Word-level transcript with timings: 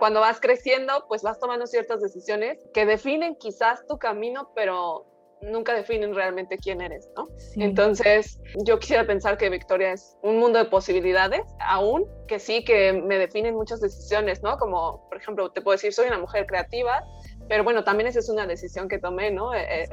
Cuando 0.00 0.20
vas 0.20 0.40
creciendo, 0.40 1.04
pues 1.08 1.22
vas 1.22 1.38
tomando 1.38 1.66
ciertas 1.66 2.00
decisiones 2.00 2.58
que 2.72 2.86
definen 2.86 3.36
quizás 3.36 3.86
tu 3.86 3.98
camino, 3.98 4.50
pero 4.54 5.06
nunca 5.42 5.74
definen 5.74 6.14
realmente 6.14 6.58
quién 6.58 6.80
eres, 6.80 7.10
¿no? 7.16 7.28
Entonces, 7.56 8.40
yo 8.64 8.78
quisiera 8.78 9.06
pensar 9.06 9.36
que 9.36 9.50
Victoria 9.50 9.92
es 9.92 10.16
un 10.22 10.38
mundo 10.38 10.58
de 10.58 10.64
posibilidades, 10.64 11.42
aún 11.60 12.06
que 12.26 12.38
sí, 12.38 12.64
que 12.64 12.92
me 12.94 13.18
definen 13.18 13.54
muchas 13.54 13.80
decisiones, 13.80 14.42
¿no? 14.42 14.56
Como, 14.58 15.06
por 15.08 15.18
ejemplo, 15.18 15.50
te 15.52 15.60
puedo 15.60 15.74
decir, 15.74 15.92
soy 15.92 16.08
una 16.08 16.18
mujer 16.18 16.46
creativa, 16.46 17.04
pero 17.50 17.64
bueno, 17.64 17.82
también 17.82 18.06
esa 18.06 18.20
es 18.20 18.28
una 18.28 18.46
decisión 18.46 18.88
que 18.88 19.00
tomé, 19.00 19.32
¿no? 19.32 19.52
Eh, 19.52 19.82
eh, 19.82 19.88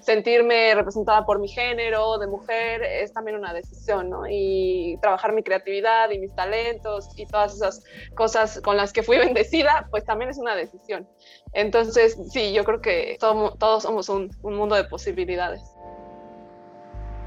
sentirme 0.00 0.74
representada 0.74 1.26
por 1.26 1.38
mi 1.38 1.46
género 1.46 2.16
de 2.16 2.26
mujer 2.26 2.82
es 2.82 3.12
también 3.12 3.36
una 3.36 3.52
decisión, 3.52 4.08
¿no? 4.08 4.22
Y 4.26 4.98
trabajar 5.02 5.34
mi 5.34 5.42
creatividad 5.42 6.10
y 6.10 6.18
mis 6.18 6.34
talentos 6.34 7.10
y 7.18 7.26
todas 7.26 7.56
esas 7.56 7.84
cosas 8.14 8.62
con 8.62 8.78
las 8.78 8.94
que 8.94 9.02
fui 9.02 9.18
bendecida, 9.18 9.86
pues 9.90 10.06
también 10.06 10.30
es 10.30 10.38
una 10.38 10.56
decisión. 10.56 11.06
Entonces, 11.52 12.18
sí, 12.30 12.54
yo 12.54 12.64
creo 12.64 12.80
que 12.80 13.18
todos 13.20 13.82
somos 13.82 14.08
un, 14.08 14.30
un 14.40 14.54
mundo 14.54 14.74
de 14.74 14.84
posibilidades. 14.84 15.60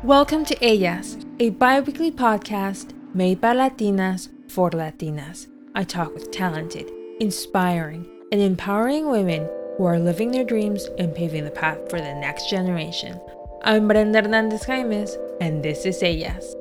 Welcome 0.03 0.45
to 0.45 0.55
Ellas, 0.59 1.19
a 1.39 1.51
bi-weekly 1.51 2.11
podcast 2.11 2.93
made 3.13 3.39
by 3.39 3.53
Latinas 3.53 4.27
for 4.49 4.71
Latinas. 4.71 5.45
I 5.75 5.83
talk 5.83 6.15
with 6.15 6.31
talented, 6.31 6.89
inspiring, 7.19 8.10
and 8.31 8.41
empowering 8.41 9.09
women 9.09 9.47
who 9.77 9.85
are 9.85 9.99
living 9.99 10.31
their 10.31 10.45
dreams 10.45 10.87
and 10.97 11.13
paving 11.13 11.43
the 11.43 11.51
path 11.51 11.77
for 11.89 11.99
the 11.99 12.13
next 12.15 12.49
generation. 12.49 13.19
I'm 13.63 13.89
Brenda 13.89 14.21
Hernández 14.21 14.63
Jaimes, 14.65 15.17
and 15.41 15.61
this 15.61 15.85
is 15.85 16.01
Ellas. 16.01 16.55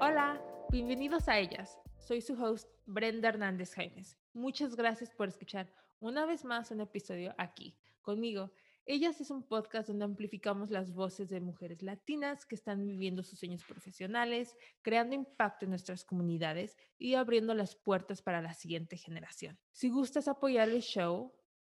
Hola, 0.00 0.38
bienvenidos 0.70 1.26
a 1.26 1.40
Ellas. 1.40 1.76
Soy 1.98 2.20
su 2.20 2.36
host, 2.36 2.68
Brenda 2.86 3.32
Hernández 3.32 3.74
Jaimes. 3.74 4.16
Muchas 4.32 4.76
gracias 4.76 5.10
por 5.10 5.26
escuchar 5.26 5.66
una 6.00 6.24
vez 6.24 6.44
más 6.44 6.70
un 6.70 6.80
episodio 6.80 7.34
aquí 7.36 7.76
conmigo 8.02 8.52
ellas 8.86 9.20
es 9.20 9.30
un 9.30 9.42
podcast 9.42 9.88
donde 9.88 10.04
amplificamos 10.04 10.70
las 10.70 10.92
voces 10.92 11.28
de 11.28 11.40
mujeres 11.40 11.82
latinas 11.82 12.44
que 12.44 12.54
están 12.54 12.84
viviendo 12.84 13.22
sus 13.22 13.38
sueños 13.38 13.64
profesionales, 13.64 14.56
creando 14.82 15.14
impacto 15.14 15.64
en 15.64 15.70
nuestras 15.70 16.04
comunidades 16.04 16.76
y 16.98 17.14
abriendo 17.14 17.54
las 17.54 17.76
puertas 17.76 18.22
para 18.22 18.42
la 18.42 18.54
siguiente 18.54 18.96
generación. 18.96 19.58
Si 19.70 19.88
gustas 19.88 20.28
apoyar 20.28 20.68
el 20.68 20.82
show, 20.82 21.32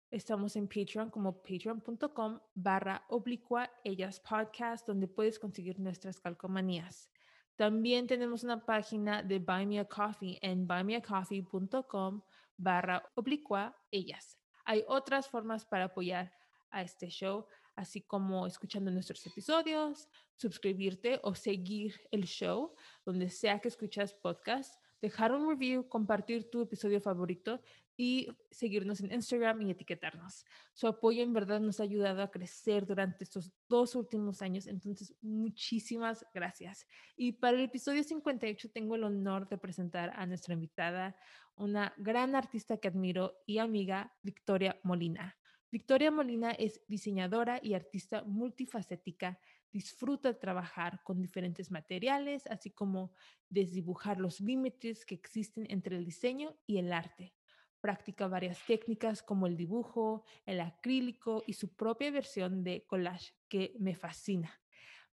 estamos 0.09 0.55
en 0.55 0.67
Patreon 0.67 1.09
como 1.09 1.41
patreon.com 1.41 2.39
barra 2.53 3.05
oblicua 3.09 3.71
ellas 3.83 4.19
podcast 4.19 4.87
donde 4.87 5.07
puedes 5.07 5.39
conseguir 5.39 5.79
nuestras 5.79 6.19
calcomanías. 6.19 7.09
También 7.55 8.05
tenemos 8.05 8.43
una 8.43 8.65
página 8.65 9.23
de 9.23 9.39
Buy 9.39 9.65
Me 9.65 9.79
a 9.79 9.85
Coffee 9.85 10.37
en 10.41 10.67
buymeacoffee.com 10.67 12.21
barra 12.57 13.03
oblicua 13.15 13.77
ellas. 13.91 14.37
Hay 14.65 14.83
otras 14.87 15.29
formas 15.29 15.65
para 15.65 15.85
apoyar 15.85 16.33
a 16.75 16.81
este 16.81 17.07
show, 17.07 17.47
así 17.75 18.01
como 18.01 18.45
escuchando 18.45 18.91
nuestros 18.91 19.25
episodios, 19.25 20.09
suscribirte 20.35 21.19
o 21.23 21.33
seguir 21.33 21.95
el 22.11 22.25
show 22.25 22.75
donde 23.05 23.29
sea 23.29 23.59
que 23.59 23.69
escuchas 23.69 24.13
podcast, 24.13 24.75
dejar 25.01 25.31
un 25.31 25.47
review, 25.47 25.87
compartir 25.87 26.49
tu 26.49 26.61
episodio 26.61 26.99
favorito 26.99 27.61
y 27.97 28.27
seguirnos 28.51 28.99
en 28.99 29.13
Instagram 29.13 29.61
y 29.61 29.71
etiquetarnos. 29.71 30.45
Su 30.73 30.87
apoyo 30.87 31.23
en 31.23 31.31
verdad 31.31 31.61
nos 31.61 31.79
ha 31.79 31.83
ayudado 31.83 32.21
a 32.21 32.29
crecer 32.29 32.85
durante 32.85 33.23
estos 33.23 33.53
dos 33.69 33.95
últimos 33.95 34.41
años, 34.41 34.67
entonces 34.67 35.15
muchísimas 35.21 36.25
gracias. 36.33 36.85
Y 37.15 37.33
para 37.33 37.55
el 37.55 37.63
episodio 37.63 38.03
58 38.03 38.69
tengo 38.71 38.95
el 38.95 39.05
honor 39.05 39.47
de 39.47 39.57
presentar 39.57 40.11
a 40.15 40.25
nuestra 40.25 40.53
invitada, 40.53 41.15
una 41.55 41.93
gran 41.97 42.35
artista 42.35 42.77
que 42.77 42.89
admiro 42.89 43.33
y 43.45 43.59
amiga, 43.59 44.13
Victoria 44.21 44.77
Molina. 44.83 45.37
Victoria 45.75 46.09
Molina 46.09 46.51
es 46.51 46.79
diseñadora 46.87 47.59
y 47.61 47.73
artista 47.73 48.23
multifacética. 48.23 49.41
Disfruta 49.73 50.39
trabajar 50.39 51.03
con 51.03 51.19
diferentes 51.19 51.69
materiales, 51.69 52.47
así 52.47 52.71
como 52.71 53.11
desdibujar 53.49 54.17
los 54.17 54.39
límites 54.39 55.05
que 55.05 55.15
existen 55.15 55.67
entre 55.69 55.97
el 55.97 56.05
diseño 56.05 56.55
y 56.65 56.77
el 56.77 56.93
arte. 56.93 57.35
Practica 57.81 58.29
varias 58.29 58.65
técnicas 58.65 59.21
como 59.21 59.47
el 59.47 59.57
dibujo, 59.57 60.23
el 60.45 60.61
acrílico 60.61 61.43
y 61.45 61.51
su 61.51 61.75
propia 61.75 62.09
versión 62.09 62.63
de 62.63 62.85
collage 62.87 63.33
que 63.49 63.75
me 63.77 63.95
fascina. 63.95 64.61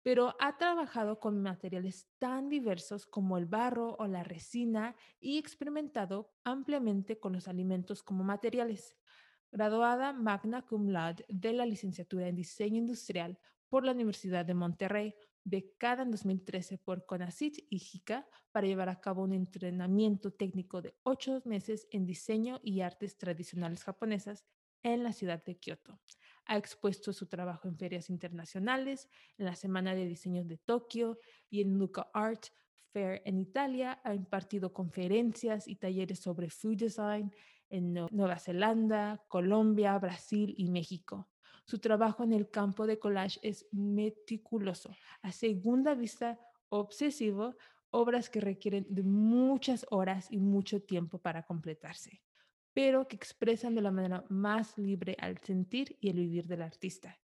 Pero 0.04 0.36
ha 0.42 0.58
trabajado 0.58 1.22
con 1.22 1.42
materiales 1.42 2.10
tan 2.18 2.50
diversos 2.50 3.06
como 3.06 3.38
el 3.38 3.46
barro 3.46 3.96
o 3.98 4.08
la 4.08 4.26
resina 4.26 4.98
y 5.22 5.38
experimentado 5.38 6.34
ampliamente 6.44 7.18
con 7.18 7.32
los 7.32 7.48
alimentos 7.48 8.04
como 8.04 8.26
materiales 8.26 8.99
graduada 9.52 10.14
magna 10.14 10.62
cum 10.62 10.90
laude 10.90 11.26
de 11.28 11.54
la 11.54 11.66
licenciatura 11.66 12.28
en 12.28 12.36
diseño 12.36 12.78
industrial 12.78 13.40
por 13.70 13.86
la 13.86 13.92
Universidad 13.92 14.46
de 14.46 14.54
Monterrey, 14.54 15.16
becada 15.44 16.04
en 16.04 16.12
2013 16.12 16.78
por 16.78 17.06
CONACYT 17.06 17.66
y 17.70 17.80
JICA 17.80 18.28
para 18.52 18.68
llevar 18.68 18.90
a 18.90 19.00
cabo 19.00 19.24
un 19.24 19.34
entrenamiento 19.34 20.32
técnico 20.32 20.82
de 20.82 20.96
ocho 21.04 21.42
meses 21.46 21.88
en 21.92 22.06
diseño 22.06 22.60
y 22.64 22.82
artes 22.82 23.18
tradicionales 23.18 23.84
japonesas 23.84 24.46
en 24.84 25.04
la 25.04 25.14
ciudad 25.14 25.44
de 25.44 25.58
Kioto. 25.58 26.00
Ha 26.46 26.58
expuesto 26.58 27.14
su 27.14 27.28
trabajo 27.28 27.68
en 27.68 27.78
ferias 27.78 28.10
internacionales, 28.10 29.10
en 29.38 29.46
la 29.46 29.56
Semana 29.56 29.94
de 29.94 30.06
Diseño 30.06 30.44
de 30.44 30.58
Tokio 30.58 31.20
y 31.50 31.62
en 31.62 31.78
Luca 31.78 32.10
Art 32.14 32.48
Fair 32.92 33.22
en 33.26 33.38
Italia. 33.40 34.02
Ha 34.04 34.16
impartido 34.16 34.74
conferencias 34.74 35.68
y 35.68 35.76
talleres 35.76 36.20
sobre 36.20 36.50
food 36.50 36.78
design 36.78 37.32
en 37.70 37.94
Nueva 37.94 38.40
Zelanda, 38.40 39.24
Colombia, 39.28 39.98
Brasil 39.98 40.54
y 40.58 40.70
México. 40.70 41.30
Su 41.66 41.80
trabajo 41.80 42.24
en 42.24 42.34
el 42.34 42.50
campo 42.50 42.88
de 42.88 42.98
collage 42.98 43.40
es 43.44 43.68
meticuloso, 43.72 44.96
a 45.22 45.32
segunda 45.32 45.94
vista 45.94 46.40
obsesivo, 46.70 47.56
obras 47.92 48.30
que 48.30 48.42
requieren 48.42 48.86
de 48.90 49.04
muchas 49.04 49.86
horas 49.90 50.32
y 50.32 50.40
mucho 50.40 50.82
tiempo 50.82 51.20
para 51.20 51.44
completarse, 51.44 52.24
pero 52.74 53.08
que 53.08 53.16
expresan 53.16 53.76
de 53.76 53.82
la 53.82 53.92
manera 53.92 54.24
más 54.30 54.78
libre 54.78 55.16
al 55.20 55.38
sentir 55.40 55.98
y 56.00 56.10
el 56.10 56.18
vivir 56.18 56.48
del 56.48 56.62
artista. 56.62 57.20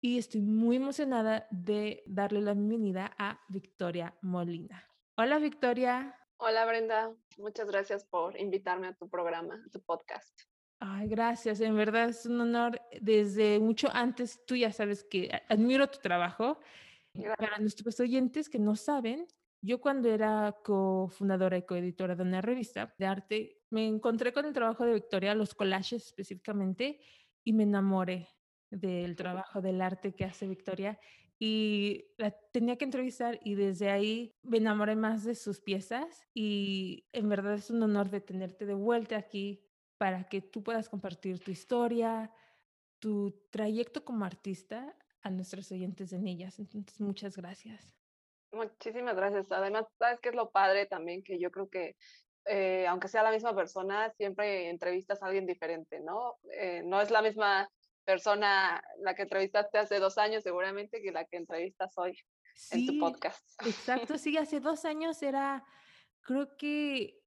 Y 0.00 0.18
estoy 0.18 0.42
muy 0.42 0.76
emocionada 0.76 1.46
de 1.50 2.02
darle 2.06 2.40
la 2.40 2.54
bienvenida 2.54 3.14
a 3.18 3.40
Victoria 3.48 4.14
Molina. 4.22 4.84
Hola 5.16 5.38
Victoria. 5.38 6.14
Hola 6.38 6.66
Brenda, 6.66 7.14
muchas 7.38 7.70
gracias 7.70 8.04
por 8.04 8.38
invitarme 8.38 8.88
a 8.88 8.94
tu 8.94 9.08
programa, 9.08 9.54
a 9.54 9.70
tu 9.70 9.80
podcast. 9.80 10.38
Ay, 10.78 11.08
gracias, 11.08 11.60
en 11.62 11.74
verdad 11.74 12.10
es 12.10 12.26
un 12.26 12.38
honor. 12.38 12.78
Desde 13.00 13.58
mucho 13.58 13.88
antes, 13.90 14.44
tú 14.46 14.54
ya 14.54 14.70
sabes 14.70 15.02
que 15.02 15.30
admiro 15.48 15.88
tu 15.88 15.98
trabajo. 15.98 16.60
Para 17.38 17.58
nuestros 17.58 17.98
oyentes 18.00 18.50
que 18.50 18.58
no 18.58 18.76
saben, 18.76 19.26
yo 19.62 19.80
cuando 19.80 20.10
era 20.10 20.54
cofundadora 20.62 21.56
y 21.56 21.62
coeditora 21.62 22.14
de 22.14 22.22
una 22.22 22.42
revista 22.42 22.94
de 22.98 23.06
arte, 23.06 23.62
me 23.70 23.86
encontré 23.86 24.34
con 24.34 24.44
el 24.44 24.52
trabajo 24.52 24.84
de 24.84 24.92
Victoria, 24.92 25.34
los 25.34 25.54
collages 25.54 26.04
específicamente, 26.04 27.00
y 27.44 27.54
me 27.54 27.62
enamoré 27.62 28.28
del 28.70 29.16
trabajo 29.16 29.62
del 29.62 29.80
arte 29.80 30.14
que 30.14 30.26
hace 30.26 30.46
Victoria 30.46 30.98
y 31.38 32.06
la 32.16 32.30
tenía 32.52 32.76
que 32.76 32.84
entrevistar 32.84 33.38
y 33.42 33.54
desde 33.54 33.90
ahí 33.90 34.34
me 34.42 34.58
enamoré 34.58 34.96
más 34.96 35.24
de 35.24 35.34
sus 35.34 35.60
piezas 35.60 36.26
y 36.32 37.06
en 37.12 37.28
verdad 37.28 37.54
es 37.54 37.70
un 37.70 37.82
honor 37.82 38.10
de 38.10 38.20
tenerte 38.20 38.64
de 38.64 38.74
vuelta 38.74 39.16
aquí 39.16 39.62
para 39.98 40.24
que 40.24 40.40
tú 40.40 40.62
puedas 40.62 40.88
compartir 40.88 41.38
tu 41.40 41.50
historia, 41.50 42.32
tu 42.98 43.32
trayecto 43.50 44.04
como 44.04 44.24
artista 44.24 44.96
a 45.22 45.30
nuestros 45.30 45.70
oyentes 45.72 46.12
en 46.12 46.26
ellas. 46.26 46.58
Entonces, 46.58 47.00
muchas 47.00 47.36
gracias. 47.36 47.94
Muchísimas 48.52 49.16
gracias. 49.16 49.52
Además, 49.52 49.86
sabes 49.98 50.20
que 50.20 50.30
es 50.30 50.34
lo 50.34 50.50
padre 50.50 50.86
también, 50.86 51.22
que 51.22 51.38
yo 51.38 51.50
creo 51.50 51.68
que 51.68 51.96
eh, 52.46 52.86
aunque 52.86 53.08
sea 53.08 53.24
la 53.24 53.32
misma 53.32 53.54
persona, 53.54 54.10
siempre 54.10 54.70
entrevistas 54.70 55.20
a 55.22 55.26
alguien 55.26 55.46
diferente, 55.46 56.00
¿no? 56.00 56.36
Eh, 56.52 56.82
no 56.84 57.00
es 57.00 57.10
la 57.10 57.20
misma 57.20 57.68
persona 58.06 58.82
la 59.00 59.14
que 59.14 59.22
entrevistaste 59.22 59.78
hace 59.78 59.98
dos 59.98 60.16
años 60.16 60.44
seguramente 60.44 61.02
que 61.02 61.12
la 61.12 61.24
que 61.24 61.36
entrevistas 61.36 61.92
hoy 61.98 62.16
en 62.70 62.86
tu 62.86 62.98
podcast. 62.98 63.44
Exacto, 63.66 64.16
sí, 64.18 64.36
hace 64.38 64.60
dos 64.60 64.84
años 64.84 65.22
era, 65.22 65.64
creo 66.22 66.56
que 66.56 67.20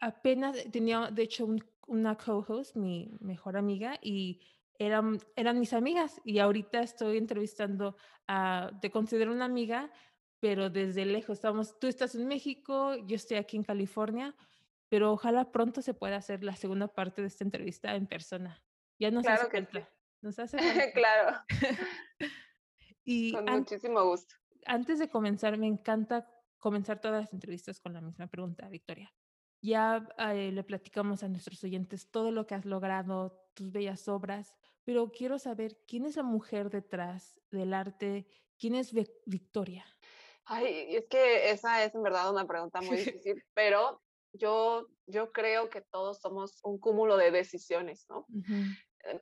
apenas 0.00 0.56
tenía, 0.72 1.10
de 1.12 1.22
hecho, 1.22 1.46
una 1.86 2.16
co-host, 2.16 2.74
mi 2.74 3.16
mejor 3.20 3.56
amiga, 3.56 3.98
y 4.02 4.40
eran, 4.78 5.20
eran 5.36 5.60
mis 5.60 5.72
amigas, 5.74 6.20
y 6.24 6.38
ahorita 6.38 6.80
estoy 6.80 7.18
entrevistando 7.18 7.96
a, 8.26 8.72
te 8.80 8.90
considero 8.90 9.32
una 9.32 9.44
amiga, 9.44 9.92
pero 10.40 10.70
desde 10.70 11.04
lejos, 11.04 11.38
estamos, 11.38 11.78
tú 11.78 11.86
estás 11.86 12.16
en 12.16 12.26
México, 12.26 12.96
yo 13.06 13.14
estoy 13.14 13.36
aquí 13.36 13.56
en 13.56 13.62
California, 13.62 14.34
pero 14.88 15.12
ojalá 15.12 15.52
pronto 15.52 15.82
se 15.82 15.94
pueda 15.94 16.16
hacer 16.16 16.42
la 16.42 16.56
segunda 16.56 16.88
parte 16.88 17.22
de 17.22 17.28
esta 17.28 17.44
entrevista 17.44 17.94
en 17.94 18.06
persona. 18.06 18.62
Ya 18.98 19.10
no 19.10 19.22
claro 19.22 19.48
que 19.48 19.66
nos 20.22 20.38
hace 20.38 20.56
claro. 20.94 21.38
y 23.04 23.32
con 23.32 23.44
muchísimo 23.44 24.04
gusto. 24.04 24.34
Antes 24.66 24.98
de 24.98 25.08
comenzar, 25.08 25.58
me 25.58 25.66
encanta 25.66 26.28
comenzar 26.58 27.00
todas 27.00 27.22
las 27.22 27.32
entrevistas 27.32 27.80
con 27.80 27.92
la 27.92 28.00
misma 28.00 28.28
pregunta, 28.28 28.68
Victoria. 28.68 29.12
Ya 29.60 30.08
eh, 30.18 30.50
le 30.52 30.64
platicamos 30.64 31.22
a 31.22 31.28
nuestros 31.28 31.62
oyentes 31.64 32.10
todo 32.10 32.30
lo 32.30 32.46
que 32.46 32.54
has 32.54 32.64
logrado, 32.64 33.48
tus 33.54 33.70
bellas 33.70 34.08
obras, 34.08 34.54
pero 34.84 35.10
quiero 35.10 35.38
saber 35.38 35.78
quién 35.86 36.04
es 36.04 36.16
la 36.16 36.22
mujer 36.22 36.70
detrás 36.70 37.40
del 37.50 37.74
arte, 37.74 38.26
quién 38.58 38.74
es 38.74 38.92
Victoria. 39.26 39.84
Ay, 40.44 40.96
es 40.96 41.06
que 41.06 41.50
esa 41.50 41.84
es 41.84 41.94
en 41.94 42.02
verdad 42.02 42.30
una 42.30 42.46
pregunta 42.46 42.80
muy 42.80 42.96
difícil, 43.22 43.44
pero 43.54 44.02
yo, 44.32 44.88
yo 45.06 45.32
creo 45.32 45.68
que 45.68 45.82
todos 45.82 46.20
somos 46.20 46.60
un 46.64 46.78
cúmulo 46.78 47.16
de 47.16 47.30
decisiones, 47.30 48.06
¿no? 48.08 48.26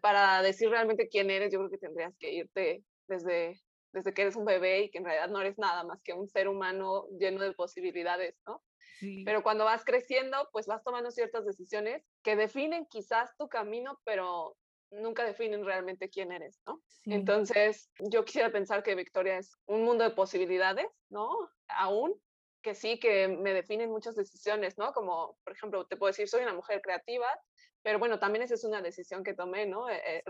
Para 0.00 0.42
decir 0.42 0.70
realmente 0.70 1.08
quién 1.08 1.30
eres, 1.30 1.52
yo 1.52 1.58
creo 1.58 1.70
que 1.70 1.78
tendrías 1.78 2.14
que 2.18 2.32
irte 2.32 2.84
desde, 3.08 3.60
desde 3.92 4.12
que 4.12 4.22
eres 4.22 4.36
un 4.36 4.44
bebé 4.44 4.82
y 4.82 4.90
que 4.90 4.98
en 4.98 5.04
realidad 5.04 5.28
no 5.28 5.40
eres 5.40 5.58
nada 5.58 5.84
más 5.84 6.00
que 6.02 6.12
un 6.12 6.28
ser 6.28 6.48
humano 6.48 7.06
lleno 7.18 7.42
de 7.42 7.52
posibilidades, 7.52 8.36
¿no? 8.46 8.62
Pero 9.24 9.42
cuando 9.42 9.64
vas 9.64 9.82
creciendo, 9.82 10.48
pues 10.52 10.66
vas 10.66 10.82
tomando 10.84 11.10
ciertas 11.10 11.46
decisiones 11.46 12.04
que 12.22 12.36
definen 12.36 12.84
quizás 12.84 13.34
tu 13.38 13.48
camino, 13.48 13.98
pero 14.04 14.58
nunca 14.90 15.24
definen 15.24 15.64
realmente 15.64 16.10
quién 16.10 16.32
eres, 16.32 16.60
¿no? 16.66 16.82
Entonces, 17.06 17.90
yo 17.98 18.24
quisiera 18.24 18.50
pensar 18.50 18.82
que 18.82 18.94
Victoria 18.94 19.38
es 19.38 19.56
un 19.66 19.84
mundo 19.84 20.04
de 20.04 20.10
posibilidades, 20.10 20.86
¿no? 21.08 21.30
Aún 21.68 22.14
que 22.62 22.74
sí, 22.74 22.98
que 22.98 23.28
me 23.28 23.52
definen 23.52 23.90
muchas 23.90 24.16
decisiones, 24.16 24.78
¿no? 24.78 24.92
Como, 24.92 25.38
por 25.44 25.52
ejemplo, 25.52 25.86
te 25.86 25.96
puedo 25.96 26.10
decir, 26.10 26.28
soy 26.28 26.42
una 26.42 26.54
mujer 26.54 26.80
creativa, 26.82 27.26
pero 27.82 27.98
bueno, 27.98 28.18
también 28.18 28.42
esa 28.42 28.54
es 28.54 28.64
una 28.64 28.82
decisión 28.82 29.24
que 29.24 29.34
tomé, 29.34 29.66
¿no? 29.66 29.88
Eh, 29.88 30.00
eh, 30.04 30.22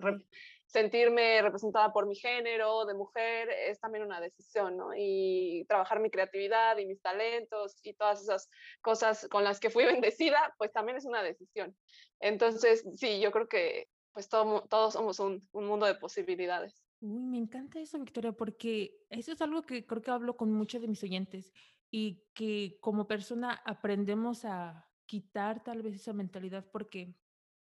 sentirme 0.67 1.43
representada 1.43 1.93
por 1.93 2.07
mi 2.07 2.15
género 2.15 2.85
de 2.85 2.95
mujer 2.95 3.49
es 3.51 3.81
también 3.81 4.05
una 4.05 4.21
decisión, 4.21 4.77
¿no? 4.77 4.91
Y 4.97 5.65
trabajar 5.69 6.01
mi 6.01 6.11
creatividad 6.11 6.79
y 6.79 6.87
mis 6.87 7.03
talentos 7.03 7.81
y 7.83 7.95
todas 7.95 8.23
esas 8.23 8.49
cosas 8.81 9.27
con 9.29 9.43
las 9.43 9.59
que 9.59 9.71
fui 9.71 9.85
bendecida, 10.05 10.55
pues 10.59 10.73
también 10.73 10.97
es 10.97 11.05
una 11.05 11.23
decisión. 11.23 11.77
Entonces, 12.21 12.85
sí, 12.95 13.21
yo 13.21 13.33
creo 13.33 13.49
que 13.49 13.89
pues 14.13 14.29
todos 14.29 14.93
somos 14.93 15.21
un, 15.21 15.49
un 15.53 15.67
mundo 15.67 15.87
de 15.87 15.95
posibilidades. 15.95 16.83
Uy, 17.01 17.23
me 17.23 17.39
encanta 17.39 17.81
eso, 17.81 17.99
Victoria, 17.99 18.33
porque 18.33 18.95
eso 19.09 19.33
es 19.33 19.41
algo 19.41 19.63
que 19.63 19.87
creo 19.87 20.03
que 20.03 20.11
hablo 20.11 20.37
con 20.37 20.53
muchos 20.53 20.83
de 20.83 20.89
mis 20.89 21.03
oyentes 21.03 21.53
y 21.91 22.25
que 22.35 22.79
como 22.81 23.07
persona 23.07 23.61
aprendemos 23.65 24.45
a 24.45 24.89
quitar 25.07 25.63
tal 25.65 25.83
vez 25.83 25.97
esa 25.97 26.13
mentalidad 26.13 26.71
porque 26.71 27.17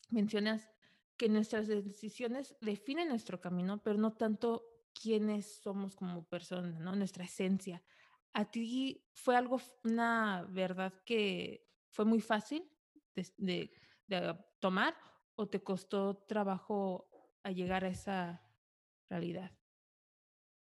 mencionas 0.09 0.69
que 1.15 1.29
nuestras 1.29 1.67
decisiones 1.67 2.55
definen 2.61 3.09
nuestro 3.09 3.39
camino, 3.39 3.81
pero 3.83 3.97
no 3.97 4.13
tanto 4.13 4.65
quiénes 4.93 5.61
somos 5.61 5.95
como 5.95 6.25
personas, 6.25 6.79
¿no? 6.79 6.95
Nuestra 6.95 7.25
esencia. 7.25 7.83
¿A 8.33 8.49
ti 8.49 9.05
fue 9.13 9.35
algo, 9.35 9.61
una 9.83 10.45
verdad 10.49 10.93
que 11.05 11.67
fue 11.89 12.05
muy 12.05 12.21
fácil 12.21 12.69
de, 13.15 13.71
de, 14.07 14.37
tomar 14.59 14.95
o 15.35 15.47
te 15.47 15.63
costó 15.63 16.15
trabajo 16.27 17.09
a 17.43 17.51
llegar 17.51 17.85
a 17.85 17.89
esa 17.89 18.41
realidad? 19.09 19.51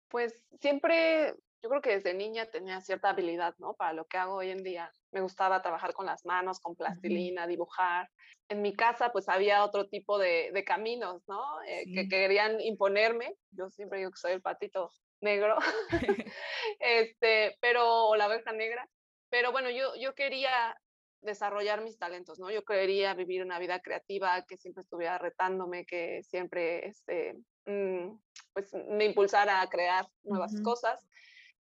Pues 0.08 0.44
siempre 0.60 1.36
yo 1.62 1.68
creo 1.68 1.82
que 1.82 1.90
desde 1.90 2.14
niña 2.14 2.46
tenía 2.46 2.80
cierta 2.80 3.10
habilidad, 3.10 3.54
¿no? 3.58 3.74
Para 3.74 3.92
lo 3.92 4.06
que 4.06 4.16
hago 4.16 4.34
hoy 4.34 4.50
en 4.50 4.62
día. 4.62 4.92
Me 5.10 5.20
gustaba 5.20 5.62
trabajar 5.62 5.92
con 5.92 6.06
las 6.06 6.24
manos, 6.24 6.60
con 6.60 6.76
plastilina, 6.76 7.46
dibujar. 7.46 8.08
En 8.48 8.62
mi 8.62 8.74
casa, 8.74 9.10
pues 9.10 9.28
había 9.28 9.64
otro 9.64 9.88
tipo 9.88 10.18
de, 10.18 10.50
de 10.52 10.64
caminos, 10.64 11.22
¿no? 11.26 11.42
Eh, 11.66 11.84
que 11.92 12.08
querían 12.08 12.60
imponerme. 12.60 13.34
Yo 13.50 13.70
siempre 13.70 13.98
digo 13.98 14.10
que 14.10 14.18
soy 14.18 14.32
el 14.32 14.42
patito 14.42 14.92
negro, 15.20 15.56
este, 16.80 17.56
pero, 17.60 18.08
o 18.08 18.16
la 18.16 18.28
oveja 18.28 18.52
negra. 18.52 18.88
Pero 19.30 19.52
bueno, 19.52 19.70
yo, 19.70 19.94
yo 19.96 20.14
quería 20.14 20.76
desarrollar 21.20 21.82
mis 21.82 21.98
talentos, 21.98 22.38
¿no? 22.38 22.50
Yo 22.50 22.64
quería 22.64 23.14
vivir 23.14 23.42
una 23.42 23.58
vida 23.58 23.80
creativa, 23.80 24.44
que 24.46 24.56
siempre 24.56 24.82
estuviera 24.82 25.18
retándome, 25.18 25.84
que 25.84 26.22
siempre, 26.22 26.86
este, 26.86 27.36
mm, 27.66 28.16
pues 28.52 28.72
me 28.88 29.06
impulsara 29.06 29.60
a 29.60 29.68
crear 29.68 30.06
nuevas 30.22 30.54
cosas. 30.62 31.07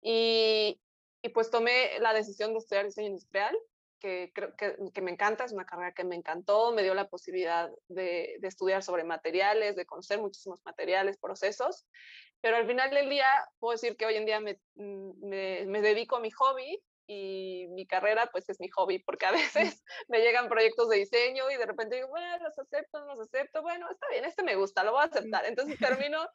Y, 0.09 0.79
y, 1.21 1.29
pues 1.29 1.51
tomé 1.51 1.99
la 1.99 2.13
decisión 2.13 2.53
de 2.53 2.59
estudiar 2.59 2.85
diseño 2.85 3.09
industrial, 3.09 3.53
que 3.99 4.31
creo 4.33 4.55
que, 4.55 4.77
que, 4.93 5.01
me 5.01 5.11
encanta, 5.11 5.43
es 5.43 5.51
una 5.51 5.65
carrera 5.65 5.91
que 5.91 6.05
me 6.05 6.15
encantó, 6.15 6.71
me 6.71 6.81
dio 6.81 6.93
la 6.93 7.09
posibilidad 7.09 7.69
de, 7.89 8.37
de, 8.39 8.47
estudiar 8.47 8.83
sobre 8.83 9.03
materiales, 9.03 9.75
de 9.75 9.85
conocer 9.85 10.19
muchísimos 10.21 10.63
materiales, 10.63 11.17
procesos, 11.17 11.85
pero 12.39 12.55
al 12.55 12.65
final 12.65 12.89
del 12.91 13.09
día 13.09 13.27
puedo 13.59 13.73
decir 13.73 13.97
que 13.97 14.05
hoy 14.05 14.15
en 14.15 14.25
día 14.25 14.39
me, 14.39 14.61
mm, 14.75 15.27
me, 15.27 15.65
me 15.65 15.81
dedico 15.81 16.15
a 16.15 16.21
mi 16.21 16.31
hobby 16.31 16.81
y 17.05 17.67
mi 17.71 17.85
carrera 17.85 18.29
pues 18.31 18.47
es 18.47 18.61
mi 18.61 18.69
hobby, 18.69 18.99
porque 18.99 19.25
a 19.25 19.31
veces 19.73 19.83
me 20.07 20.21
llegan 20.21 20.47
proyectos 20.47 20.87
de 20.87 20.99
diseño 20.99 21.51
y 21.51 21.57
de 21.57 21.65
repente 21.65 21.97
digo, 21.97 22.07
bueno, 22.07 22.37
los 22.45 22.57
acepto, 22.57 23.03
los 23.07 23.19
acepto, 23.19 23.61
bueno, 23.61 23.91
está 23.91 24.07
bien, 24.09 24.23
este 24.23 24.41
me 24.43 24.55
gusta, 24.55 24.85
lo 24.85 24.93
voy 24.93 25.01
a 25.01 25.05
aceptar. 25.07 25.45
Entonces 25.45 25.77
termino 25.79 26.25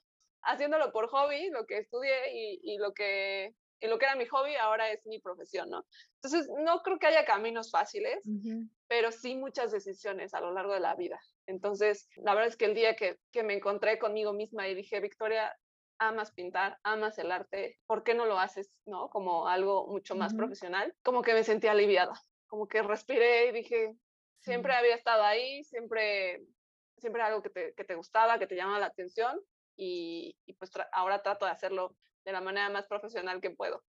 haciéndolo 0.43 0.93
por 0.93 1.09
hobby, 1.09 1.51
lo 1.51 1.67
que 1.67 1.79
estudié 1.79 2.35
y, 2.35 2.61
y, 2.63 2.79
lo 2.79 2.93
que, 2.93 3.55
y 3.83 3.89
lo 3.89 3.99
que 3.99 4.07
era 4.07 4.15
mi 4.15 4.27
hobby 4.27 4.55
ahora 4.55 4.91
es 4.91 5.05
mi 5.07 5.19
profesión, 5.19 5.69
¿no? 5.69 5.85
Entonces, 6.23 6.49
no 6.65 6.83
creo 6.83 6.99
que 6.99 7.09
haya 7.09 7.25
caminos 7.25 7.71
fáciles, 7.71 8.25
pero 8.87 9.11
sí 9.11 9.35
muchas 9.35 9.73
decisiones 9.73 10.35
a 10.35 10.41
lo 10.41 10.53
largo 10.53 10.73
de 10.73 10.81
la 10.81 10.95
vida. 10.95 11.21
Entonces, 11.47 12.09
la 12.17 12.35
verdad 12.35 12.49
es 12.49 12.57
que 12.57 12.67
el 12.67 12.75
día 12.75 12.95
que, 12.95 13.19
que 13.33 13.43
me 13.43 13.55
encontré 13.55 13.99
conmigo 13.99 14.33
misma 14.33 14.69
y 14.69 14.75
dije, 14.75 15.01
Victoria, 15.01 15.53
amas 15.99 16.33
pintar, 16.33 16.79
amas 16.85 17.19
el 17.19 17.33
arte, 17.33 17.79
¿por 17.87 18.05
qué 18.05 18.15
no 18.15 18.25
lo 18.25 18.39
haces, 18.39 18.73
no? 18.87 19.11
Como 19.11 19.49
algo 19.49 19.89
mucho 19.89 20.15
más 20.15 20.33
profesional, 20.35 20.95
como 21.03 21.23
que 21.23 21.35
me 21.35 21.45
sentí 21.45 21.67
aliviada, 21.67 22.15
como 22.47 22.69
que 22.69 22.83
respiré 22.83 23.49
y 23.49 23.53
dije, 23.53 23.97
siempre 24.39 24.75
había 24.75 24.95
estado 24.95 25.25
ahí, 25.25 25.65
siempre, 25.65 26.45
siempre 26.99 27.23
algo 27.23 27.43
que 27.43 27.51
te, 27.51 27.75
que 27.75 27.85
te 27.85 27.95
gustaba, 27.95 28.39
que 28.39 28.47
te 28.47 28.57
llamaba 28.57 28.79
la 28.79 28.87
atención 28.87 29.41
y, 29.77 30.37
pues 30.59 30.71
ahora 30.93 31.23
trato 31.23 31.47
de 31.47 31.53
hacerlo 31.53 31.97
de 32.25 32.33
la 32.33 32.41
manera 32.41 32.71
más 32.71 32.87
profesional 32.87 33.41
que 33.41 33.51
puedo. 33.51 33.83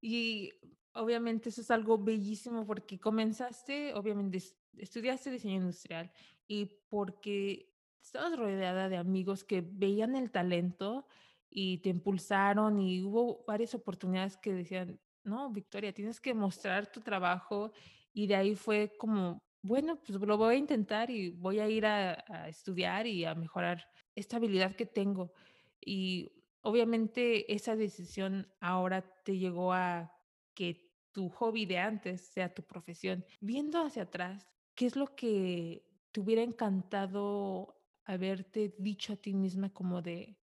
Y 0.00 0.52
obviamente 0.94 1.48
eso 1.48 1.60
es 1.60 1.70
algo 1.70 1.98
bellísimo 1.98 2.66
porque 2.66 2.98
comenzaste, 2.98 3.94
obviamente 3.94 4.38
estudiaste 4.76 5.30
diseño 5.30 5.56
industrial 5.56 6.10
y 6.46 6.66
porque 6.88 7.72
estabas 8.02 8.36
rodeada 8.36 8.88
de 8.88 8.96
amigos 8.96 9.44
que 9.44 9.62
veían 9.64 10.16
el 10.16 10.30
talento 10.30 11.06
y 11.48 11.78
te 11.78 11.90
impulsaron 11.90 12.80
y 12.80 13.02
hubo 13.02 13.44
varias 13.46 13.74
oportunidades 13.74 14.36
que 14.36 14.52
decían, 14.52 14.98
no, 15.22 15.50
Victoria, 15.50 15.92
tienes 15.92 16.20
que 16.20 16.34
mostrar 16.34 16.90
tu 16.90 17.00
trabajo 17.00 17.72
y 18.12 18.26
de 18.26 18.34
ahí 18.34 18.54
fue 18.54 18.92
como, 18.98 19.42
bueno, 19.62 20.00
pues 20.00 20.18
lo 20.18 20.36
voy 20.36 20.56
a 20.56 20.58
intentar 20.58 21.10
y 21.10 21.30
voy 21.30 21.60
a 21.60 21.68
ir 21.68 21.86
a, 21.86 22.24
a 22.26 22.48
estudiar 22.48 23.06
y 23.06 23.24
a 23.24 23.34
mejorar 23.34 23.86
esta 24.14 24.38
habilidad 24.38 24.74
que 24.74 24.86
tengo. 24.86 25.32
Y 25.80 26.32
obviamente 26.62 27.52
esa 27.52 27.76
decisión 27.76 28.52
ahora 28.60 29.02
te 29.24 29.38
llegó 29.38 29.72
a 29.72 30.12
que 30.54 30.90
tu 31.12 31.28
hobby 31.28 31.66
de 31.66 31.78
antes 31.78 32.22
sea 32.22 32.54
tu 32.54 32.62
profesión. 32.62 33.24
Viendo 33.40 33.84
hacia 33.84 34.04
atrás, 34.04 34.48
¿qué 34.74 34.86
es 34.86 34.96
lo 34.96 35.14
que 35.14 35.84
te 36.10 36.20
hubiera 36.20 36.42
encantado 36.42 37.78
haberte 38.04 38.74
dicho 38.78 39.12
a 39.12 39.16
ti 39.16 39.34
misma 39.34 39.72
como 39.72 40.02
de 40.02 40.38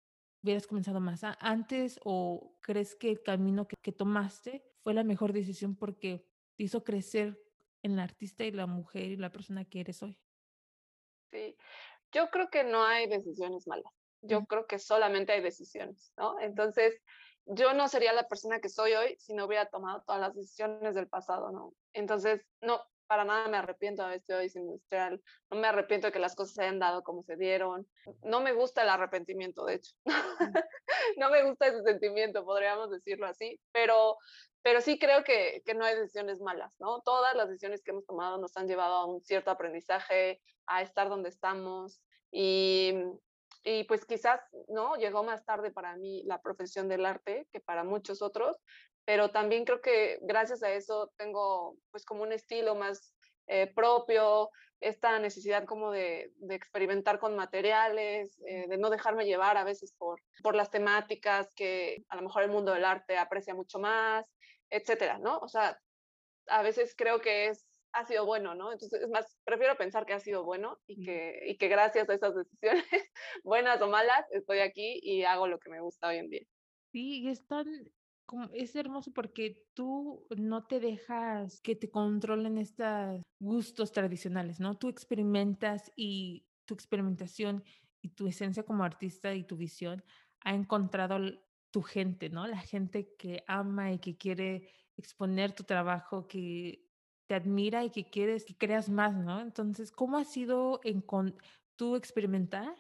hubieras 0.43 0.67
comenzado 0.67 1.01
más 1.01 1.23
antes 1.41 1.99
o 2.05 2.59
crees 2.61 2.95
que 2.95 3.11
el 3.11 3.23
camino 3.23 3.67
que, 3.67 3.77
que 3.81 3.93
tomaste 3.93 4.63
fue 4.83 4.93
la 4.93 5.05
mejor 5.05 5.33
decisión 5.33 5.75
porque 5.75 6.27
te 6.57 6.65
hizo 6.65 6.85
crecer 6.85 7.41
en 7.83 7.97
la 7.97 8.03
artista 8.03 8.45
y 8.45 8.51
la 8.51 8.67
mujer 8.67 9.05
y 9.05 9.17
la 9.17 9.31
persona 9.31 9.65
que 9.65 9.81
eres 9.81 10.03
hoy? 10.03 10.19
Sí, 11.31 11.57
yo 12.13 12.31
creo 12.31 12.49
que 12.51 12.65
no 12.65 12.85
hay 12.85 13.07
decisiones 13.07 13.67
malas. 13.67 13.93
Yo 14.27 14.45
creo 14.47 14.67
que 14.67 14.79
solamente 14.79 15.33
hay 15.33 15.43
decisiones, 15.43 16.13
¿no? 16.17 16.41
Entonces, 16.41 17.01
yo 17.47 17.75
no 17.75 17.89
sería 17.89 18.13
la 18.13 18.27
persona 18.27 18.61
que 18.61 18.69
soy 18.69 18.95
hoy 18.95 19.17
si 19.19 19.35
no 19.35 19.45
hubiera 19.45 19.67
tomado 19.67 20.03
todas 20.07 20.21
las 20.21 20.35
decisiones 20.35 20.95
del 20.95 21.09
pasado, 21.09 21.51
¿no? 21.53 21.75
Entonces, 21.93 22.41
no, 22.63 22.81
para 23.07 23.25
nada 23.25 23.49
me 23.49 23.59
arrepiento 23.59 24.03
de 24.03 24.07
haber 24.07 24.19
estudiado 24.19 24.43
diseño 24.43 24.67
industrial, 24.67 25.23
no 25.51 25.59
me 25.59 25.69
arrepiento 25.69 26.07
de 26.07 26.13
que 26.13 26.19
las 26.19 26.35
cosas 26.35 26.55
se 26.55 26.63
hayan 26.63 26.79
dado 26.79 27.03
como 27.03 27.23
se 27.23 27.37
dieron, 27.37 27.87
no 28.23 28.41
me 28.41 28.53
gusta 28.53 28.83
el 28.83 28.89
arrepentimiento, 28.89 29.65
de 29.67 29.75
hecho, 29.75 29.93
no 31.19 31.31
me 31.31 31.45
gusta 31.45 31.67
ese 31.67 31.83
sentimiento, 31.83 32.45
podríamos 32.45 32.91
decirlo 32.91 33.27
así, 33.27 33.61
pero, 33.73 34.17
pero 34.63 34.81
sí 34.81 34.99
creo 34.99 35.23
que, 35.23 35.63
que 35.67 35.75
no 35.75 35.85
hay 35.85 35.97
decisiones 35.97 36.41
malas, 36.41 36.75
¿no? 36.81 37.03
Todas 37.03 37.35
las 37.37 37.49
decisiones 37.49 37.83
que 37.83 37.91
hemos 37.91 38.07
tomado 38.07 38.39
nos 38.39 38.57
han 38.57 38.69
llevado 38.69 38.95
a 38.95 39.07
un 39.07 39.21
cierto 39.21 39.51
aprendizaje, 39.51 40.41
a 40.67 40.81
estar 40.81 41.11
donde 41.11 41.29
estamos 41.29 42.01
y, 42.33 42.95
y 43.65 43.85
pues 43.85 44.05
quizás, 44.05 44.41
¿no? 44.69 44.97
Llegó 44.97 45.25
más 45.25 45.45
tarde 45.45 45.71
para 45.71 45.97
mí 45.97 46.23
la 46.25 46.41
profesión 46.43 46.89
del 46.89 47.07
arte 47.07 47.49
que 47.51 47.61
para 47.61 47.83
muchos 47.83 48.21
otros, 48.21 48.59
pero 49.07 49.31
también 49.31 49.65
creo 49.65 49.81
que 49.81 50.19
gracias 50.23 50.63
a 50.63 50.71
eso 50.71 51.13
tengo 51.17 51.77
pues 51.91 52.05
como 52.05 52.23
un 52.23 52.33
estilo 52.33 52.75
más 52.75 53.15
eh, 53.47 53.73
propio, 53.75 54.51
esta 54.81 55.19
necesidad 55.19 55.65
como 55.65 55.91
de, 55.91 56.31
experimentar 56.51 57.19
con 57.19 57.37
materiales, 57.37 58.39
eh, 58.47 58.67
de 58.69 58.77
no 58.77 58.91
dejarme 58.91 59.25
llevar 59.25 59.57
a 59.57 59.65
veces 59.65 59.95
por, 59.97 60.21
por 60.43 60.55
las 60.55 60.71
temáticas 60.71 61.53
que 61.55 62.05
a 62.09 62.17
lo 62.17 62.23
mejor 62.23 62.43
el 62.43 62.51
mundo 62.51 62.73
del 62.73 62.85
arte 62.85 63.17
aprecia 63.17 63.55
mucho 63.55 63.79
más, 63.79 64.27
etcétera, 64.71 65.19
¿no? 65.19 65.39
O 65.39 65.49
sea, 65.49 65.79
a 66.49 66.63
veces 66.63 66.95
creo 66.97 67.21
que 67.21 67.49
es 67.49 67.67
ha 67.95 68.05
sido 68.05 68.27
bueno, 68.27 68.55
¿no? 68.55 68.73
Entonces, 68.73 69.03
es 69.03 69.09
más, 69.09 69.39
prefiero 69.45 69.77
pensar 69.77 70.05
que 70.05 70.13
ha 70.13 70.21
sido 70.21 70.45
bueno 70.45 70.79
y 70.87 71.05
que, 71.05 71.41
y 71.47 71.57
que 71.57 71.69
gracias 71.69 72.09
a 72.09 72.15
esas 72.15 72.35
decisiones, 72.35 72.85
buenas 73.45 73.81
o 73.81 73.89
malas, 73.89 74.27
estoy 74.33 74.59
aquí 74.59 75.01
y 75.03 75.23
hago 75.23 75.47
lo 75.47 75.59
que 75.59 75.71
me 75.71 75.81
gusta 75.81 76.09
hoy 76.09 76.19
en 76.19 76.29
día. 76.29 76.43
Sí, 76.93 77.23
y 77.23 77.29
es 77.29 77.47
tan, 77.47 77.67
como, 78.27 78.51
es 78.53 78.75
hermoso 78.75 79.13
porque 79.13 79.65
tú 79.75 80.27
no 80.37 80.67
te 80.67 80.81
dejas 80.81 81.61
que 81.61 81.77
te 81.77 81.91
controlen 81.91 82.59
estos 82.59 83.23
gustos 83.39 83.93
tradicionales, 83.93 84.61
¿no? 84.61 84.77
Tú 84.77 84.89
experimentas 84.89 85.93
y 85.97 86.47
tu 86.65 86.75
experimentación 86.75 87.63
y 88.01 88.11
tu 88.11 88.27
esencia 88.27 88.65
como 88.65 88.85
artista 88.85 89.35
y 89.35 89.45
tu 89.45 89.57
visión 89.57 90.05
ha 90.41 90.55
encontrado 90.55 91.19
tu 91.71 91.83
gente, 91.83 92.29
¿no? 92.29 92.47
La 92.47 92.59
gente 92.59 93.15
que 93.17 93.45
ama 93.47 93.93
y 93.93 93.99
que 93.99 94.17
quiere 94.17 94.69
exponer 94.97 95.53
tu 95.53 95.65
trabajo, 95.65 96.27
que 96.27 96.85
te 97.27 97.35
admira 97.35 97.85
y 97.85 97.91
que 97.91 98.09
quieres 98.09 98.45
que 98.45 98.57
creas 98.57 98.89
más, 98.89 99.15
¿no? 99.15 99.41
Entonces, 99.41 99.93
¿cómo 99.93 100.19
ha 100.19 100.25
sido 100.25 100.81
tú 101.77 101.97
experimentar 101.97 102.75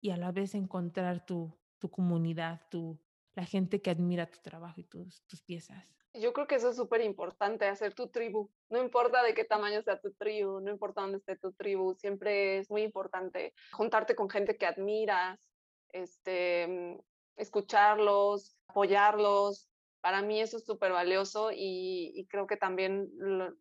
y 0.00 0.10
a 0.10 0.16
la 0.16 0.32
vez 0.32 0.54
encontrar 0.54 1.24
tu, 1.24 1.56
tu 1.78 1.90
comunidad, 1.90 2.60
tu, 2.70 2.98
la 3.34 3.44
gente 3.44 3.80
que 3.80 3.90
admira 3.90 4.30
tu 4.30 4.40
trabajo 4.40 4.80
y 4.80 4.84
tus, 4.84 5.22
tus 5.26 5.42
piezas? 5.42 5.84
Yo 6.14 6.32
creo 6.32 6.46
que 6.46 6.54
eso 6.54 6.70
es 6.70 6.76
súper 6.76 7.00
importante, 7.00 7.66
hacer 7.66 7.92
tu 7.92 8.08
tribu. 8.08 8.48
No 8.70 8.80
importa 8.80 9.22
de 9.22 9.34
qué 9.34 9.44
tamaño 9.44 9.82
sea 9.82 10.00
tu 10.00 10.12
tribu, 10.12 10.60
no 10.60 10.70
importa 10.70 11.00
dónde 11.00 11.18
esté 11.18 11.36
tu 11.36 11.52
tribu, 11.52 11.94
siempre 11.94 12.58
es 12.58 12.70
muy 12.70 12.82
importante 12.82 13.52
juntarte 13.72 14.14
con 14.14 14.30
gente 14.30 14.56
que 14.56 14.66
admiras, 14.66 15.50
este, 15.90 17.00
escucharlos, 17.36 18.56
apoyarlos, 18.68 19.68
para 20.04 20.20
mí 20.20 20.38
eso 20.38 20.58
es 20.58 20.66
súper 20.66 20.92
valioso 20.92 21.48
y, 21.50 22.26
creo 22.28 22.46
que 22.46 22.58
también 22.58 23.08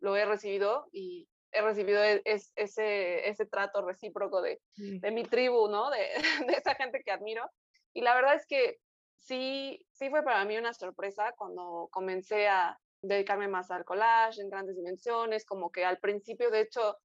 lo, 0.02 0.18
he 0.18 0.26
recibido 0.26 0.90
y 0.92 1.26
he 1.54 1.62
recibido 1.62 2.04
e, 2.04 2.22
ese, 2.26 3.30
ese 3.30 3.46
trato 3.46 3.82
recíproco 3.82 4.42
de, 4.42 4.60
de 4.76 5.12
mi 5.12 5.24
tribu, 5.24 5.70
¿no? 5.70 5.90
De, 5.90 6.00
de, 6.52 6.54
esa 6.54 6.76
gente 6.76 7.02
que 7.02 7.12
admiro. 7.12 7.50
Y 7.94 8.02
la 8.02 8.14
verdad 8.14 8.36
es 8.36 8.46
que 8.46 8.80
sí, 9.20 9.88
sí 9.94 10.10
fue 10.10 10.22
para 10.22 10.44
mí 10.44 10.58
una 10.58 10.74
sorpresa 10.74 11.34
cuando 11.38 11.88
comencé 11.90 12.50
a 12.50 12.78
dedicarme 13.02 13.48
más 13.48 13.72
al 13.72 13.86
collage 13.86 14.42
en 14.42 14.50
grandes 14.50 14.76
dimensiones, 14.76 15.46
como 15.46 15.72
que 15.72 15.86
al 15.86 16.00
principio, 16.00 16.52
de 16.52 16.60
hecho, 16.60 16.98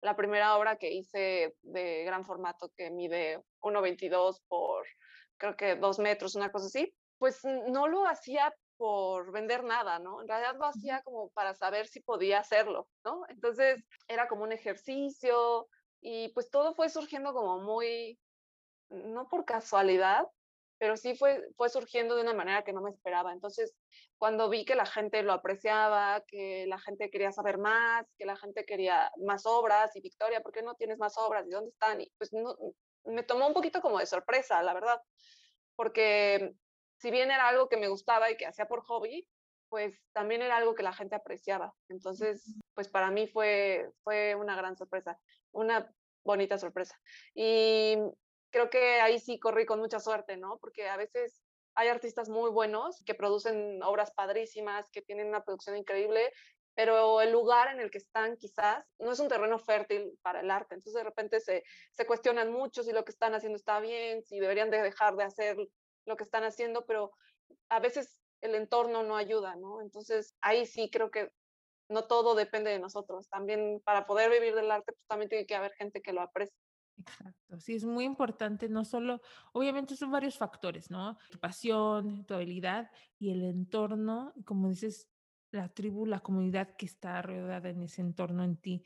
la 0.00 0.16
primera 0.16 0.56
obra 0.56 0.78
que 0.78 0.90
hice 0.90 1.54
de 1.60 2.02
gran 2.04 2.24
formato 2.24 2.72
que 2.74 2.90
mide 2.90 3.42
1,22 3.60 4.40
por 4.48 4.86
creo 5.36 5.54
que 5.54 5.76
2 5.76 5.98
metros, 5.98 6.34
una 6.34 6.50
cosa 6.50 6.64
así, 6.64 6.94
pues 7.18 7.44
no 7.44 7.88
lo 7.88 8.06
hacía 8.06 8.54
por 8.76 9.32
vender 9.32 9.64
nada, 9.64 9.98
¿no? 9.98 10.20
En 10.20 10.28
realidad 10.28 10.56
lo 10.56 10.66
hacía 10.66 11.02
como 11.02 11.30
para 11.30 11.54
saber 11.54 11.86
si 11.86 12.00
podía 12.00 12.40
hacerlo, 12.40 12.88
¿no? 13.04 13.22
Entonces 13.28 13.84
era 14.08 14.28
como 14.28 14.44
un 14.44 14.52
ejercicio 14.52 15.68
y 16.00 16.28
pues 16.28 16.50
todo 16.50 16.74
fue 16.74 16.88
surgiendo 16.88 17.32
como 17.32 17.60
muy, 17.60 18.18
no 18.90 19.28
por 19.28 19.44
casualidad, 19.44 20.26
pero 20.78 20.96
sí 20.96 21.16
fue, 21.16 21.42
fue 21.56 21.68
surgiendo 21.70 22.14
de 22.16 22.22
una 22.22 22.34
manera 22.34 22.62
que 22.62 22.72
no 22.72 22.82
me 22.82 22.90
esperaba. 22.90 23.32
Entonces, 23.32 23.74
cuando 24.18 24.50
vi 24.50 24.64
que 24.64 24.74
la 24.74 24.86
gente 24.86 25.22
lo 25.22 25.32
apreciaba, 25.32 26.22
que 26.26 26.66
la 26.66 26.78
gente 26.78 27.10
quería 27.10 27.32
saber 27.32 27.58
más, 27.58 28.06
que 28.18 28.26
la 28.26 28.36
gente 28.36 28.64
quería 28.66 29.10
más 29.24 29.46
obras 29.46 29.94
y 29.96 30.00
Victoria, 30.00 30.42
¿por 30.42 30.52
qué 30.52 30.62
no 30.62 30.74
tienes 30.74 30.98
más 30.98 31.16
obras? 31.16 31.46
¿Y 31.46 31.50
dónde 31.50 31.70
están? 31.70 32.00
Y 32.00 32.12
pues 32.18 32.32
no, 32.32 32.56
me 33.04 33.22
tomó 33.22 33.46
un 33.46 33.54
poquito 33.54 33.80
como 33.80 33.98
de 33.98 34.06
sorpresa, 34.06 34.62
la 34.62 34.74
verdad, 34.74 35.00
porque 35.76 36.54
si 36.98 37.10
bien 37.10 37.30
era 37.30 37.48
algo 37.48 37.68
que 37.68 37.76
me 37.76 37.88
gustaba 37.88 38.30
y 38.30 38.36
que 38.36 38.46
hacía 38.46 38.66
por 38.66 38.82
hobby, 38.84 39.28
pues 39.68 40.00
también 40.12 40.42
era 40.42 40.56
algo 40.56 40.74
que 40.74 40.82
la 40.82 40.92
gente 40.92 41.16
apreciaba. 41.16 41.74
Entonces, 41.88 42.56
pues 42.74 42.88
para 42.88 43.10
mí 43.10 43.26
fue, 43.26 43.90
fue 44.02 44.34
una 44.34 44.56
gran 44.56 44.76
sorpresa, 44.76 45.18
una 45.52 45.92
bonita 46.24 46.58
sorpresa. 46.58 46.98
Y 47.34 47.96
creo 48.50 48.70
que 48.70 49.00
ahí 49.00 49.18
sí 49.18 49.38
corrí 49.38 49.66
con 49.66 49.80
mucha 49.80 50.00
suerte, 50.00 50.36
¿no? 50.36 50.58
Porque 50.58 50.88
a 50.88 50.96
veces 50.96 51.42
hay 51.74 51.88
artistas 51.88 52.28
muy 52.28 52.50
buenos 52.50 53.02
que 53.04 53.14
producen 53.14 53.82
obras 53.82 54.12
padrísimas, 54.12 54.90
que 54.90 55.02
tienen 55.02 55.28
una 55.28 55.44
producción 55.44 55.76
increíble, 55.76 56.32
pero 56.74 57.20
el 57.20 57.32
lugar 57.32 57.72
en 57.72 57.80
el 57.80 57.90
que 57.90 57.98
están 57.98 58.36
quizás 58.36 58.84
no 58.98 59.12
es 59.12 59.20
un 59.20 59.28
terreno 59.28 59.58
fértil 59.58 60.18
para 60.22 60.40
el 60.40 60.50
arte. 60.50 60.74
Entonces 60.74 60.94
de 60.94 61.04
repente 61.04 61.40
se, 61.40 61.64
se 61.92 62.06
cuestionan 62.06 62.52
mucho 62.52 62.82
si 62.82 62.92
lo 62.92 63.04
que 63.04 63.12
están 63.12 63.34
haciendo 63.34 63.56
está 63.56 63.80
bien, 63.80 64.22
si 64.22 64.38
deberían 64.38 64.70
de 64.70 64.82
dejar 64.82 65.16
de 65.16 65.24
hacer 65.24 65.56
lo 66.06 66.16
que 66.16 66.24
están 66.24 66.44
haciendo, 66.44 66.86
pero 66.86 67.12
a 67.68 67.80
veces 67.80 68.20
el 68.40 68.54
entorno 68.54 69.02
no 69.02 69.16
ayuda, 69.16 69.56
¿no? 69.56 69.80
Entonces 69.80 70.34
ahí 70.40 70.66
sí 70.66 70.90
creo 70.90 71.10
que 71.10 71.30
no 71.88 72.06
todo 72.06 72.34
depende 72.34 72.70
de 72.70 72.78
nosotros. 72.78 73.28
También 73.28 73.80
para 73.84 74.06
poder 74.06 74.30
vivir 74.30 74.54
del 74.54 74.70
arte, 74.70 74.92
pues 74.92 75.06
también 75.06 75.28
tiene 75.28 75.46
que 75.46 75.54
haber 75.54 75.72
gente 75.72 76.00
que 76.00 76.12
lo 76.12 76.22
aprecie. 76.22 76.56
Exacto, 76.98 77.60
sí, 77.60 77.74
es 77.74 77.84
muy 77.84 78.04
importante, 78.04 78.70
no 78.70 78.84
solo, 78.84 79.20
obviamente 79.52 79.96
son 79.96 80.10
varios 80.10 80.38
factores, 80.38 80.90
¿no? 80.90 81.18
Tu 81.30 81.38
pasión, 81.38 82.24
tu 82.24 82.32
habilidad 82.32 82.90
y 83.18 83.30
el 83.32 83.44
entorno, 83.44 84.32
como 84.46 84.70
dices, 84.70 85.06
la 85.50 85.68
tribu, 85.68 86.06
la 86.06 86.20
comunidad 86.20 86.74
que 86.76 86.86
está 86.86 87.20
rodeada 87.20 87.68
en 87.68 87.82
ese 87.82 88.00
entorno 88.00 88.44
en 88.44 88.56
ti. 88.56 88.82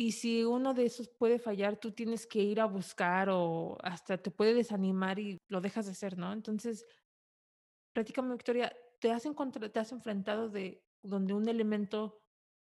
Y 0.00 0.12
si 0.12 0.44
uno 0.44 0.72
de 0.72 0.86
esos 0.86 1.10
puede 1.10 1.38
fallar, 1.38 1.76
tú 1.76 1.92
tienes 1.92 2.26
que 2.26 2.38
ir 2.38 2.58
a 2.58 2.64
buscar 2.64 3.28
o 3.28 3.76
hasta 3.82 4.16
te 4.16 4.30
puede 4.30 4.54
desanimar 4.54 5.18
y 5.18 5.36
lo 5.46 5.60
dejas 5.60 5.84
de 5.84 5.92
hacer, 5.92 6.16
¿no? 6.16 6.32
Entonces, 6.32 6.86
prácticamente, 7.92 8.38
Victoria, 8.38 8.74
¿te 8.98 9.10
has, 9.12 9.24
te 9.70 9.78
has 9.78 9.92
enfrentado 9.92 10.48
de 10.48 10.82
donde 11.02 11.34
un 11.34 11.46
elemento 11.50 12.18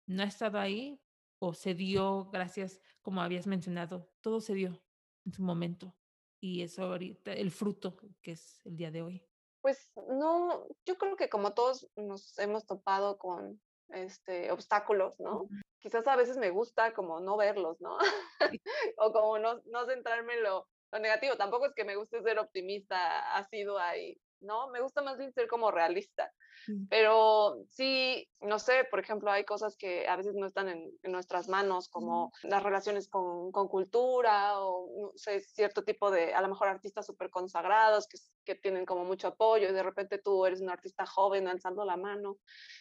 no 0.08 0.24
ha 0.24 0.26
estado 0.26 0.58
ahí 0.58 1.02
o 1.40 1.54
se 1.54 1.74
dio 1.74 2.30
gracias, 2.32 2.80
como 3.02 3.22
habías 3.22 3.46
mencionado, 3.46 4.10
todo 4.22 4.40
se 4.40 4.54
dio 4.54 4.82
en 5.26 5.34
su 5.34 5.44
momento 5.44 5.98
y 6.42 6.62
eso 6.62 6.84
ahorita, 6.84 7.34
el 7.34 7.52
fruto 7.52 7.98
que 8.22 8.32
es 8.32 8.66
el 8.66 8.78
día 8.78 8.90
de 8.90 9.02
hoy? 9.02 9.22
Pues 9.60 9.92
no, 10.08 10.66
yo 10.86 10.98
creo 10.98 11.18
que 11.18 11.28
como 11.28 11.54
todos 11.54 11.90
nos 11.98 12.40
hemos 12.40 12.66
topado 12.66 13.18
con 13.18 13.62
este, 13.90 14.52
obstáculos, 14.52 15.20
¿no? 15.20 15.48
Quizás 15.80 16.08
a 16.08 16.16
veces 16.16 16.38
me 16.38 16.50
gusta 16.50 16.94
como 16.94 17.20
no 17.20 17.38
verlos, 17.38 17.80
¿no? 17.82 17.98
o 18.98 19.12
como 19.12 19.40
no, 19.40 19.62
no 19.66 19.86
centrarme 19.86 20.34
en 20.36 20.44
lo, 20.44 20.68
lo, 20.92 21.00
negativo. 21.00 21.36
Tampoco 21.36 21.66
es 21.66 21.74
que 21.74 21.86
me 21.86 21.96
guste 21.96 22.22
ser 22.22 22.40
optimista, 22.40 23.36
ha 23.36 23.44
sido 23.46 23.78
ahí, 23.78 24.20
¿no? 24.42 24.70
Me 24.70 24.82
gusta 24.82 25.02
más 25.02 25.18
bien 25.18 25.32
ser 25.32 25.48
como 25.48 25.72
realista. 25.72 26.32
Pero 26.90 27.64
sí, 27.70 28.28
no 28.42 28.60
sé, 28.60 28.86
por 28.90 29.00
ejemplo, 29.00 29.32
hay 29.32 29.46
cosas 29.46 29.78
que 29.78 30.08
a 30.08 30.18
veces 30.18 30.36
no 30.36 30.46
están 30.46 30.68
en, 30.68 30.92
nuestras 31.04 31.48
manos, 31.48 31.88
como 31.88 32.34
las 32.44 32.62
relaciones 32.62 33.08
con, 33.08 33.52
con, 33.52 33.70
cultura 33.70 34.60
o 34.60 35.12
no 35.12 35.12
sé, 35.16 35.40
cierto 35.40 35.84
tipo 35.84 36.12
de, 36.12 36.34
a 36.34 36.42
lo 36.42 36.50
mejor 36.50 36.68
artistas 36.68 37.06
súper 37.06 37.30
consagrados 37.30 38.08
que, 38.08 38.18
que 38.44 38.56
tienen 38.56 38.86
como 38.86 39.06
mucho 39.06 39.30
apoyo 39.30 39.70
y 39.70 39.74
de 39.74 39.84
repente 39.84 40.18
tú 40.18 40.46
eres 40.46 40.60
un 40.60 40.70
artista 40.70 41.06
joven 41.06 41.48
alzando 41.48 41.86
la 41.86 41.96
mano, 41.96 42.38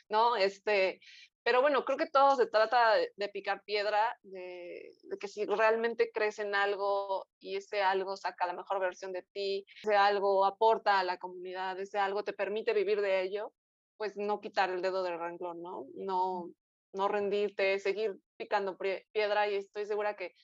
¿no? 0.08 0.34
Este, 0.34 1.00
pero 1.46 1.60
bueno, 1.60 1.84
creo 1.84 1.96
que 1.96 2.10
todo 2.10 2.34
se 2.34 2.46
trata 2.46 2.96
de, 2.96 3.28
picar 3.28 3.62
piedra, 3.62 4.18
de, 4.24 4.90
de, 5.04 5.16
que 5.16 5.28
si 5.28 5.44
realmente 5.44 6.10
crees 6.12 6.40
en 6.40 6.56
algo 6.56 7.28
y 7.38 7.54
ese 7.54 7.82
algo 7.82 8.16
saca 8.16 8.48
la 8.48 8.52
mejor 8.52 8.80
versión 8.80 9.12
de 9.12 9.22
ti, 9.32 9.64
ese 9.80 9.94
algo 9.94 10.44
aporta 10.44 10.98
a 10.98 11.04
la 11.04 11.18
comunidad, 11.18 11.78
ese 11.78 12.00
algo 12.00 12.24
te 12.24 12.32
permite 12.32 12.72
vivir 12.72 13.00
de 13.00 13.22
ello, 13.22 13.52
pues 13.96 14.16
no 14.16 14.40
quitar 14.40 14.70
el 14.70 14.82
dedo 14.82 15.04
del 15.04 15.20
renglón, 15.20 15.62
¿no? 15.62 15.86
No, 15.94 16.50
no 16.92 17.06
rendirte, 17.06 17.78
seguir 17.78 18.18
picando 18.36 18.76
piedra 19.12 19.48
y 19.48 19.54
estoy 19.54 19.86
segura 19.86 20.16
que 20.16 20.34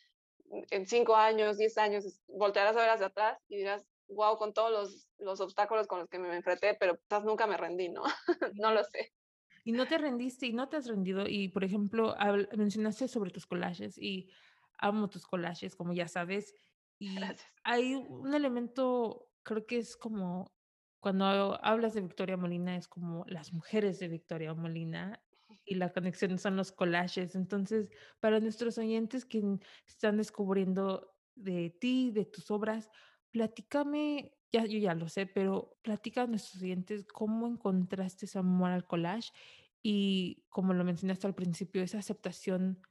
en 0.70 0.86
cinco 0.86 1.16
años, 1.16 1.58
diez 1.58 1.78
años, 1.78 2.20
voltearás 2.28 2.76
a 2.76 2.80
ver 2.80 2.90
hacia 2.90 3.06
atrás 3.06 3.40
y 3.48 3.56
dirás, 3.56 3.84
wow, 4.06 4.36
con 4.36 4.54
todos 4.54 4.70
los, 4.70 5.08
los 5.18 5.40
obstáculos 5.40 5.88
con 5.88 5.98
los 5.98 6.08
que 6.08 6.20
me 6.20 6.32
enfrenté, 6.36 6.76
pero 6.78 6.96
quizás 6.96 7.24
nunca 7.24 7.48
me 7.48 7.56
rendí, 7.56 7.88
¿no? 7.88 8.04
no 8.54 8.70
lo 8.70 8.84
sé. 8.84 9.12
Y 9.64 9.72
no 9.72 9.86
te 9.86 9.98
rendiste 9.98 10.46
y 10.46 10.52
no 10.52 10.68
te 10.68 10.76
has 10.76 10.86
rendido. 10.86 11.26
Y, 11.28 11.48
por 11.48 11.64
ejemplo, 11.64 12.16
mencionaste 12.56 13.08
sobre 13.08 13.30
tus 13.30 13.46
collages 13.46 13.96
y 13.98 14.30
amo 14.78 15.08
tus 15.08 15.26
collages, 15.26 15.76
como 15.76 15.92
ya 15.92 16.08
sabes. 16.08 16.54
Y 16.98 17.18
hay 17.64 17.94
un 17.94 18.34
elemento, 18.34 19.28
creo 19.42 19.66
que 19.66 19.78
es 19.78 19.96
como 19.96 20.52
cuando 21.00 21.24
hablas 21.64 21.94
de 21.94 22.00
Victoria 22.00 22.36
Molina, 22.36 22.76
es 22.76 22.86
como 22.86 23.24
las 23.26 23.52
mujeres 23.52 23.98
de 23.98 24.08
Victoria 24.08 24.54
Molina 24.54 25.20
y 25.64 25.74
la 25.74 25.92
conexión 25.92 26.38
son 26.38 26.56
los 26.56 26.70
collages. 26.70 27.34
Entonces, 27.34 27.90
para 28.20 28.38
nuestros 28.38 28.78
oyentes 28.78 29.24
que 29.24 29.42
están 29.86 30.16
descubriendo 30.16 31.12
de 31.34 31.70
ti, 31.70 32.12
de 32.12 32.24
tus 32.24 32.50
obras, 32.50 32.88
platícame 33.30 34.36
ya, 34.52 34.66
yo 34.66 34.78
ya 34.78 34.94
lo 34.94 35.08
sé, 35.08 35.26
pero 35.26 35.76
platica 35.82 36.22
a 36.22 36.26
nuestros 36.26 36.62
oyentes 36.62 37.06
cómo 37.06 37.46
encontraste 37.46 38.26
ese 38.26 38.38
amor 38.38 38.70
al 38.70 38.86
collage 38.86 39.30
y, 39.82 40.44
como 40.48 40.74
lo 40.74 40.84
mencionaste 40.84 41.26
al 41.26 41.34
principio, 41.34 41.82
esa 41.82 41.98
aceptación, 41.98 42.86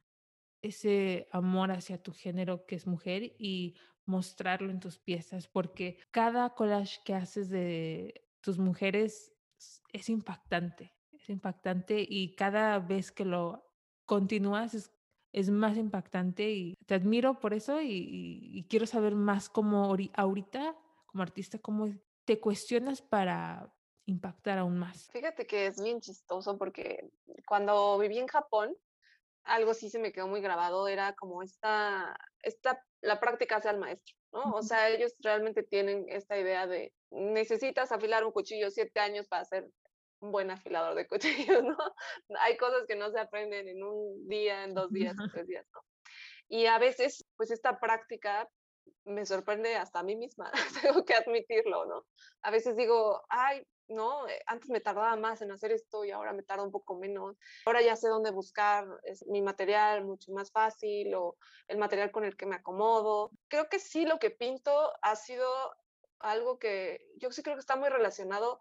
ese 0.60 1.28
amor 1.32 1.70
hacia 1.70 2.02
tu 2.02 2.12
género 2.12 2.66
que 2.66 2.74
es 2.74 2.86
mujer 2.86 3.34
y 3.38 3.76
mostrarlo 4.04 4.70
en 4.70 4.80
tus 4.80 4.98
piezas, 4.98 5.48
porque 5.48 5.98
cada 6.10 6.50
collage 6.50 7.00
que 7.04 7.14
haces 7.14 7.48
de 7.48 8.28
tus 8.40 8.58
mujeres 8.58 9.32
es 9.92 10.08
impactante, 10.08 10.92
es 11.12 11.30
impactante 11.30 12.04
y 12.08 12.34
cada 12.34 12.78
vez 12.80 13.12
que 13.12 13.24
lo 13.24 13.64
continúas 14.04 14.92
es 15.32 15.50
más 15.50 15.78
impactante 15.78 16.50
y 16.50 16.74
te 16.86 16.94
admiro 16.94 17.40
por 17.40 17.54
eso 17.54 17.80
y, 17.80 18.66
quiero 18.68 18.86
saber 18.86 19.14
más 19.14 19.48
cómo 19.48 19.96
ahorita, 20.14 20.76
como 21.12 21.22
artista, 21.22 21.58
cómo 21.58 21.88
te 22.24 22.40
cuestionas 22.40 23.02
para 23.02 23.72
impactar 24.06 24.58
aún 24.58 24.78
más. 24.78 25.08
Fíjate 25.12 25.46
que 25.46 25.66
es 25.66 25.80
bien 25.80 26.00
chistoso 26.00 26.58
porque 26.58 27.10
cuando 27.46 27.98
viví 27.98 28.18
en 28.18 28.26
Japón, 28.26 28.74
algo 29.44 29.74
sí 29.74 29.90
se 29.90 29.98
me 29.98 30.12
quedó 30.12 30.26
muy 30.26 30.40
grabado, 30.40 30.88
era 30.88 31.14
como 31.14 31.42
esta, 31.42 32.16
esta 32.42 32.82
la 33.00 33.20
práctica 33.20 33.56
hace 33.56 33.68
al 33.68 33.78
maestro, 33.78 34.16
¿no? 34.32 34.52
O 34.52 34.62
sea, 34.62 34.88
ellos 34.88 35.14
realmente 35.20 35.62
tienen 35.62 36.06
esta 36.08 36.38
idea 36.38 36.66
de 36.66 36.94
necesitas 37.10 37.92
afilar 37.92 38.24
un 38.24 38.32
cuchillo 38.32 38.70
siete 38.70 39.00
años 39.00 39.26
para 39.28 39.44
ser 39.44 39.68
un 40.20 40.30
buen 40.32 40.50
afilador 40.50 40.94
de 40.94 41.06
cuchillos, 41.54 41.64
¿no? 41.64 41.76
Hay 42.40 42.56
cosas 42.56 42.84
que 42.86 42.96
no 42.96 43.10
se 43.10 43.18
aprenden 43.18 43.68
en 43.68 43.82
un 43.82 44.28
día, 44.28 44.64
en 44.64 44.74
dos 44.74 44.90
días, 44.92 45.16
en 45.18 45.30
tres 45.32 45.46
días, 45.46 45.66
¿no? 45.74 45.80
Y 46.48 46.66
a 46.66 46.78
veces, 46.78 47.24
pues 47.36 47.50
esta 47.50 47.80
práctica 47.80 48.48
me 49.04 49.26
sorprende 49.26 49.76
hasta 49.76 50.00
a 50.00 50.02
mí 50.02 50.16
misma, 50.16 50.50
tengo 50.82 51.04
que 51.04 51.14
admitirlo, 51.14 51.86
¿no? 51.86 52.06
A 52.42 52.50
veces 52.50 52.76
digo, 52.76 53.22
ay, 53.28 53.66
no, 53.88 54.28
eh, 54.28 54.40
antes 54.46 54.70
me 54.70 54.80
tardaba 54.80 55.16
más 55.16 55.42
en 55.42 55.50
hacer 55.50 55.72
esto 55.72 56.04
y 56.04 56.10
ahora 56.10 56.32
me 56.32 56.42
tarda 56.42 56.64
un 56.64 56.70
poco 56.70 56.96
menos. 56.96 57.36
Ahora 57.66 57.82
ya 57.82 57.96
sé 57.96 58.08
dónde 58.08 58.30
buscar 58.30 58.86
es 59.04 59.26
mi 59.26 59.42
material 59.42 60.04
mucho 60.04 60.32
más 60.32 60.50
fácil 60.50 61.14
o 61.14 61.36
el 61.68 61.78
material 61.78 62.10
con 62.10 62.24
el 62.24 62.36
que 62.36 62.46
me 62.46 62.56
acomodo. 62.56 63.30
Creo 63.48 63.68
que 63.68 63.78
sí 63.78 64.06
lo 64.06 64.18
que 64.18 64.30
pinto 64.30 64.92
ha 65.02 65.16
sido 65.16 65.46
algo 66.20 66.58
que 66.58 67.04
yo 67.16 67.30
sí 67.32 67.42
creo 67.42 67.56
que 67.56 67.60
está 67.60 67.76
muy 67.76 67.88
relacionado 67.88 68.60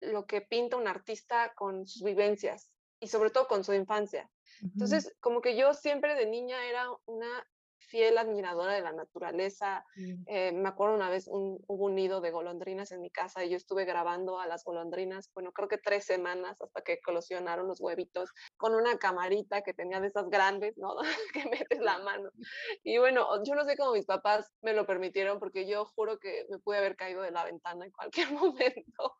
lo 0.00 0.26
que 0.26 0.40
pinta 0.40 0.76
un 0.76 0.88
artista 0.88 1.54
con 1.54 1.86
sus 1.86 2.02
vivencias 2.02 2.70
y 3.00 3.08
sobre 3.08 3.30
todo 3.30 3.46
con 3.46 3.64
su 3.64 3.72
infancia. 3.74 4.30
Entonces, 4.62 5.14
como 5.20 5.40
que 5.40 5.56
yo 5.56 5.74
siempre 5.74 6.14
de 6.14 6.26
niña 6.26 6.64
era 6.66 6.88
una 7.06 7.46
fiel 7.94 8.18
admiradora 8.18 8.72
de 8.72 8.80
la 8.80 8.90
naturaleza. 8.90 9.86
Eh, 10.26 10.50
me 10.50 10.68
acuerdo 10.68 10.96
una 10.96 11.10
vez 11.10 11.28
un, 11.28 11.62
hubo 11.68 11.84
un 11.84 11.94
nido 11.94 12.20
de 12.20 12.32
golondrinas 12.32 12.90
en 12.90 13.00
mi 13.00 13.08
casa 13.08 13.44
y 13.44 13.50
yo 13.50 13.56
estuve 13.56 13.84
grabando 13.84 14.40
a 14.40 14.48
las 14.48 14.64
golondrinas, 14.64 15.30
bueno, 15.32 15.52
creo 15.52 15.68
que 15.68 15.78
tres 15.78 16.04
semanas 16.04 16.60
hasta 16.60 16.82
que 16.82 17.00
colosionaron 17.00 17.68
los 17.68 17.80
huevitos 17.80 18.32
con 18.56 18.74
una 18.74 18.98
camarita 18.98 19.62
que 19.62 19.74
tenía 19.74 20.00
de 20.00 20.08
esas 20.08 20.28
grandes, 20.28 20.76
¿no? 20.76 20.96
que 21.32 21.48
metes 21.48 21.78
la 21.78 22.00
mano. 22.00 22.30
Y 22.82 22.98
bueno, 22.98 23.28
yo 23.44 23.54
no 23.54 23.64
sé 23.64 23.76
cómo 23.76 23.92
mis 23.92 24.06
papás 24.06 24.50
me 24.60 24.72
lo 24.72 24.86
permitieron 24.86 25.38
porque 25.38 25.68
yo 25.68 25.84
juro 25.94 26.18
que 26.18 26.46
me 26.50 26.58
pude 26.58 26.78
haber 26.78 26.96
caído 26.96 27.22
de 27.22 27.30
la 27.30 27.44
ventana 27.44 27.84
en 27.84 27.92
cualquier 27.92 28.28
momento. 28.32 29.16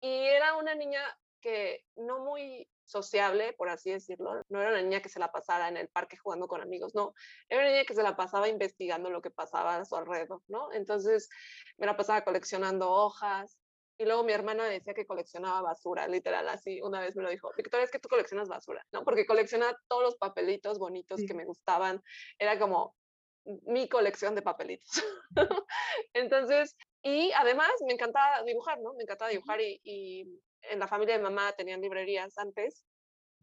Y 0.00 0.08
era 0.08 0.56
una 0.56 0.74
niña 0.74 1.02
que 1.46 1.84
no 1.94 2.24
muy 2.24 2.68
sociable, 2.84 3.52
por 3.52 3.68
así 3.68 3.92
decirlo. 3.92 4.42
No 4.48 4.60
era 4.60 4.70
una 4.70 4.82
niña 4.82 5.00
que 5.00 5.08
se 5.08 5.20
la 5.20 5.30
pasara 5.30 5.68
en 5.68 5.76
el 5.76 5.88
parque 5.88 6.16
jugando 6.16 6.48
con 6.48 6.60
amigos, 6.60 6.92
no. 6.96 7.14
Era 7.48 7.62
una 7.62 7.70
niña 7.70 7.84
que 7.84 7.94
se 7.94 8.02
la 8.02 8.16
pasaba 8.16 8.48
investigando 8.48 9.10
lo 9.10 9.22
que 9.22 9.30
pasaba 9.30 9.76
a 9.76 9.84
su 9.84 9.94
alrededor, 9.94 10.42
¿no? 10.48 10.72
Entonces 10.72 11.28
me 11.76 11.86
la 11.86 11.96
pasaba 11.96 12.24
coleccionando 12.24 12.90
hojas. 12.90 13.56
Y 13.96 14.06
luego 14.06 14.24
mi 14.24 14.32
hermana 14.32 14.64
decía 14.64 14.92
que 14.92 15.06
coleccionaba 15.06 15.62
basura, 15.62 16.08
literal, 16.08 16.48
así. 16.48 16.82
Una 16.82 17.00
vez 17.00 17.14
me 17.14 17.22
lo 17.22 17.30
dijo, 17.30 17.52
Victoria, 17.56 17.84
es 17.84 17.92
que 17.92 18.00
tú 18.00 18.08
coleccionas 18.08 18.48
basura, 18.48 18.84
¿no? 18.90 19.04
Porque 19.04 19.24
colecciona 19.24 19.78
todos 19.86 20.02
los 20.02 20.16
papelitos 20.16 20.80
bonitos 20.80 21.20
que 21.26 21.32
me 21.32 21.44
gustaban. 21.44 22.02
Era 22.40 22.58
como 22.58 22.96
mi 23.44 23.88
colección 23.88 24.34
de 24.34 24.42
papelitos. 24.42 24.90
Entonces, 26.12 26.76
y 27.02 27.30
además 27.36 27.70
me 27.86 27.92
encantaba 27.92 28.42
dibujar, 28.42 28.80
¿no? 28.80 28.94
Me 28.94 29.04
encantaba 29.04 29.30
dibujar 29.30 29.60
y 29.60 30.40
en 30.70 30.78
la 30.78 30.88
familia 30.88 31.16
de 31.16 31.22
mamá 31.22 31.52
tenían 31.52 31.80
librerías 31.80 32.36
antes, 32.38 32.84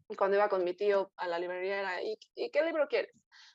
y 0.08 0.16
cuando 0.16 0.36
iba 0.36 0.48
con 0.48 0.64
mi 0.64 0.74
tío 0.74 1.12
a 1.16 1.28
la 1.28 1.38
librería 1.38 1.80
era, 1.80 2.02
¿y, 2.02 2.18
qué 2.50 2.62
libro 2.62 2.88
quieres? 2.88 3.14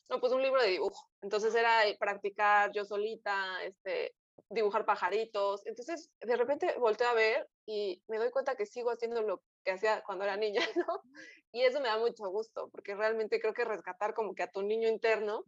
No, 0.09 0.19
pues 0.19 0.33
un 0.33 0.41
libro 0.41 0.61
de 0.61 0.69
dibujo. 0.69 1.09
Entonces 1.21 1.53
era 1.53 1.82
practicar 1.99 2.71
yo 2.71 2.86
solita, 2.86 3.63
este, 3.63 4.15
dibujar 4.49 4.86
pajaritos. 4.86 5.65
Entonces, 5.65 6.12
de 6.19 6.36
repente 6.36 6.75
volteo 6.78 7.08
a 7.10 7.13
ver 7.13 7.49
y 7.65 8.02
me 8.08 8.17
doy 8.17 8.32
cuenta 8.32 8.56
que 8.56 8.65
sigo 8.65 8.91
haciendo 8.91 9.21
lo 9.21 9.41
que 9.63 9.71
hacía 9.71 10.02
cuando 10.04 10.23
era 10.23 10.38
niña, 10.38 10.62
¿no? 10.88 11.02
Y 11.52 11.63
eso 11.63 11.80
me 11.80 11.88
da 11.88 11.97
mucho 11.97 12.30
gusto, 12.30 12.69
porque 12.69 12.95
realmente 12.95 13.39
creo 13.39 13.54
que 13.54 13.65
rescatar 13.65 14.13
como 14.13 14.36
que 14.36 14.43
a 14.43 14.52
tu 14.52 14.62
niño 14.62 14.88
interno 14.88 15.43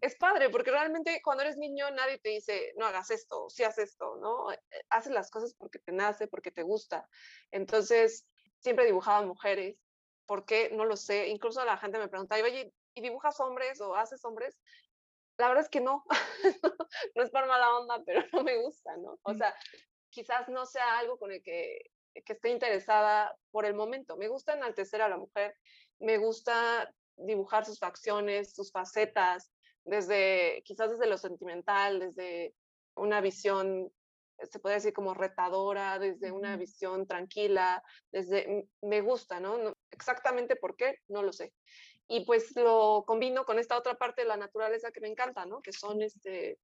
es 0.00 0.16
padre, 0.16 0.48
porque 0.48 0.70
realmente 0.70 1.20
cuando 1.22 1.42
eres 1.42 1.58
niño 1.58 1.90
nadie 1.90 2.18
te 2.18 2.30
dice, 2.30 2.72
no 2.76 2.86
hagas 2.86 3.10
esto, 3.10 3.50
si 3.50 3.62
haces 3.62 3.90
esto, 3.90 4.16
¿no? 4.16 4.50
Eh, 4.50 4.58
haces 4.88 5.12
las 5.12 5.30
cosas 5.30 5.54
porque 5.54 5.78
te 5.78 5.92
nace, 5.92 6.26
porque 6.26 6.50
te 6.50 6.62
gusta. 6.62 7.06
Entonces, 7.50 8.26
siempre 8.58 8.86
dibujaba 8.86 9.26
mujeres, 9.26 9.76
¿por 10.26 10.44
qué? 10.46 10.70
No 10.72 10.84
lo 10.84 10.96
sé. 10.96 11.28
Incluso 11.28 11.64
la 11.64 11.76
gente 11.76 11.98
me 11.98 12.08
pregunta, 12.08 12.36
oye, 12.36 12.72
¿y 12.94 13.02
dibujas 13.02 13.38
hombres 13.40 13.80
o 13.80 13.94
haces 13.94 14.24
hombres? 14.24 14.58
La 15.38 15.48
verdad 15.48 15.64
es 15.64 15.70
que 15.70 15.80
no, 15.80 16.04
no 17.14 17.22
es 17.22 17.30
por 17.30 17.46
mala 17.46 17.76
onda, 17.76 18.02
pero 18.04 18.22
no 18.32 18.42
me 18.42 18.56
gusta, 18.62 18.96
¿no? 18.96 19.18
O 19.22 19.34
sea, 19.34 19.54
quizás 20.10 20.48
no 20.48 20.66
sea 20.66 20.98
algo 20.98 21.18
con 21.18 21.32
el 21.32 21.42
que 21.42 21.78
que 22.20 22.34
esté 22.34 22.50
interesada 22.50 23.36
por 23.50 23.64
el 23.64 23.74
momento. 23.74 24.16
Me 24.16 24.28
gusta 24.28 24.54
enaltecer 24.54 25.02
a 25.02 25.08
la 25.08 25.16
mujer, 25.16 25.56
me 25.98 26.18
gusta 26.18 26.92
dibujar 27.16 27.64
sus 27.64 27.78
facciones, 27.78 28.54
sus 28.54 28.70
facetas, 28.70 29.52
desde 29.84 30.62
quizás 30.64 30.90
desde 30.90 31.06
lo 31.06 31.18
sentimental, 31.18 32.00
desde 32.00 32.54
una 32.94 33.20
visión, 33.20 33.90
se 34.38 34.58
puede 34.58 34.76
decir 34.76 34.92
como 34.92 35.14
retadora, 35.14 35.98
desde 35.98 36.32
una 36.32 36.56
visión 36.56 37.06
tranquila, 37.06 37.82
desde, 38.10 38.68
me 38.82 39.00
gusta, 39.00 39.40
¿no? 39.40 39.76
Exactamente 39.90 40.56
por 40.56 40.76
qué, 40.76 40.98
no 41.08 41.22
lo 41.22 41.32
sé. 41.32 41.52
Y 42.12 42.26
pues 42.26 42.54
lo 42.56 43.04
combino 43.06 43.46
con 43.46 43.58
esta 43.58 43.78
otra 43.78 43.94
parte 43.94 44.20
de 44.20 44.28
la 44.28 44.36
naturaleza 44.36 44.92
que 44.92 45.00
me 45.00 45.08
encanta, 45.08 45.46
¿no? 45.46 45.62
Que 45.62 45.72
son 45.72 46.02
este, 46.02 46.58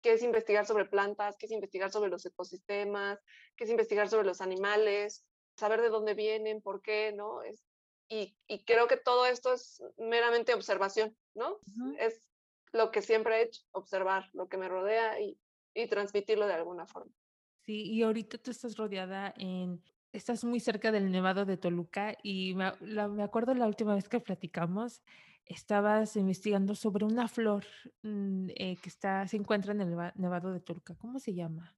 qué 0.00 0.12
es 0.12 0.22
investigar 0.22 0.66
sobre 0.66 0.86
plantas, 0.86 1.36
qué 1.36 1.44
es 1.44 1.52
investigar 1.52 1.90
sobre 1.90 2.08
los 2.08 2.24
ecosistemas, 2.24 3.20
qué 3.54 3.64
es 3.64 3.70
investigar 3.70 4.08
sobre 4.08 4.26
los 4.26 4.40
animales, 4.40 5.26
saber 5.58 5.82
de 5.82 5.90
dónde 5.90 6.14
vienen, 6.14 6.62
por 6.62 6.80
qué, 6.80 7.12
¿no? 7.12 7.42
Es, 7.42 7.62
y, 8.08 8.34
y, 8.46 8.64
creo 8.64 8.88
que 8.88 8.96
todo 8.96 9.26
esto 9.26 9.52
es 9.52 9.82
meramente 9.98 10.54
observación, 10.54 11.14
¿no? 11.34 11.58
Es 11.98 12.26
lo 12.72 12.90
que 12.90 13.02
siempre 13.02 13.40
he 13.40 13.42
hecho, 13.42 13.60
observar 13.72 14.30
lo 14.32 14.48
que 14.48 14.56
me 14.56 14.70
rodea 14.70 15.20
y, 15.20 15.38
y 15.74 15.86
transmitirlo 15.86 16.46
de 16.46 16.54
alguna 16.54 16.86
forma. 16.86 17.12
Sí, 17.60 17.92
y 17.92 18.02
ahorita 18.02 18.38
tú 18.38 18.50
estás 18.50 18.78
rodeada 18.78 19.34
en, 19.36 19.82
estás 20.12 20.44
muy 20.44 20.60
cerca 20.60 20.92
del 20.92 21.10
Nevado 21.10 21.44
de 21.44 21.56
Toluca 21.56 22.16
y 22.22 22.54
me, 22.54 22.72
me 22.80 23.22
acuerdo 23.22 23.54
la 23.54 23.66
última 23.66 23.94
vez 23.94 24.08
que 24.08 24.20
platicamos, 24.20 25.02
estabas 25.46 26.16
investigando 26.16 26.74
sobre 26.74 27.04
una 27.04 27.28
flor 27.28 27.64
mm, 28.02 28.48
eh, 28.50 28.76
que 28.76 28.88
está, 28.88 29.26
se 29.26 29.36
encuentra 29.36 29.72
en 29.72 29.80
el 29.80 30.12
Nevado 30.14 30.52
de 30.52 30.60
Turca. 30.60 30.94
¿Cómo 30.96 31.18
se 31.18 31.34
llama? 31.34 31.76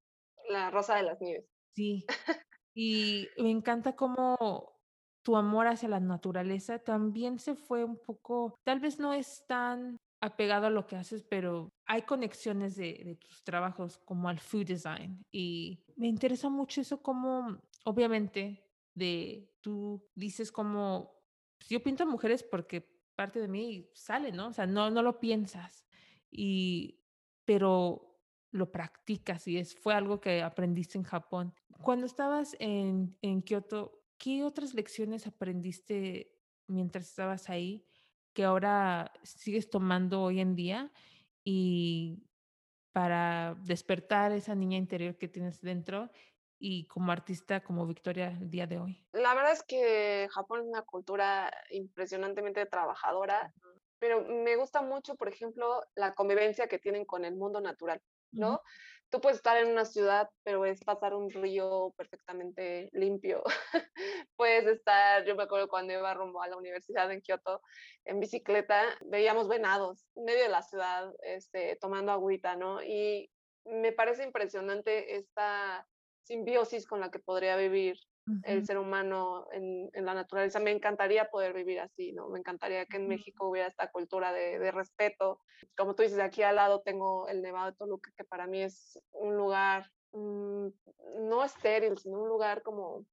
La 0.48 0.70
rosa 0.70 0.96
de 0.96 1.02
las 1.04 1.20
nieves. 1.20 1.46
Sí. 1.74 2.04
Y 2.76 3.28
me 3.38 3.52
encanta 3.52 3.94
cómo 3.94 4.74
tu 5.22 5.36
amor 5.36 5.68
hacia 5.68 5.88
la 5.88 6.00
naturaleza 6.00 6.80
también 6.80 7.38
se 7.38 7.54
fue 7.54 7.84
un 7.84 7.96
poco, 7.96 8.58
tal 8.64 8.80
vez 8.80 8.98
no 8.98 9.14
es 9.14 9.44
tan 9.46 9.96
apegado 10.24 10.66
a 10.66 10.70
lo 10.70 10.86
que 10.86 10.96
haces, 10.96 11.22
pero 11.22 11.72
hay 11.86 12.02
conexiones 12.02 12.76
de, 12.76 13.02
de, 13.04 13.16
tus 13.16 13.44
trabajos 13.44 13.98
como 13.98 14.28
al 14.28 14.40
food 14.40 14.66
design. 14.66 15.24
Y 15.30 15.84
me 15.96 16.08
interesa 16.08 16.48
mucho 16.48 16.80
eso 16.80 17.02
como, 17.02 17.60
obviamente, 17.84 18.64
de 18.94 19.52
tú 19.60 20.02
dices 20.14 20.50
como, 20.50 21.14
pues, 21.58 21.68
yo 21.68 21.82
pinto 21.82 22.06
mujeres 22.06 22.42
porque 22.42 22.88
parte 23.14 23.40
de 23.40 23.48
mí 23.48 23.90
sale, 23.94 24.32
¿no? 24.32 24.48
O 24.48 24.52
sea, 24.52 24.66
no, 24.66 24.90
no 24.90 25.02
lo 25.02 25.20
piensas, 25.20 25.86
y, 26.30 27.00
pero 27.44 28.18
lo 28.50 28.70
practicas 28.70 29.46
y 29.48 29.58
es, 29.58 29.74
fue 29.76 29.94
algo 29.94 30.20
que 30.20 30.42
aprendiste 30.42 30.96
en 30.96 31.04
Japón. 31.04 31.54
Cuando 31.82 32.06
estabas 32.06 32.56
en, 32.60 33.16
en 33.20 33.42
Kioto, 33.42 34.04
¿qué 34.16 34.44
otras 34.44 34.74
lecciones 34.74 35.26
aprendiste 35.26 36.38
mientras 36.66 37.08
estabas 37.08 37.50
ahí 37.50 37.84
que 38.34 38.44
ahora 38.44 39.12
sigues 39.22 39.70
tomando 39.70 40.22
hoy 40.22 40.40
en 40.40 40.54
día 40.56 40.92
y 41.44 42.24
para 42.92 43.56
despertar 43.64 44.32
esa 44.32 44.54
niña 44.54 44.76
interior 44.76 45.16
que 45.16 45.28
tienes 45.28 45.60
dentro 45.60 46.10
y 46.58 46.86
como 46.86 47.12
artista, 47.12 47.62
como 47.62 47.86
Victoria, 47.86 48.28
el 48.40 48.50
día 48.50 48.66
de 48.66 48.78
hoy? 48.78 49.04
La 49.12 49.34
verdad 49.34 49.52
es 49.52 49.62
que 49.62 50.28
Japón 50.30 50.60
es 50.60 50.66
una 50.66 50.82
cultura 50.82 51.52
impresionantemente 51.70 52.64
trabajadora, 52.66 53.52
pero 53.98 54.24
me 54.24 54.56
gusta 54.56 54.80
mucho, 54.82 55.14
por 55.16 55.28
ejemplo, 55.28 55.82
la 55.94 56.14
convivencia 56.14 56.68
que 56.68 56.78
tienen 56.78 57.04
con 57.04 57.24
el 57.24 57.36
mundo 57.36 57.60
natural, 57.60 58.00
¿no? 58.34 58.60
Tú 59.10 59.20
puedes 59.20 59.36
estar 59.36 59.56
en 59.58 59.70
una 59.70 59.84
ciudad, 59.84 60.28
pero 60.42 60.64
es 60.64 60.82
pasar 60.82 61.14
un 61.14 61.30
río 61.30 61.94
perfectamente 61.96 62.88
limpio. 62.92 63.44
puedes 64.36 64.66
estar, 64.66 65.24
yo 65.24 65.36
me 65.36 65.44
acuerdo 65.44 65.68
cuando 65.68 65.92
iba 65.92 66.14
rumbo 66.14 66.42
a 66.42 66.48
la 66.48 66.56
universidad 66.56 67.10
en 67.12 67.20
Kioto 67.20 67.62
en 68.04 68.18
bicicleta, 68.18 68.82
veíamos 69.06 69.46
venados 69.48 70.04
en 70.16 70.24
medio 70.24 70.42
de 70.42 70.48
la 70.48 70.62
ciudad, 70.62 71.12
este, 71.22 71.76
tomando 71.80 72.10
agüita, 72.10 72.56
¿no? 72.56 72.82
Y 72.82 73.30
me 73.64 73.92
parece 73.92 74.24
impresionante 74.24 75.16
esta 75.16 75.86
simbiosis 76.24 76.86
con 76.86 77.00
la 77.00 77.10
que 77.10 77.18
podría 77.18 77.56
vivir 77.56 77.96
el 78.44 78.64
ser 78.64 78.78
humano 78.78 79.46
en, 79.52 79.90
en, 79.92 80.04
la 80.04 80.14
naturaleza. 80.14 80.58
Me 80.60 80.70
encantaría 80.70 81.30
poder 81.30 81.52
vivir 81.52 81.80
así, 81.80 82.12
¿no? 82.12 82.28
Me 82.28 82.38
encantaría 82.38 82.86
que 82.86 82.96
en 82.96 83.08
México 83.08 83.48
hubiera 83.48 83.68
esta 83.68 83.90
cultura 83.90 84.32
de, 84.32 84.58
de, 84.58 84.72
respeto. 84.72 85.40
Como 85.76 85.94
tú 85.94 86.02
dices, 86.02 86.18
aquí 86.18 86.42
al 86.42 86.56
lado 86.56 86.80
tengo 86.82 87.28
el 87.28 87.42
Nevado 87.42 87.70
de 87.70 87.76
Toluca, 87.76 88.10
que 88.16 88.24
para 88.24 88.46
mí 88.46 88.62
es 88.62 88.98
un 89.12 89.36
lugar 89.36 89.90
mm, 90.12 90.68
no 91.28 91.44
estéril, 91.44 91.98
sino 91.98 92.22
un 92.22 92.28
lugar 92.28 92.62
como 92.62 93.04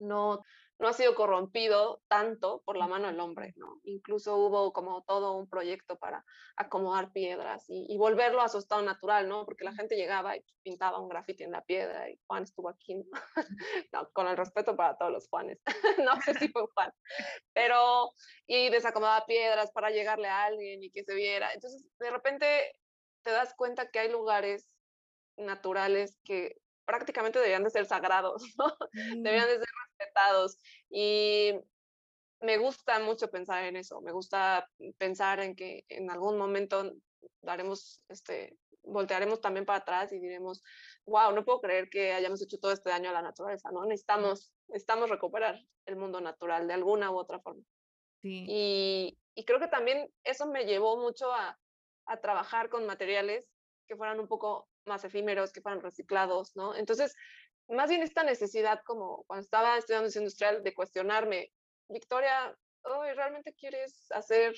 no, 0.00 0.42
no 0.78 0.86
ha 0.86 0.92
sido 0.92 1.14
corrompido 1.14 2.00
tanto 2.08 2.62
por 2.64 2.76
la 2.76 2.86
mano 2.86 3.08
del 3.08 3.18
hombre, 3.18 3.52
¿no? 3.56 3.80
Incluso 3.82 4.36
hubo 4.36 4.72
como 4.72 5.02
todo 5.02 5.32
un 5.32 5.48
proyecto 5.48 5.98
para 5.98 6.24
acomodar 6.56 7.12
piedras 7.12 7.64
y, 7.68 7.96
volverlo 7.98 8.42
a 8.42 8.48
su 8.48 8.58
estado 8.58 8.82
natural, 8.82 9.28
¿no? 9.28 9.44
Porque 9.44 9.64
la 9.64 9.74
gente 9.74 9.96
llegaba 9.96 10.36
y 10.36 10.44
pintaba 10.62 11.00
un 11.00 11.08
grafiti 11.08 11.42
en 11.42 11.50
la 11.50 11.64
piedra 11.64 12.08
y 12.08 12.20
Juan 12.26 12.44
estuvo 12.44 12.68
aquí, 12.68 12.94
con 14.12 14.28
el 14.28 14.36
respeto 14.36 14.76
para 14.76 14.96
todos 14.96 15.10
los 15.10 15.28
Juanes, 15.28 15.60
no 16.04 16.20
sé 16.22 16.34
si 16.34 16.48
fue 16.48 16.62
Juan, 16.74 16.92
pero 17.52 18.12
y 18.46 18.70
desacomodaba 18.70 19.26
piedras 19.26 19.72
para 19.72 19.90
llegarle 19.90 20.28
a 20.28 20.44
alguien 20.44 20.82
y 20.82 20.90
que 20.90 21.02
se 21.02 21.14
viera. 21.14 21.52
Entonces, 21.52 21.84
de 21.98 22.10
repente 22.10 22.46
te 23.24 23.32
das 23.32 23.52
cuenta 23.56 23.90
que 23.90 23.98
hay 23.98 24.10
lugares 24.10 24.68
naturales 25.36 26.18
que 26.24 26.56
prácticamente 26.88 27.38
deberían 27.38 27.64
de 27.64 27.70
ser 27.70 27.84
sagrados, 27.84 28.42
¿no? 28.58 28.74
Deberían 28.92 29.46
de 29.46 29.58
ser 29.58 29.68
respetados. 29.86 30.58
Y 30.88 31.52
me 32.40 32.56
gusta 32.56 32.98
mucho 33.00 33.30
pensar 33.30 33.64
en 33.64 33.76
eso, 33.76 34.00
me 34.00 34.10
gusta 34.10 34.66
pensar 34.96 35.40
en 35.40 35.54
que 35.54 35.84
en 35.90 36.10
algún 36.10 36.38
momento 36.38 36.94
daremos, 37.42 38.00
este, 38.08 38.56
voltearemos 38.82 39.42
también 39.42 39.66
para 39.66 39.80
atrás 39.80 40.12
y 40.12 40.18
diremos, 40.18 40.62
wow, 41.04 41.32
no 41.32 41.44
puedo 41.44 41.60
creer 41.60 41.90
que 41.90 42.14
hayamos 42.14 42.40
hecho 42.40 42.58
todo 42.58 42.72
este 42.72 42.88
daño 42.88 43.10
a 43.10 43.12
la 43.12 43.22
naturaleza, 43.22 43.70
¿no? 43.70 43.84
Necesitamos, 43.84 44.54
necesitamos 44.68 45.10
recuperar 45.10 45.60
el 45.84 45.96
mundo 45.96 46.22
natural 46.22 46.66
de 46.68 46.74
alguna 46.74 47.10
u 47.10 47.18
otra 47.18 47.38
forma. 47.40 47.62
Sí. 48.22 48.46
Y, 48.48 49.18
y 49.34 49.44
creo 49.44 49.60
que 49.60 49.68
también 49.68 50.10
eso 50.24 50.46
me 50.46 50.64
llevó 50.64 50.96
mucho 50.96 51.32
a, 51.34 51.58
a 52.06 52.20
trabajar 52.20 52.70
con 52.70 52.86
materiales 52.86 53.46
que 53.86 53.96
fueran 53.96 54.20
un 54.20 54.28
poco 54.28 54.68
más 54.88 55.04
efímeros, 55.04 55.52
que 55.52 55.60
fueran 55.60 55.80
reciclados, 55.80 56.56
¿no? 56.56 56.74
Entonces, 56.74 57.14
más 57.68 57.90
bien 57.90 58.02
esta 58.02 58.22
necesidad, 58.22 58.80
como 58.84 59.24
cuando 59.24 59.44
estaba 59.44 59.76
estudiando 59.76 60.06
diseño 60.06 60.24
industrial, 60.24 60.62
de 60.62 60.74
cuestionarme, 60.74 61.52
Victoria, 61.88 62.56
¿realmente 63.14 63.54
quieres 63.54 64.10
hacer 64.10 64.54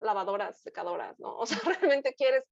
lavadoras, 0.00 0.60
secadoras, 0.60 1.18
no? 1.18 1.36
O 1.36 1.46
sea, 1.46 1.58
¿realmente 2.00 2.14
quieres 2.14 2.44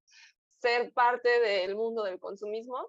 ser 0.61 0.93
parte 0.93 1.41
del 1.41 1.77
mundo 1.77 2.03
del 2.03 2.19
consumismo? 2.19 2.89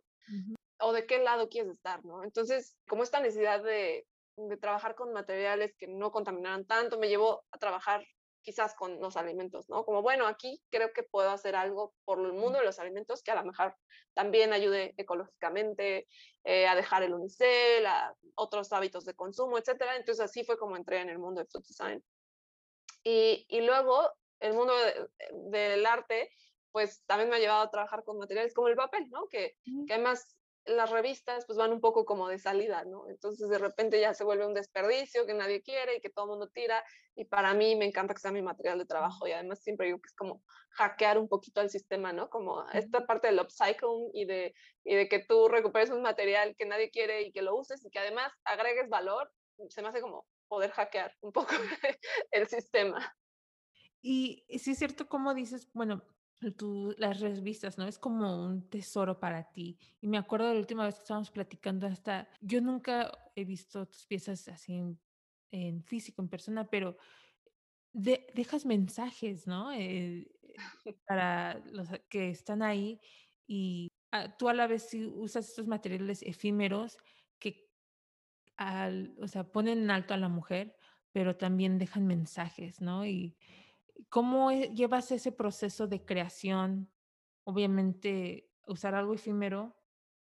¿O 0.80 0.92
de 0.92 1.06
qué 1.06 1.20
lado 1.20 1.50
quieres 1.50 1.72
estar, 1.72 2.04
no? 2.04 2.24
Entonces, 2.24 2.78
como 2.88 3.04
esta 3.04 3.20
necesidad 3.20 3.64
de, 3.64 4.06
de 4.36 4.58
trabajar 4.58 4.96
con 4.96 5.14
materiales 5.14 5.74
que 5.78 5.88
no 5.88 6.12
contaminaran 6.12 6.66
tanto, 6.66 7.00
me 7.00 7.10
llevó 7.10 7.44
a 7.52 7.58
trabajar 7.58 8.06
quizás 8.48 8.74
con 8.76 9.02
los 9.02 9.18
alimentos, 9.18 9.68
¿no? 9.68 9.84
Como, 9.84 10.02
bueno, 10.02 10.26
aquí 10.26 10.64
creo 10.70 10.94
que 10.94 11.04
puedo 11.04 11.32
hacer 11.32 11.54
algo 11.54 11.94
por 12.06 12.18
el 12.22 12.32
mundo 12.32 12.60
de 12.60 12.64
los 12.64 12.80
alimentos 12.80 13.22
que 13.22 13.32
a 13.32 13.36
lo 13.36 13.44
mejor 13.44 13.76
también 14.14 14.54
ayude 14.54 14.94
ecológicamente 14.96 16.08
eh, 16.46 16.66
a 16.66 16.74
dejar 16.74 17.04
el 17.04 17.14
unicel, 17.14 17.86
a 17.86 18.16
otros 18.36 18.72
hábitos 18.72 19.04
de 19.04 19.16
consumo, 19.16 19.58
etcétera. 19.58 19.98
Entonces 19.98 20.24
así 20.24 20.46
fue 20.46 20.58
como 20.58 20.78
entré 20.78 21.02
en 21.02 21.10
el 21.10 21.20
mundo 21.20 21.42
de 21.42 21.48
food 21.48 21.66
design. 21.68 22.02
Y, 23.04 23.46
y 23.50 23.60
luego 23.60 24.14
el 24.40 24.54
mundo 24.54 24.74
del 25.52 25.86
arte, 25.86 26.32
pues 26.72 27.04
también 27.06 27.30
me 27.30 27.36
ha 27.36 27.40
llevado 27.40 27.64
a 27.64 27.70
trabajar 27.70 28.06
con 28.06 28.18
materiales 28.18 28.54
como 28.54 28.70
el 28.70 28.78
papel, 28.78 29.10
¿no? 29.10 29.28
Que, 29.28 29.58
que 29.86 29.94
además 29.94 30.37
las 30.68 30.90
revistas 30.90 31.46
pues 31.46 31.58
van 31.58 31.72
un 31.72 31.82
poco 31.82 32.06
como 32.06 32.28
de 32.28 32.40
salida, 32.40 32.84
¿no? 32.86 33.08
Entonces 33.10 33.50
de 33.50 33.58
repente 33.58 34.00
ya 34.00 34.14
se 34.14 34.24
vuelve 34.24 34.46
un 34.46 34.54
desperdicio 34.54 35.26
que 35.26 35.34
nadie 35.34 35.62
quiere 35.62 35.98
y 35.98 36.02
que 36.02 36.10
todo 36.10 36.26
el 36.26 36.32
mundo 36.32 36.50
tira 36.50 36.84
y 37.16 37.26
para 37.26 37.54
mí 37.54 37.76
me 37.76 37.86
encanta 37.86 38.14
que 38.14 38.20
sea 38.20 38.32
mi 38.32 38.42
material 38.42 38.78
de 38.78 38.86
trabajo 38.86 39.28
y 39.28 39.32
además 39.32 39.62
siempre 39.64 39.88
digo 39.88 40.00
que 40.00 40.08
es 40.08 40.16
como 40.16 40.44
hackear 40.72 41.18
un 41.18 41.28
poquito 41.28 41.62
el 41.62 41.70
sistema, 41.70 42.14
¿no? 42.14 42.30
Como 42.30 42.68
esta 42.72 43.06
parte 43.06 43.28
del 43.28 43.40
upcycling 43.40 44.12
y 44.14 44.26
de, 44.26 44.54
y 44.84 44.96
de 44.96 45.08
que 45.08 45.20
tú 45.20 45.48
recuperes 45.48 45.90
un 45.90 46.02
material 46.02 46.56
que 46.58 46.66
nadie 46.66 46.92
quiere 46.92 47.24
y 47.24 47.32
que 47.32 47.42
lo 47.42 47.56
uses 47.56 47.84
y 47.86 47.90
que 47.90 48.00
además 48.00 48.32
agregues 48.44 48.90
valor, 48.90 49.32
se 49.70 49.82
me 49.82 49.88
hace 49.88 50.02
como 50.02 50.28
poder 50.48 50.72
hackear 50.72 51.16
un 51.22 51.32
poco 51.32 51.50
el 52.32 52.48
sistema. 52.48 53.16
Y 54.02 54.46
sí 54.60 54.72
es 54.72 54.78
cierto 54.78 55.08
como 55.08 55.34
dices, 55.34 55.70
bueno, 55.74 56.04
las 56.98 57.20
revistas, 57.20 57.78
¿no? 57.78 57.88
Es 57.88 57.98
como 57.98 58.46
un 58.46 58.70
tesoro 58.70 59.20
para 59.20 59.52
ti. 59.52 59.78
Y 60.02 60.08
me 60.08 60.18
acuerdo 60.18 60.48
de 60.48 60.54
la 60.54 60.60
última 60.60 60.86
vez 60.86 60.96
que 60.96 61.02
estábamos 61.02 61.32
platicando 61.32 61.88
hasta, 61.88 62.30
yo 62.42 62.62
nunca 62.62 63.12
he 63.36 63.44
visto 63.44 63.88
tus 63.88 64.06
piezas 64.06 64.48
así 64.48 64.82
en, 65.52 65.84
físico, 65.84 66.22
en 66.22 66.30
persona, 66.30 66.70
pero 66.70 66.98
dejas 67.94 68.66
mensajes, 68.66 69.48
¿no? 69.48 69.72
Eh, 69.74 70.30
para 71.08 71.60
los 71.72 71.90
que 72.10 72.30
están 72.30 72.62
ahí 72.62 73.00
y 73.48 73.92
ah, 74.12 74.36
tú 74.38 74.50
a 74.50 74.54
la 74.54 74.68
vez 74.68 74.94
usas 74.94 75.50
estos 75.50 75.68
materiales 75.68 76.22
efímeros 76.22 76.98
que 77.40 77.70
al, 78.58 79.16
o 79.22 79.28
sea, 79.28 79.52
ponen 79.52 79.80
en 79.80 79.92
alto 79.92 80.14
a 80.14 80.18
la 80.18 80.30
mujer, 80.30 80.76
pero 81.12 81.38
también 81.38 81.78
dejan 81.78 82.06
mensajes, 82.06 82.82
¿no? 82.82 83.06
Y, 83.06 83.38
¿Cómo 84.10 84.52
e, 84.52 84.74
llevas 84.74 85.12
ese 85.12 85.32
proceso 85.32 85.88
de 85.88 86.06
creación? 86.06 86.92
Obviamente, 87.44 88.50
usar 88.66 88.96
algo 88.96 89.14
efímero, 89.14 89.76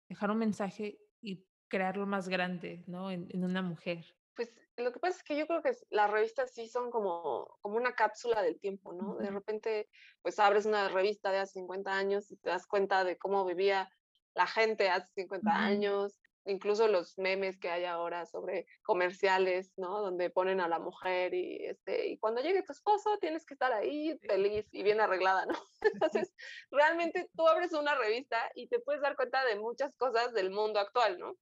dejar 0.08 0.30
un 0.30 0.38
mensaje 0.38 0.98
y 1.20 1.46
crearlo 1.68 2.06
más 2.06 2.28
grande, 2.28 2.84
¿no? 2.86 3.10
En, 3.10 3.44
una 3.44 3.62
mujer. 3.62 4.04
Pues 4.34 4.52
lo 4.76 4.92
que 4.92 5.00
pasa 5.00 5.18
es 5.18 5.24
que 5.24 5.36
yo 5.36 5.46
creo 5.46 5.62
que 5.62 5.72
las 5.90 6.10
revistas 6.10 6.52
sí 6.52 6.68
son 6.68 6.90
como, 6.90 7.58
como 7.60 7.76
una 7.76 7.94
cápsula 7.94 8.42
del 8.42 8.58
tiempo, 8.58 8.92
¿no? 8.92 9.16
De 9.16 9.30
repente, 9.30 9.88
pues 10.20 10.38
abres 10.38 10.66
una 10.66 10.88
revista 10.88 11.30
de 11.30 11.38
hace 11.38 11.60
50 11.60 11.92
años 11.92 12.30
y 12.30 12.36
te 12.36 12.50
das 12.50 12.66
cuenta 12.66 13.04
de 13.04 13.16
cómo 13.16 13.44
vivía 13.44 13.90
la 14.34 14.46
gente 14.46 14.88
hace 14.90 15.12
50 15.14 15.50
años, 15.50 16.20
incluso 16.44 16.88
los 16.88 17.18
memes 17.18 17.58
que 17.58 17.70
hay 17.70 17.84
ahora 17.84 18.26
sobre 18.26 18.66
comerciales, 18.82 19.72
¿no? 19.76 20.00
Donde 20.00 20.30
ponen 20.30 20.60
a 20.60 20.68
la 20.68 20.78
mujer 20.78 21.34
y, 21.34 21.66
este, 21.66 22.08
y 22.08 22.18
cuando 22.18 22.42
llegue 22.42 22.62
tu 22.62 22.72
esposo 22.72 23.18
tienes 23.18 23.44
que 23.44 23.54
estar 23.54 23.72
ahí 23.72 24.18
feliz 24.26 24.66
y 24.72 24.82
bien 24.82 25.00
arreglada, 25.00 25.46
¿no? 25.46 25.54
Entonces, 25.94 26.32
realmente 26.70 27.28
tú 27.36 27.46
abres 27.46 27.72
una 27.72 27.94
revista 27.94 28.50
y 28.54 28.68
te 28.68 28.80
puedes 28.80 29.02
dar 29.02 29.16
cuenta 29.16 29.44
de 29.44 29.56
muchas 29.56 29.94
cosas 29.96 30.32
del 30.32 30.50
mundo 30.50 30.80
actual, 30.80 31.18
¿no? 31.18 31.36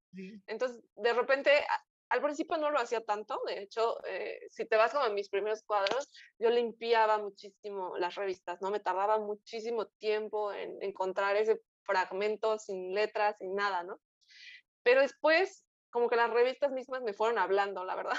Entonces, 0.47 0.83
de 0.97 1.13
repente, 1.13 1.51
al 2.09 2.23
principio 2.23 2.57
no 2.57 2.71
lo 2.71 2.81
hacía 2.81 3.05
tanto, 3.05 3.41
de 3.47 3.63
hecho, 3.63 4.05
eh, 4.05 4.41
si 4.51 4.67
te 4.67 4.77
vas 4.77 4.93
como 4.93 5.07
en 5.07 5.15
mis 5.15 5.29
primeros 5.29 5.63
cuadros, 5.63 6.11
yo 6.39 6.51
limpiaba 6.51 7.19
muchísimo 7.19 7.97
las 7.97 8.17
revistas, 8.17 8.61
¿no? 8.61 8.71
Me 8.71 8.81
tardaba 8.81 9.19
muchísimo 9.19 9.87
tiempo 9.87 10.53
en 10.53 10.83
encontrar 10.83 11.37
ese 11.37 11.63
fragmento 11.85 12.59
sin 12.59 12.95
letras, 12.95 13.37
sin 13.39 13.55
nada, 13.55 13.85
¿no? 13.85 14.01
Pero 14.83 15.03
después, 15.03 15.67
como 15.91 16.09
que 16.09 16.17
las 16.17 16.31
revistas 16.31 16.73
mismas 16.73 17.03
me 17.03 17.13
fueron 17.13 17.39
hablando, 17.39 17.85
la 17.85 17.95
verdad. 17.95 18.17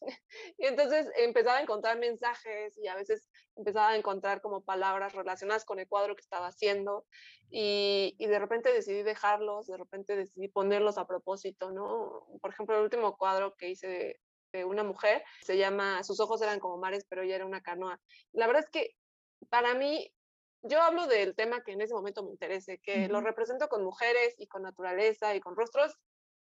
y 0.58 0.66
entonces 0.66 1.08
empezaba 1.16 1.58
a 1.58 1.62
encontrar 1.62 1.98
mensajes 1.98 2.76
y 2.78 2.88
a 2.88 2.94
veces 2.94 3.28
empezaba 3.56 3.90
a 3.90 3.96
encontrar 3.96 4.40
como 4.40 4.64
palabras 4.64 5.14
relacionadas 5.14 5.64
con 5.64 5.78
el 5.78 5.88
cuadro 5.88 6.16
que 6.16 6.22
estaba 6.22 6.48
haciendo 6.48 7.06
y, 7.50 8.16
y, 8.18 8.26
de 8.26 8.38
repente 8.38 8.72
decidí 8.72 9.02
dejarlos, 9.02 9.66
de 9.66 9.76
repente 9.76 10.16
decidí 10.16 10.48
ponerlos 10.48 10.98
a 10.98 11.06
propósito, 11.06 11.70
¿no? 11.70 12.26
Por 12.40 12.50
ejemplo, 12.50 12.76
el 12.76 12.84
último 12.84 13.16
cuadro 13.16 13.54
que 13.56 13.68
hice 13.68 13.86
de, 13.86 14.20
de 14.52 14.64
una 14.64 14.84
mujer 14.84 15.24
se 15.42 15.56
llama 15.56 16.02
Sus 16.04 16.20
ojos 16.20 16.40
eran 16.42 16.60
como 16.60 16.78
mares, 16.78 17.04
pero 17.08 17.22
ella 17.22 17.36
era 17.36 17.46
una 17.46 17.62
canoa. 17.62 18.00
La 18.32 18.46
verdad 18.46 18.64
es 18.64 18.70
que 18.70 18.94
para 19.48 19.74
mí 19.74 20.12
yo 20.62 20.80
hablo 20.80 21.06
del 21.06 21.34
tema 21.34 21.62
que 21.62 21.72
en 21.72 21.80
ese 21.80 21.94
momento 21.94 22.22
me 22.22 22.30
interese, 22.30 22.78
que 22.78 23.08
lo 23.08 23.20
represento 23.20 23.68
con 23.68 23.84
mujeres 23.84 24.34
y 24.38 24.46
con 24.46 24.62
naturaleza 24.62 25.34
y 25.34 25.40
con 25.40 25.56
rostros, 25.56 25.94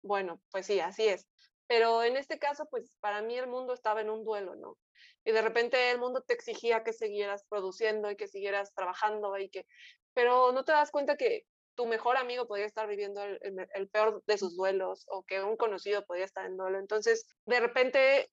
bueno, 0.03 0.41
pues 0.51 0.65
sí, 0.65 0.79
así 0.79 1.07
es. 1.07 1.27
Pero 1.67 2.03
en 2.03 2.17
este 2.17 2.37
caso, 2.37 2.67
pues 2.69 2.91
para 2.99 3.21
mí 3.21 3.37
el 3.37 3.47
mundo 3.47 3.73
estaba 3.73 4.01
en 4.01 4.09
un 4.09 4.23
duelo, 4.23 4.55
¿no? 4.55 4.77
Y 5.23 5.31
de 5.31 5.41
repente 5.41 5.91
el 5.91 5.99
mundo 5.99 6.21
te 6.21 6.33
exigía 6.33 6.83
que 6.83 6.93
siguieras 6.93 7.45
produciendo 7.47 8.11
y 8.11 8.15
que 8.15 8.27
siguieras 8.27 8.73
trabajando 8.73 9.37
y 9.37 9.49
que, 9.49 9.65
pero 10.13 10.51
no 10.51 10.65
te 10.65 10.71
das 10.71 10.91
cuenta 10.91 11.17
que 11.17 11.45
tu 11.75 11.85
mejor 11.85 12.17
amigo 12.17 12.47
podría 12.47 12.65
estar 12.65 12.87
viviendo 12.87 13.23
el, 13.23 13.39
el 13.73 13.89
peor 13.89 14.23
de 14.27 14.37
sus 14.37 14.55
duelos 14.55 15.05
o 15.07 15.23
que 15.23 15.41
un 15.41 15.55
conocido 15.55 16.05
podría 16.05 16.25
estar 16.25 16.45
en 16.45 16.57
duelo. 16.57 16.77
Entonces, 16.77 17.25
de 17.45 17.59
repente 17.59 18.29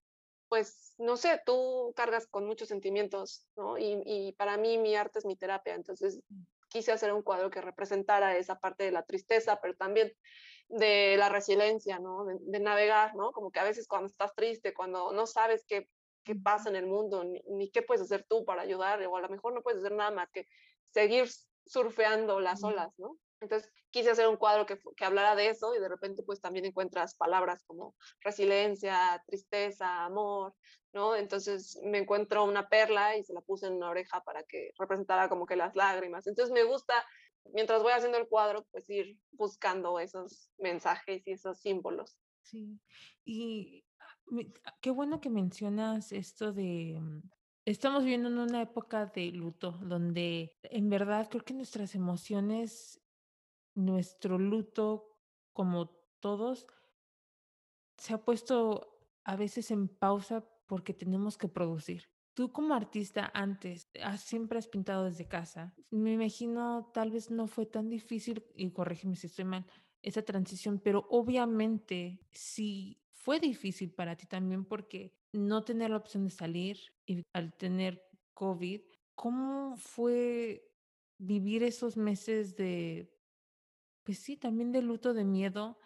pues, 0.48 0.94
no 0.98 1.16
sé, 1.16 1.40
tú 1.44 1.92
cargas 1.96 2.26
con 2.26 2.46
muchos 2.46 2.68
sentimientos, 2.68 3.46
¿no? 3.56 3.76
Y, 3.78 4.34
para 4.38 4.56
mí 4.56 4.78
mi 4.78 4.96
arte 4.96 5.18
es 5.18 5.26
mi 5.26 5.36
terapia, 5.36 5.74
entonces 5.74 6.20
mm. 6.28 6.42
quise 6.68 6.92
hacer 6.92 7.12
un 7.12 7.22
cuadro 7.22 7.50
que 7.50 7.60
representara 7.60 8.36
esa 8.36 8.58
parte 8.58 8.84
de 8.84 8.92
la 8.92 9.04
tristeza, 9.04 9.60
pero 9.60 9.76
también 9.76 10.12
de 10.68 11.16
la 11.18 11.28
resiliencia, 11.28 11.98
¿no? 11.98 12.24
De, 12.24 12.60
navegar, 12.60 13.14
¿no? 13.14 13.32
Como 13.32 13.50
que 13.50 13.60
a 13.60 13.64
veces 13.64 13.86
cuando 13.86 14.06
estás 14.06 14.34
triste, 14.34 14.74
cuando 14.74 15.12
no 15.12 15.26
sabes 15.26 15.64
qué, 15.66 15.88
qué 16.24 16.34
pasa 16.34 16.68
en 16.68 16.76
el 16.76 16.86
mundo, 16.86 17.24
ni, 17.24 17.70
qué 17.70 17.82
puedes 17.82 18.02
hacer 18.02 18.24
tú 18.28 18.44
para 18.44 18.62
ayudar, 18.62 19.04
o 19.06 19.16
a 19.16 19.20
lo 19.20 19.28
mejor 19.28 19.54
no 19.54 19.62
puedes 19.62 19.80
hacer 19.80 19.92
nada 19.92 20.10
más 20.10 20.30
que 20.30 20.46
seguir 20.90 21.28
surfeando 21.66 22.40
las 22.40 22.62
olas, 22.64 22.92
¿no? 22.98 23.18
Entonces 23.40 23.70
quise 23.90 24.10
hacer 24.10 24.28
un 24.28 24.36
cuadro 24.36 24.66
que, 24.66 24.78
que, 24.96 25.04
hablara 25.04 25.34
de 25.34 25.48
eso 25.48 25.74
y 25.74 25.80
de 25.80 25.88
repente 25.88 26.22
pues 26.22 26.40
también 26.40 26.64
encuentras 26.64 27.14
palabras 27.14 27.62
como 27.64 27.94
resiliencia, 28.20 29.22
tristeza, 29.26 30.04
amor, 30.04 30.54
¿no? 30.92 31.14
Entonces 31.14 31.78
me 31.84 31.98
encuentro 31.98 32.44
una 32.44 32.68
perla 32.68 33.16
y 33.16 33.24
se 33.24 33.32
la 33.32 33.40
puse 33.40 33.66
en 33.66 33.74
una 33.74 33.90
oreja 33.90 34.22
para 34.24 34.42
que 34.42 34.72
representara 34.78 35.28
como 35.28 35.46
que 35.46 35.56
las 35.56 35.76
lágrimas. 35.76 36.26
Entonces 36.26 36.52
me 36.52 36.64
gusta, 36.64 36.94
mientras 37.52 37.82
voy 37.82 37.92
haciendo 37.92 38.18
el 38.18 38.28
cuadro, 38.28 38.66
pues 38.70 38.88
ir 38.90 39.18
buscando 39.32 40.00
esos 40.00 40.50
mensajes 40.58 41.26
y 41.26 41.32
esos 41.32 41.60
símbolos. 41.60 42.18
Sí, 42.42 42.80
y 43.24 43.84
ah, 44.64 44.74
qué 44.80 44.90
bueno 44.90 45.20
que 45.20 45.30
mencionas 45.30 46.12
esto 46.12 46.52
de 46.52 46.98
mm, 46.98 47.20
Estamos 47.68 48.02
viviendo 48.02 48.30
en 48.30 48.38
una 48.38 48.62
época 48.62 49.04
de 49.04 49.30
luto 49.30 49.72
donde 49.82 50.56
en 50.62 50.88
verdad 50.88 51.28
creo 51.28 51.44
que 51.44 51.52
nuestras 51.52 51.94
emociones, 51.94 52.98
nuestro 53.78 54.38
luto, 54.38 55.16
como 55.52 55.90
todos, 56.20 56.66
se 57.96 58.14
ha 58.14 58.24
puesto 58.24 58.98
a 59.24 59.36
veces 59.36 59.70
en 59.70 59.88
pausa 59.88 60.44
porque 60.66 60.92
tenemos 60.92 61.38
que 61.38 61.48
producir. 61.48 62.10
Tú 62.34 62.52
como 62.52 62.74
artista 62.74 63.30
antes, 63.34 63.88
siempre 64.18 64.58
has 64.58 64.68
pintado 64.68 65.04
desde 65.04 65.26
casa. 65.26 65.74
Me 65.90 66.12
imagino 66.12 66.90
tal 66.92 67.10
vez 67.10 67.30
no 67.30 67.46
fue 67.46 67.66
tan 67.66 67.88
difícil, 67.88 68.44
y 68.54 68.70
corrígeme 68.70 69.16
si 69.16 69.26
estoy 69.26 69.44
mal, 69.44 69.66
esa 70.02 70.22
transición, 70.22 70.78
pero 70.78 71.06
obviamente 71.10 72.20
sí 72.30 73.00
fue 73.10 73.40
difícil 73.40 73.92
para 73.92 74.16
ti 74.16 74.26
también 74.26 74.64
porque 74.64 75.12
no 75.32 75.64
tener 75.64 75.90
la 75.90 75.96
opción 75.96 76.24
de 76.24 76.30
salir 76.30 76.78
y 77.06 77.22
al 77.32 77.52
tener 77.54 78.02
COVID, 78.34 78.80
¿cómo 79.14 79.76
fue 79.76 80.64
vivir 81.18 81.64
esos 81.64 81.96
meses 81.96 82.54
de, 82.54 83.17
pues 84.08 84.20
sí, 84.20 84.38
también 84.38 84.72
de 84.72 84.80
luto, 84.80 85.12
de 85.12 85.22
miedo 85.22 85.78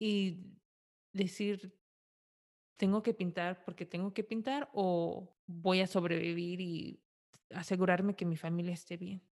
y 0.00 0.36
decir, 1.12 1.78
tengo 2.76 3.04
que 3.04 3.14
pintar 3.14 3.62
porque 3.64 3.86
tengo 3.86 4.12
que 4.12 4.24
pintar 4.24 4.68
o 4.72 5.32
voy 5.46 5.80
a 5.80 5.86
sobrevivir 5.86 6.60
y 6.60 7.00
asegurarme 7.54 8.16
que 8.16 8.26
mi 8.26 8.36
familia 8.36 8.74
esté 8.74 8.96
bien? 8.96 9.22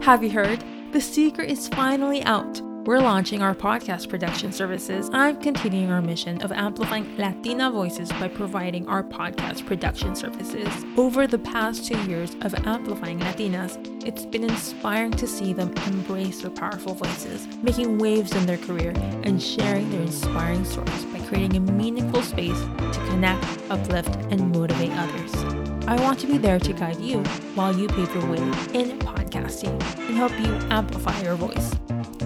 Have 0.00 0.26
you 0.26 0.32
heard? 0.32 0.64
The 0.92 1.00
secret 1.02 1.50
is 1.50 1.68
finally 1.68 2.22
out. 2.24 2.62
We're 2.86 3.00
launching 3.00 3.42
our 3.42 3.52
podcast 3.52 4.08
production 4.08 4.52
services. 4.52 5.10
I'm 5.12 5.40
continuing 5.42 5.90
our 5.90 6.00
mission 6.00 6.40
of 6.42 6.52
amplifying 6.52 7.16
Latina 7.16 7.68
voices 7.68 8.08
by 8.10 8.28
providing 8.28 8.86
our 8.86 9.02
podcast 9.02 9.66
production 9.66 10.14
services. 10.14 10.68
Over 10.96 11.26
the 11.26 11.38
past 11.38 11.84
two 11.84 11.98
years 12.04 12.36
of 12.42 12.54
amplifying 12.64 13.18
Latinas, 13.18 13.76
it's 14.06 14.24
been 14.24 14.44
inspiring 14.44 15.10
to 15.12 15.26
see 15.26 15.52
them 15.52 15.74
embrace 15.88 16.42
their 16.42 16.50
powerful 16.52 16.94
voices, 16.94 17.48
making 17.60 17.98
waves 17.98 18.32
in 18.36 18.46
their 18.46 18.58
career, 18.58 18.92
and 19.24 19.42
sharing 19.42 19.90
their 19.90 20.02
inspiring 20.02 20.64
stories 20.64 21.04
by 21.06 21.18
creating 21.26 21.56
a 21.56 21.72
meaningful 21.72 22.22
space 22.22 22.60
to 22.60 23.06
connect, 23.08 23.44
uplift, 23.68 24.14
and 24.30 24.52
motivate 24.52 24.92
others. 24.92 25.34
I 25.88 26.00
want 26.00 26.20
to 26.20 26.28
be 26.28 26.38
there 26.38 26.60
to 26.60 26.72
guide 26.72 27.00
you 27.00 27.18
while 27.56 27.76
you 27.76 27.88
pave 27.88 28.14
your 28.14 28.26
way 28.30 28.38
in 28.74 28.96
podcasting 29.00 29.80
and 29.98 30.16
help 30.16 30.32
you 30.38 30.52
amplify 30.70 31.20
your 31.22 31.34
voice. 31.34 31.74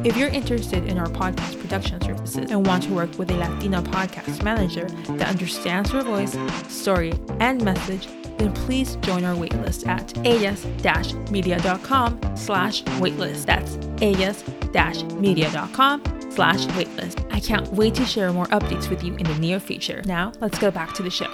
If 0.03 0.17
you're 0.17 0.31
interested 0.31 0.87
in 0.87 0.99
our 0.99 1.09
podcast 1.09 1.61
production 1.61 2.01
services 2.01 2.51
and 2.51 2.67
want 2.67 2.85
to 2.85 2.95
work 2.95 3.19
with 3.19 3.31
a 3.31 3.35
Latina 3.35 3.83
podcast 3.83 4.43
manager 4.43 4.87
that 5.19 5.29
understands 5.29 5.93
your 5.93 6.01
voice, 6.03 6.39
story, 6.69 7.13
and 7.39 7.63
message, 7.63 8.09
then 8.39 8.55
please 8.55 8.97
join 8.97 9.25
our 9.25 9.35
waitlist 9.35 9.87
at 9.87 10.17
ellas-media.com 10.27 12.19
slash 12.35 12.83
waitlist. 12.83 13.45
That's 13.45 13.77
ellas-media.com 14.03 16.03
slash 16.31 16.65
waitlist. 16.67 17.27
I 17.31 17.41
can't 17.41 17.71
wait 17.73 17.95
to 17.97 18.07
share 18.07 18.33
more 18.33 18.47
updates 18.47 18.89
with 18.89 19.05
you 19.05 19.15
in 19.17 19.25
the 19.25 19.39
near 19.39 19.61
future. 19.61 20.01
Now, 20.07 20.33
let's 20.41 20.59
go 20.59 20.71
back 20.71 20.95
to 20.95 21.03
the 21.03 21.11
show. 21.11 21.29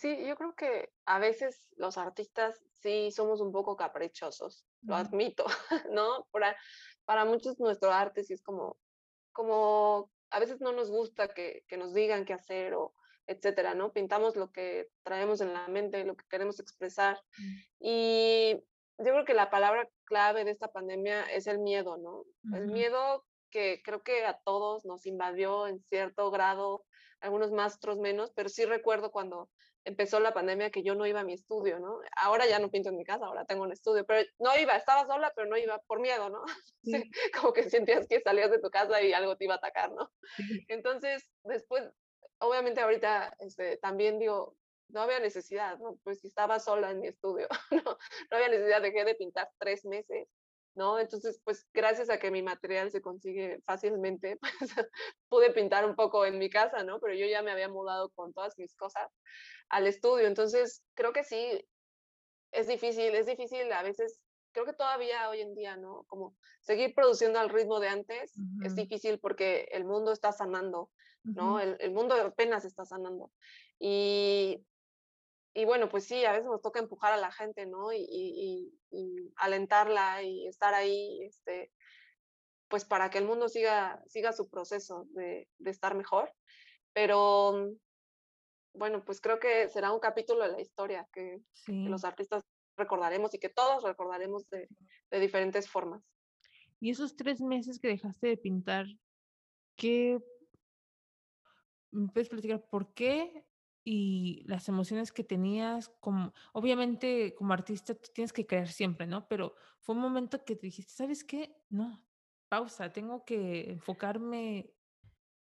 Sí, 0.00 0.26
yo 0.26 0.36
creo 0.36 0.54
que 0.54 0.90
a 1.04 1.18
veces 1.18 1.62
los 1.76 1.98
artistas 1.98 2.60
sí 2.80 3.10
somos 3.10 3.40
un 3.40 3.52
poco 3.52 3.76
caprichosos, 3.76 4.64
lo 4.82 4.94
admito, 4.96 5.44
¿no? 5.92 6.26
Para, 6.30 6.56
para 7.04 7.24
muchos 7.24 7.58
nuestro 7.58 7.92
arte 7.92 8.24
sí 8.24 8.34
es 8.34 8.42
como, 8.42 8.78
como 9.32 10.10
a 10.30 10.40
veces 10.40 10.60
no 10.60 10.72
nos 10.72 10.90
gusta 10.90 11.28
que, 11.28 11.64
que 11.68 11.76
nos 11.76 11.94
digan 11.94 12.24
qué 12.24 12.34
hacer 12.34 12.74
o 12.74 12.94
etcétera, 13.26 13.74
¿no? 13.74 13.92
Pintamos 13.92 14.36
lo 14.36 14.50
que 14.50 14.88
traemos 15.02 15.40
en 15.42 15.52
la 15.52 15.68
mente, 15.68 16.04
lo 16.04 16.16
que 16.16 16.24
queremos 16.30 16.58
expresar. 16.60 17.20
Mm. 17.36 17.56
Y 17.80 18.54
yo 18.98 19.12
creo 19.12 19.24
que 19.24 19.34
la 19.34 19.50
palabra 19.50 19.88
clave 20.04 20.44
de 20.44 20.50
esta 20.50 20.72
pandemia 20.72 21.24
es 21.24 21.46
el 21.46 21.58
miedo, 21.58 21.98
¿no? 21.98 22.24
El 22.56 22.68
miedo 22.68 23.26
que 23.50 23.82
creo 23.84 24.02
que 24.02 24.24
a 24.24 24.38
todos 24.44 24.84
nos 24.86 25.06
invadió 25.06 25.66
en 25.66 25.80
cierto 25.84 26.30
grado, 26.30 26.84
algunos 27.20 27.52
más, 27.52 27.76
otros 27.76 27.98
menos, 27.98 28.32
pero 28.34 28.48
sí 28.48 28.64
recuerdo 28.64 29.10
cuando 29.10 29.50
empezó 29.88 30.20
la 30.20 30.34
pandemia 30.34 30.70
que 30.70 30.82
yo 30.82 30.94
no 30.94 31.06
iba 31.06 31.20
a 31.20 31.24
mi 31.24 31.32
estudio, 31.32 31.80
¿no? 31.80 32.00
Ahora 32.16 32.46
ya 32.46 32.58
no 32.58 32.70
pinto 32.70 32.90
en 32.90 32.96
mi 32.96 33.04
casa, 33.04 33.24
ahora 33.24 33.46
tengo 33.46 33.62
un 33.62 33.72
estudio, 33.72 34.04
pero 34.04 34.28
no 34.38 34.56
iba, 34.58 34.76
estaba 34.76 35.06
sola, 35.06 35.32
pero 35.34 35.48
no 35.48 35.56
iba 35.56 35.78
por 35.86 36.00
miedo, 36.00 36.28
¿no? 36.28 36.42
Como 37.40 37.52
que 37.52 37.68
sentías 37.70 38.06
que 38.06 38.20
salías 38.20 38.50
de 38.50 38.60
tu 38.60 38.70
casa 38.70 39.00
y 39.02 39.14
algo 39.14 39.36
te 39.36 39.44
iba 39.44 39.54
a 39.54 39.58
atacar, 39.58 39.90
¿no? 39.92 40.10
Entonces, 40.68 41.26
después, 41.42 41.88
obviamente 42.38 42.82
ahorita 42.82 43.34
este, 43.38 43.78
también 43.78 44.18
digo, 44.18 44.54
no 44.88 45.00
había 45.00 45.20
necesidad, 45.20 45.78
¿no? 45.78 45.98
Pues 46.04 46.20
si 46.20 46.28
estaba 46.28 46.60
sola 46.60 46.90
en 46.90 47.00
mi 47.00 47.08
estudio, 47.08 47.48
¿no? 47.70 47.82
no 47.82 48.36
había 48.36 48.48
necesidad, 48.48 48.82
dejé 48.82 49.04
de 49.04 49.14
pintar 49.14 49.50
tres 49.58 49.86
meses 49.86 50.28
¿no? 50.78 50.98
Entonces, 50.98 51.40
pues 51.44 51.66
gracias 51.74 52.08
a 52.08 52.18
que 52.18 52.30
mi 52.30 52.40
material 52.40 52.90
se 52.92 53.02
consigue 53.02 53.60
fácilmente, 53.66 54.38
pues 54.58 54.72
pude 55.28 55.50
pintar 55.50 55.84
un 55.84 55.96
poco 55.96 56.24
en 56.24 56.38
mi 56.38 56.48
casa, 56.48 56.84
¿no? 56.84 57.00
Pero 57.00 57.14
yo 57.14 57.26
ya 57.26 57.42
me 57.42 57.50
había 57.50 57.68
mudado 57.68 58.10
con 58.10 58.32
todas 58.32 58.56
mis 58.56 58.74
cosas 58.76 59.10
al 59.68 59.86
estudio, 59.88 60.28
entonces 60.28 60.82
creo 60.94 61.12
que 61.12 61.24
sí, 61.24 61.66
es 62.52 62.68
difícil, 62.68 63.14
es 63.14 63.26
difícil 63.26 63.70
a 63.72 63.82
veces, 63.82 64.20
creo 64.52 64.64
que 64.64 64.72
todavía 64.72 65.28
hoy 65.28 65.40
en 65.40 65.54
día, 65.54 65.76
¿no? 65.76 66.04
Como 66.06 66.36
seguir 66.60 66.94
produciendo 66.94 67.40
al 67.40 67.50
ritmo 67.50 67.80
de 67.80 67.88
antes 67.88 68.32
es 68.62 68.74
difícil 68.74 69.18
porque 69.18 69.68
el 69.72 69.84
mundo 69.84 70.12
está 70.12 70.32
sanando, 70.32 70.90
¿no? 71.24 71.60
el, 71.60 71.76
el 71.80 71.90
mundo 71.90 72.14
apenas 72.14 72.64
está 72.64 72.84
sanando. 72.84 73.32
Y 73.80 74.64
y 75.58 75.64
bueno, 75.64 75.88
pues 75.88 76.04
sí, 76.04 76.24
a 76.24 76.30
veces 76.30 76.46
nos 76.46 76.62
toca 76.62 76.78
empujar 76.78 77.12
a 77.12 77.16
la 77.16 77.32
gente, 77.32 77.66
¿no? 77.66 77.92
Y, 77.92 78.72
alentarla 79.36 80.22
y 80.22 80.46
estar 80.46 80.72
ahí, 80.72 81.20
este, 81.24 81.72
pues 82.68 82.84
para 82.84 83.10
que 83.10 83.18
el 83.18 83.24
mundo 83.24 83.48
siga, 83.48 84.00
siga 84.06 84.32
su 84.32 84.48
proceso 84.48 85.06
de, 85.10 85.48
estar 85.64 85.96
mejor. 85.96 86.32
Pero 86.92 87.72
bueno, 88.72 89.04
pues 89.04 89.20
creo 89.20 89.40
que 89.40 89.68
será 89.68 89.92
un 89.92 89.98
capítulo 89.98 90.44
de 90.44 90.52
la 90.52 90.60
historia 90.60 91.08
que, 91.12 91.42
los 91.66 92.04
artistas 92.04 92.44
recordaremos 92.76 93.34
y 93.34 93.40
que 93.40 93.48
todos 93.48 93.82
recordaremos 93.82 94.48
de, 94.50 94.68
de, 95.10 95.18
diferentes 95.18 95.68
formas. 95.68 96.04
Y 96.78 96.90
esos 96.90 97.16
tres 97.16 97.40
meses 97.40 97.80
que 97.80 97.88
dejaste 97.88 98.28
de 98.28 98.36
pintar, 98.36 98.86
¿qué 99.76 100.20
me 101.90 102.06
puedes 102.12 102.28
platicar 102.28 102.64
por 102.70 102.94
qué 102.94 103.44
y 103.90 104.42
las 104.44 104.68
emociones 104.68 105.12
que 105.12 105.24
tenías, 105.24 105.88
como, 106.00 106.34
obviamente 106.52 107.34
como 107.34 107.54
artista 107.54 107.94
tú 107.94 108.10
tienes 108.12 108.34
que 108.34 108.46
creer 108.46 108.68
siempre, 108.68 109.06
¿no? 109.06 109.26
Pero 109.28 109.54
fue 109.80 109.94
un 109.94 110.02
momento 110.02 110.44
que 110.44 110.56
te 110.56 110.66
dijiste, 110.66 110.92
¿sabes 110.92 111.24
qué? 111.24 111.56
No, 111.70 111.98
pausa, 112.50 112.92
tengo 112.92 113.24
que 113.24 113.70
enfocarme 113.70 114.74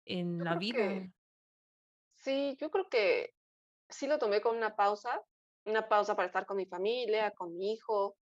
en 0.06 0.42
la 0.42 0.54
vida. 0.54 1.12
sí, 2.14 2.56
yo 2.58 2.70
creo 2.70 2.88
que 2.88 3.34
sí 3.90 4.06
lo 4.06 4.18
tomé 4.18 4.40
con 4.40 4.56
una 4.56 4.76
pausa, 4.76 5.22
una 5.66 5.86
pausa 5.86 6.16
para 6.16 6.24
estar 6.24 6.46
con 6.46 6.56
mi 6.56 6.64
familia, 6.64 7.32
con 7.32 7.54
mi 7.54 7.74
hijo. 7.74 8.16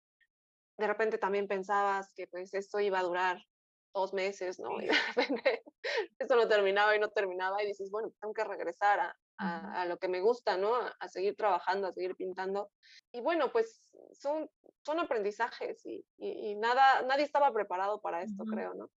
De 0.76 0.88
repente 0.88 1.18
también 1.18 1.46
pensabas 1.46 2.12
que 2.14 2.26
pues 2.26 2.52
esto 2.52 2.80
iba 2.80 2.98
a 2.98 3.04
durar 3.04 3.46
dos 3.94 4.12
meses, 4.12 4.58
¿no? 4.58 4.70
Y 4.82 4.86
de 4.86 4.94
repente 5.14 5.62
esto 6.18 6.34
no 6.34 6.48
terminaba 6.48 6.96
y 6.96 6.98
no 6.98 7.10
terminaba 7.10 7.62
y 7.62 7.68
dices, 7.68 7.92
bueno, 7.92 8.12
tengo 8.20 8.34
que 8.34 8.42
regresar 8.42 8.98
a, 8.98 9.16
a, 9.40 9.86
lo 9.86 9.98
que 9.98 10.08
me 10.08 10.20
gusta, 10.20 10.58
¿no? 10.58 10.74
A, 10.74 11.08
seguir 11.08 11.34
trabajando, 11.34 11.88
a 11.88 11.92
seguir 11.92 12.14
pintando. 12.14 12.70
Y 13.10 13.20
bueno, 13.20 13.50
pues 13.50 13.82
son, 14.12 14.50
son 14.84 14.98
aprendizajes 14.98 15.84
y, 15.86 16.04
y, 16.18 16.54
nada, 16.56 17.02
nadie 17.02 17.24
estaba 17.24 17.52
preparado 17.52 18.00
para 18.00 18.22
esto, 18.22 18.44
creo, 18.44 18.74
¿no? 18.74 18.90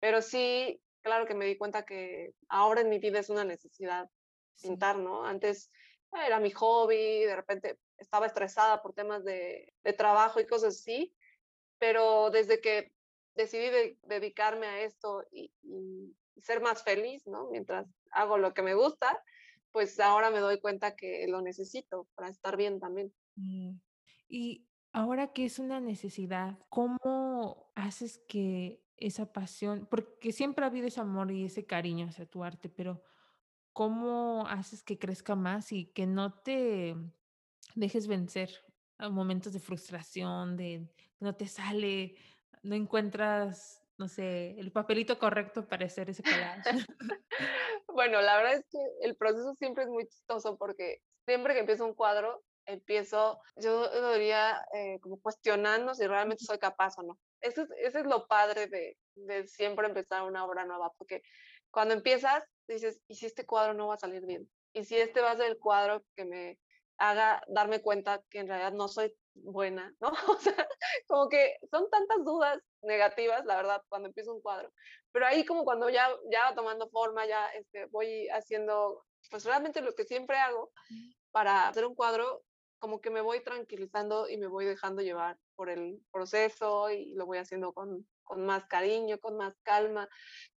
Pero 0.00 0.22
sí, 0.22 0.80
claro 1.02 1.26
que 1.26 1.34
me 1.34 1.44
di 1.44 1.58
cuenta 1.58 1.84
que 1.84 2.32
ahora 2.48 2.80
en 2.80 2.88
mi 2.88 2.98
vida 2.98 3.18
es 3.18 3.28
una 3.28 3.44
necesidad 3.44 4.08
pintar, 4.62 4.96
¿no? 4.96 5.26
Antes 5.26 5.70
era 6.26 6.40
mi 6.40 6.50
hobby, 6.50 7.24
de 7.24 7.36
repente 7.36 7.78
estaba 7.98 8.26
estresada 8.26 8.82
por 8.82 8.94
temas 8.94 9.24
de, 9.24 9.72
de 9.84 9.92
trabajo 9.92 10.40
y 10.40 10.46
cosas 10.46 10.78
así, 10.78 11.14
pero 11.78 12.30
desde 12.30 12.60
que 12.60 12.92
decidí 13.34 13.98
dedicarme 14.02 14.66
a 14.66 14.80
esto 14.80 15.24
y, 15.30 15.52
y, 15.62 16.16
ser 16.40 16.60
más 16.60 16.82
feliz, 16.82 17.26
¿no? 17.26 17.50
Mientras 17.50 17.86
hago 18.10 18.36
lo 18.36 18.52
que 18.52 18.62
me 18.62 18.74
gusta, 18.74 19.22
pues 19.72 19.98
ahora 20.00 20.30
me 20.30 20.40
doy 20.40 20.60
cuenta 20.60 20.94
que 20.94 21.26
lo 21.28 21.40
necesito 21.40 22.08
para 22.14 22.28
estar 22.28 22.56
bien 22.56 22.78
también. 22.78 23.12
Y 24.28 24.68
ahora 24.92 25.32
que 25.32 25.44
es 25.44 25.58
una 25.58 25.80
necesidad, 25.80 26.58
¿cómo 26.68 27.72
haces 27.74 28.22
que 28.28 28.82
esa 29.06 29.32
pasión, 29.32 29.86
porque 29.90 30.32
siempre 30.32 30.64
ha 30.64 30.68
habido 30.68 30.86
ese 30.86 31.00
amor 31.00 31.30
y 31.32 31.44
ese 31.44 31.66
cariño 31.66 32.06
hacia 32.06 32.26
tu 32.26 32.44
arte, 32.44 32.68
pero 32.68 33.02
cómo 33.72 34.46
haces 34.46 34.82
que 34.82 34.98
crezca 34.98 35.34
más 35.34 35.72
y 35.72 35.86
que 35.86 36.06
no 36.06 36.34
te 36.34 36.94
dejes 37.74 38.06
vencer 38.06 38.64
a 38.98 39.08
momentos 39.08 39.52
de 39.52 39.60
frustración, 39.60 40.56
de 40.56 40.88
no 41.18 41.34
te 41.34 41.48
sale, 41.48 42.14
no 42.62 42.74
encuentras, 42.76 43.82
no 43.98 44.06
sé, 44.06 44.58
el 44.60 44.70
papelito 44.70 45.18
correcto 45.18 45.66
para 45.66 45.86
hacer 45.86 46.10
ese 46.10 46.22
collage? 46.22 46.62
bueno, 47.92 48.20
la 48.20 48.36
verdad 48.36 48.54
es 48.54 48.66
que 48.70 48.78
el 49.02 49.16
proceso 49.16 49.54
siempre 49.54 49.84
es 49.84 49.90
muy 49.90 50.06
chistoso 50.06 50.56
porque 50.56 50.98
siempre 51.24 51.54
que 51.54 51.60
empiezo 51.60 51.84
un 51.84 51.94
cuadro, 51.94 52.42
empiezo, 52.66 53.40
yo 53.56 53.88
lo 53.92 54.12
diría 54.12 54.64
eh, 54.74 54.98
como 55.00 55.20
cuestionando 55.20 55.94
si 55.94 56.06
realmente 56.06 56.44
soy 56.44 56.58
capaz 56.58 56.98
o 56.98 57.02
no. 57.02 57.18
Ese 57.40 57.62
es, 57.62 57.94
es 57.94 58.06
lo 58.06 58.26
padre 58.26 58.68
de, 58.68 58.96
de, 59.14 59.46
siempre 59.46 59.86
empezar 59.86 60.22
una 60.22 60.44
obra 60.44 60.64
nueva, 60.64 60.92
porque 60.96 61.22
cuando 61.70 61.94
empiezas 61.94 62.44
dices, 62.68 63.00
¿y 63.08 63.16
si 63.16 63.26
este 63.26 63.46
cuadro 63.46 63.74
no 63.74 63.88
va 63.88 63.94
a 63.94 63.98
salir 63.98 64.24
bien? 64.24 64.48
¿Y 64.72 64.84
si 64.84 64.96
este 64.96 65.20
va 65.20 65.32
a 65.32 65.36
ser 65.36 65.46
el 65.46 65.58
cuadro 65.58 66.02
que 66.16 66.24
me 66.24 66.58
haga 66.98 67.42
darme 67.48 67.80
cuenta 67.80 68.22
que 68.30 68.40
en 68.40 68.48
realidad 68.48 68.72
no 68.72 68.88
soy 68.88 69.14
buena, 69.34 69.94
¿no? 70.00 70.12
O 70.36 70.40
sea, 70.40 70.68
como 71.06 71.28
que 71.28 71.58
son 71.70 71.88
tantas 71.90 72.24
dudas 72.24 72.58
negativas, 72.82 73.44
la 73.44 73.56
verdad, 73.56 73.82
cuando 73.88 74.08
empiezo 74.08 74.34
un 74.34 74.42
cuadro. 74.42 74.72
Pero 75.12 75.26
ahí 75.26 75.44
como 75.44 75.64
cuando 75.64 75.88
ya, 75.88 76.08
ya 76.30 76.44
va 76.50 76.54
tomando 76.54 76.88
forma, 76.88 77.26
ya 77.26 77.46
este, 77.48 77.86
voy 77.86 78.28
haciendo, 78.28 79.04
pues 79.30 79.44
realmente 79.44 79.80
lo 79.80 79.94
que 79.94 80.04
siempre 80.04 80.36
hago 80.36 80.72
para 81.30 81.68
hacer 81.68 81.86
un 81.86 81.94
cuadro, 81.94 82.42
como 82.78 83.00
que 83.00 83.10
me 83.10 83.20
voy 83.20 83.42
tranquilizando 83.42 84.28
y 84.28 84.36
me 84.38 84.48
voy 84.48 84.64
dejando 84.64 85.02
llevar 85.02 85.38
por 85.54 85.70
el 85.70 86.00
proceso 86.10 86.90
y 86.90 87.14
lo 87.14 87.26
voy 87.26 87.38
haciendo 87.38 87.72
con, 87.72 88.06
con 88.24 88.44
más 88.44 88.66
cariño, 88.66 89.18
con 89.20 89.36
más 89.36 89.54
calma. 89.62 90.08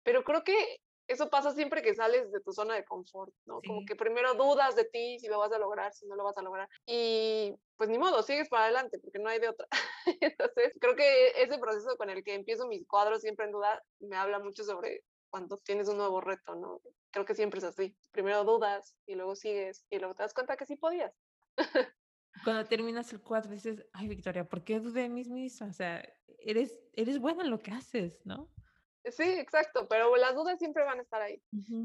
Pero 0.05 0.23
creo 0.23 0.45
que 0.45 0.81
eso 1.09 1.31
pasa 1.31 1.53
siempre 1.53 1.83
que 1.83 1.95
sales 1.95 2.31
de 2.33 2.41
tu 2.41 2.53
zona 2.53 2.75
de 2.75 2.85
confort, 2.85 3.33
¿no? 3.47 3.61
Como 3.67 3.85
que 3.85 3.97
primero 3.97 4.35
dudas 4.35 4.77
de 4.77 4.85
ti, 4.85 5.19
si 5.19 5.29
lo 5.29 5.39
vas 5.39 5.53
a 5.53 5.59
lograr, 5.59 5.93
si 5.93 6.07
no 6.07 6.17
lo 6.17 6.25
vas 6.25 6.39
a 6.39 6.43
lograr. 6.43 6.69
Y 6.87 7.55
pues 7.77 7.91
ni 7.91 7.99
modo, 7.99 8.23
sigues 8.23 8.49
para 8.49 8.65
adelante, 8.65 8.99
porque 8.99 9.19
no 9.19 9.29
hay 9.29 9.41
de 9.41 9.49
otra. 9.49 9.67
Entonces, 10.21 10.73
creo 10.81 10.97
que 10.97 11.29
ese 11.43 11.59
proceso 11.59 11.97
con 11.97 12.11
el 12.11 12.23
que 12.25 12.35
empiezo 12.35 12.69
mis 12.69 12.87
cuadros 12.87 13.21
siempre 13.21 13.47
en 13.47 13.53
duda, 13.53 13.83
me 14.01 14.17
habla 14.17 14.39
mucho 14.39 14.65
sobre 14.65 15.05
cuando 15.31 15.57
tienes 15.59 15.89
un 15.89 15.97
nuevo 15.97 16.21
reto, 16.21 16.55
¿no? 16.55 16.81
Creo 17.11 17.25
que 17.25 17.35
siempre 17.35 17.59
es 17.59 17.65
así. 17.65 17.97
Primero 18.11 18.45
dudas 18.45 18.97
y 19.07 19.15
luego 19.15 19.35
sigues 19.35 19.85
y 19.91 19.99
luego 19.99 20.15
te 20.15 20.23
das 20.23 20.35
cuenta 20.35 20.57
que 20.57 20.67
sí 20.67 20.77
podías. 20.77 21.15
Cuando 22.45 22.65
terminas 22.65 23.13
el 23.13 23.21
cuadro 23.21 23.51
dices, 23.51 23.85
ay 23.93 24.09
Victoria, 24.09 24.49
¿por 24.49 24.65
qué 24.65 24.81
dudé 24.81 25.03
de 25.03 25.09
mí 25.09 25.25
misma? 25.25 25.67
O 25.69 25.73
sea, 25.73 26.03
eres, 26.39 26.79
eres 26.93 27.19
buena 27.19 27.45
en 27.45 27.51
lo 27.51 27.61
que 27.61 27.71
haces, 27.71 28.21
¿no? 28.25 28.51
Sí, 29.11 29.25
exacto, 29.25 29.89
pero 29.89 30.15
las 30.17 30.35
dudas 30.35 30.59
siempre 30.59 30.85
van 30.85 31.01
a 31.01 31.03
estar 31.03 31.21
ahí. 31.21 31.43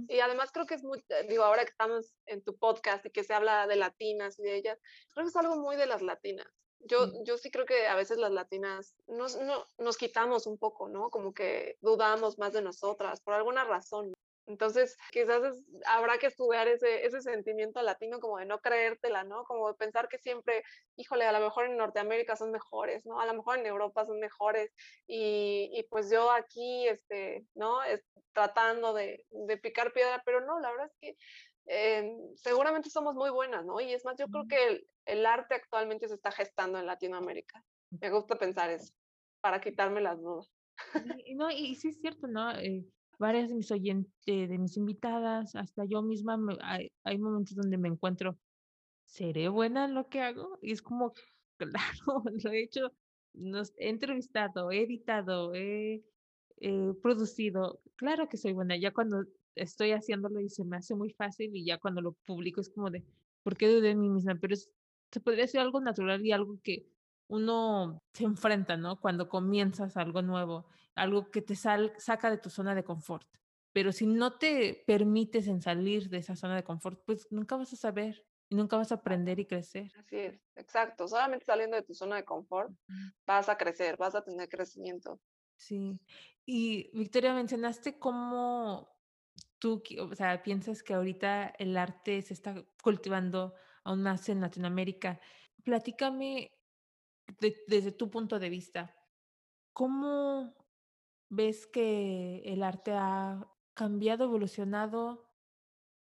Y 0.07 0.19
además 0.19 0.51
creo 0.51 0.65
que 0.67 0.75
es 0.75 0.83
muy, 0.83 1.03
eh, 1.09 1.25
digo, 1.27 1.43
ahora 1.43 1.63
que 1.63 1.71
estamos 1.71 2.13
en 2.27 2.43
tu 2.43 2.55
podcast 2.57 3.05
y 3.05 3.09
que 3.09 3.23
se 3.23 3.33
habla 3.33 3.65
de 3.65 3.75
latinas 3.75 4.37
y 4.37 4.43
de 4.43 4.55
ellas, 4.55 4.79
creo 5.13 5.25
que 5.25 5.29
es 5.29 5.35
algo 5.35 5.57
muy 5.57 5.75
de 5.77 5.87
las 5.87 6.01
latinas. 6.01 6.47
Yo, 6.81 7.11
yo 7.23 7.37
sí 7.37 7.49
creo 7.49 7.65
que 7.65 7.87
a 7.87 7.95
veces 7.95 8.19
las 8.19 8.31
latinas 8.31 8.95
nos, 9.07 9.35
no, 9.35 9.65
nos 9.79 9.97
quitamos 9.97 10.45
un 10.45 10.59
poco, 10.59 10.89
¿no? 10.89 11.09
Como 11.09 11.33
que 11.33 11.77
dudamos 11.81 12.37
más 12.37 12.53
de 12.53 12.61
nosotras 12.61 13.19
por 13.21 13.33
alguna 13.33 13.63
razón. 13.63 14.13
Entonces, 14.47 14.97
quizás 15.11 15.61
habrá 15.85 16.17
que 16.17 16.27
estudiar 16.27 16.69
ese, 16.69 17.05
ese 17.05 17.21
sentimiento 17.21 17.81
latino 17.81 18.19
como 18.19 18.37
de 18.37 18.45
no 18.45 18.59
creértela, 18.59 19.25
¿no? 19.25 19.43
Como 19.43 19.67
de 19.67 19.75
pensar 19.75 20.07
que 20.07 20.17
siempre, 20.17 20.63
híjole, 20.95 21.25
a 21.25 21.33
lo 21.33 21.41
mejor 21.41 21.65
en 21.65 21.75
Norteamérica 21.75 22.37
son 22.37 22.51
mejores, 22.51 23.05
¿no? 23.05 23.19
A 23.19 23.25
lo 23.25 23.33
mejor 23.33 23.59
en 23.59 23.65
Europa 23.65 24.05
son 24.05 24.19
mejores 24.19 24.73
y, 25.05 25.69
y 25.73 25.83
pues 25.83 26.09
yo 26.09 26.31
aquí, 26.31 26.87
este, 26.87 27.45
¿no? 27.55 27.83
Es, 27.83 28.05
tratando 28.33 28.93
de, 28.93 29.25
de, 29.31 29.57
picar 29.57 29.91
piedra, 29.91 30.21
pero 30.25 30.41
no, 30.41 30.59
la 30.59 30.71
verdad 30.71 30.87
es 30.87 30.97
que 31.01 31.17
eh, 31.65 32.17
seguramente 32.35 32.89
somos 32.89 33.15
muy 33.15 33.29
buenas, 33.29 33.65
¿no? 33.65 33.81
Y 33.81 33.93
es 33.93 34.05
más, 34.05 34.15
yo 34.17 34.27
creo 34.27 34.45
que 34.47 34.67
el, 34.67 34.87
el 35.05 35.25
arte 35.25 35.55
actualmente 35.55 36.07
se 36.07 36.13
está 36.13 36.31
gestando 36.31 36.79
en 36.79 36.85
Latinoamérica. 36.85 37.63
Me 37.99 38.09
gusta 38.11 38.37
pensar 38.37 38.69
eso, 38.69 38.93
para 39.41 39.59
quitarme 39.59 40.01
las 40.01 40.21
dudas. 40.21 40.49
No, 41.35 41.51
y 41.51 41.75
sí 41.75 41.89
es 41.89 41.99
cierto, 41.99 42.27
¿no? 42.27 42.51
Eh, 42.51 42.85
varias 43.17 43.49
de 43.49 43.55
mis 43.55 43.71
oyentes, 43.71 44.13
de 44.25 44.57
mis 44.57 44.77
invitadas, 44.77 45.55
hasta 45.55 45.85
yo 45.85 46.01
misma, 46.01 46.39
hay, 46.61 47.17
momentos 47.17 47.55
donde 47.55 47.77
me 47.77 47.87
encuentro, 47.89 48.37
¿seré 49.05 49.49
buena 49.49 49.85
en 49.85 49.95
lo 49.95 50.09
que 50.09 50.21
hago? 50.21 50.59
Y 50.61 50.71
es 50.71 50.81
como, 50.81 51.13
claro, 51.57 52.23
lo 52.43 52.51
he 52.51 52.63
hecho, 52.63 52.91
nos, 53.33 53.73
he 53.77 53.89
entrevistado, 53.89 54.71
he 54.71 54.83
editado, 54.83 55.53
he, 55.55 56.03
producido, 57.03 57.79
claro 57.95 58.27
que 58.27 58.37
soy 58.37 58.51
buena, 58.53 58.75
ya 58.77 58.91
cuando 58.91 59.25
estoy 59.53 59.91
haciéndolo 59.91 60.39
y 60.39 60.49
se 60.49 60.65
me 60.65 60.77
hace 60.77 60.95
muy 60.95 61.11
fácil 61.11 61.55
y 61.55 61.63
ya 61.65 61.77
cuando 61.77 62.01
lo 62.01 62.13
publico 62.25 62.61
es 62.61 62.69
como 62.69 62.89
de, 62.89 63.03
¿por 63.43 63.55
qué 63.55 63.67
dudé 63.67 63.89
de 63.89 63.95
mí 63.95 64.09
misma? 64.09 64.35
Pero 64.41 64.55
se 64.55 65.19
podría 65.21 65.45
ser 65.45 65.61
algo 65.61 65.79
natural 65.81 66.25
y 66.25 66.31
algo 66.31 66.59
que 66.63 66.87
uno 67.27 68.01
se 68.13 68.23
enfrenta, 68.23 68.75
¿no? 68.75 68.99
Cuando 68.99 69.29
comienzas 69.29 69.97
algo 69.97 70.21
nuevo, 70.23 70.65
algo 70.97 71.31
que 71.31 71.41
te 71.41 71.55
sal, 71.55 71.93
saca 71.97 72.29
de 72.29 72.37
tu 72.37 72.49
zona 72.49 72.75
de 72.75 72.83
confort. 72.83 73.27
Pero 73.71 73.91
si 73.91 74.07
no 74.07 74.37
te 74.37 74.83
permites 74.87 75.47
en 75.47 75.61
salir 75.61 76.09
de 76.09 76.17
esa 76.17 76.35
zona 76.35 76.55
de 76.55 76.63
confort, 76.63 77.01
pues 77.05 77.27
nunca 77.31 77.55
vas 77.55 77.71
a 77.73 77.75
saber 77.75 78.25
y 78.49 78.55
nunca 78.55 78.77
vas 78.77 78.91
a 78.91 78.95
aprender 78.95 79.39
y 79.39 79.45
crecer. 79.45 79.91
Así 79.95 80.17
es, 80.17 80.41
exacto. 80.55 81.07
Solamente 81.07 81.45
saliendo 81.45 81.75
de 81.75 81.83
tu 81.83 81.93
zona 81.93 82.15
de 82.15 82.25
confort 82.25 82.71
vas 83.25 83.49
a 83.49 83.57
crecer, 83.57 83.95
vas 83.97 84.15
a 84.15 84.23
tener 84.23 84.49
crecimiento. 84.49 85.19
Sí. 85.55 85.99
Y 86.45 86.89
Victoria, 86.97 87.33
mencionaste 87.33 87.99
cómo 87.99 88.89
tú, 89.59 89.83
o 89.99 90.15
sea, 90.15 90.41
piensas 90.41 90.81
que 90.81 90.93
ahorita 90.93 91.53
el 91.59 91.77
arte 91.77 92.21
se 92.21 92.33
está 92.33 92.55
cultivando 92.81 93.53
aún 93.83 94.01
más 94.01 94.27
en 94.29 94.41
Latinoamérica. 94.41 95.19
Platícame 95.63 96.51
desde 97.67 97.91
tu 97.91 98.09
punto 98.09 98.39
de 98.39 98.49
vista, 98.49 98.95
¿cómo 99.73 100.55
ves 101.29 101.67
que 101.67 102.41
el 102.45 102.63
arte 102.63 102.93
ha 102.93 103.47
cambiado, 103.73 104.25
evolucionado 104.25 105.25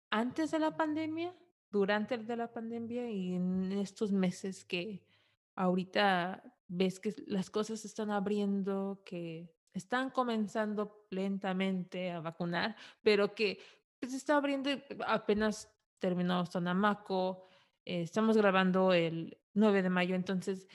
antes 0.09 0.51
de 0.51 0.59
la 0.59 0.75
pandemia, 0.77 1.35
durante 1.69 2.17
de 2.17 2.37
la 2.37 2.51
pandemia 2.51 3.09
y 3.11 3.33
en 3.33 3.71
estos 3.73 4.11
meses 4.11 4.63
que 4.63 5.03
ahorita 5.55 6.43
ves 6.67 6.99
que 6.99 7.13
las 7.27 7.49
cosas 7.49 7.81
se 7.81 7.87
están 7.87 8.11
abriendo, 8.11 9.01
que 9.05 9.53
están 9.73 10.09
comenzando 10.09 11.05
lentamente 11.09 12.11
a 12.11 12.19
vacunar, 12.19 12.75
pero 13.01 13.35
que 13.35 13.59
pues, 13.99 14.11
se 14.11 14.17
está 14.17 14.37
abriendo 14.37 14.69
apenas 15.05 15.71
terminó 15.99 16.45
Sonamaco, 16.45 17.43
eh, 17.85 18.01
estamos 18.01 18.37
grabando 18.37 18.93
el 18.93 19.37
9 19.53 19.81
de 19.81 19.89
mayo, 19.89 20.15
entonces 20.15 20.67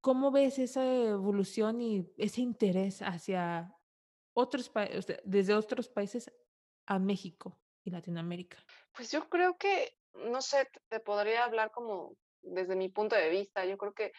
¿Cómo 0.00 0.30
ves 0.30 0.58
esa 0.58 0.84
evolución 0.84 1.80
y 1.80 2.10
ese 2.16 2.40
interés 2.40 3.02
hacia 3.02 3.76
otros 4.32 4.68
países, 4.70 5.06
desde 5.24 5.54
otros 5.54 5.88
países 5.88 6.32
a 6.86 6.98
México 6.98 7.58
y 7.84 7.90
Latinoamérica? 7.90 8.58
Pues 8.94 9.12
yo 9.12 9.28
creo 9.28 9.58
que, 9.58 9.96
no 10.14 10.40
sé, 10.40 10.68
te 10.88 11.00
podría 11.00 11.44
hablar 11.44 11.70
como 11.70 12.16
desde 12.42 12.76
mi 12.76 12.88
punto 12.88 13.14
de 13.14 13.28
vista. 13.28 13.64
Yo 13.66 13.76
creo 13.76 13.92
que 13.92 14.12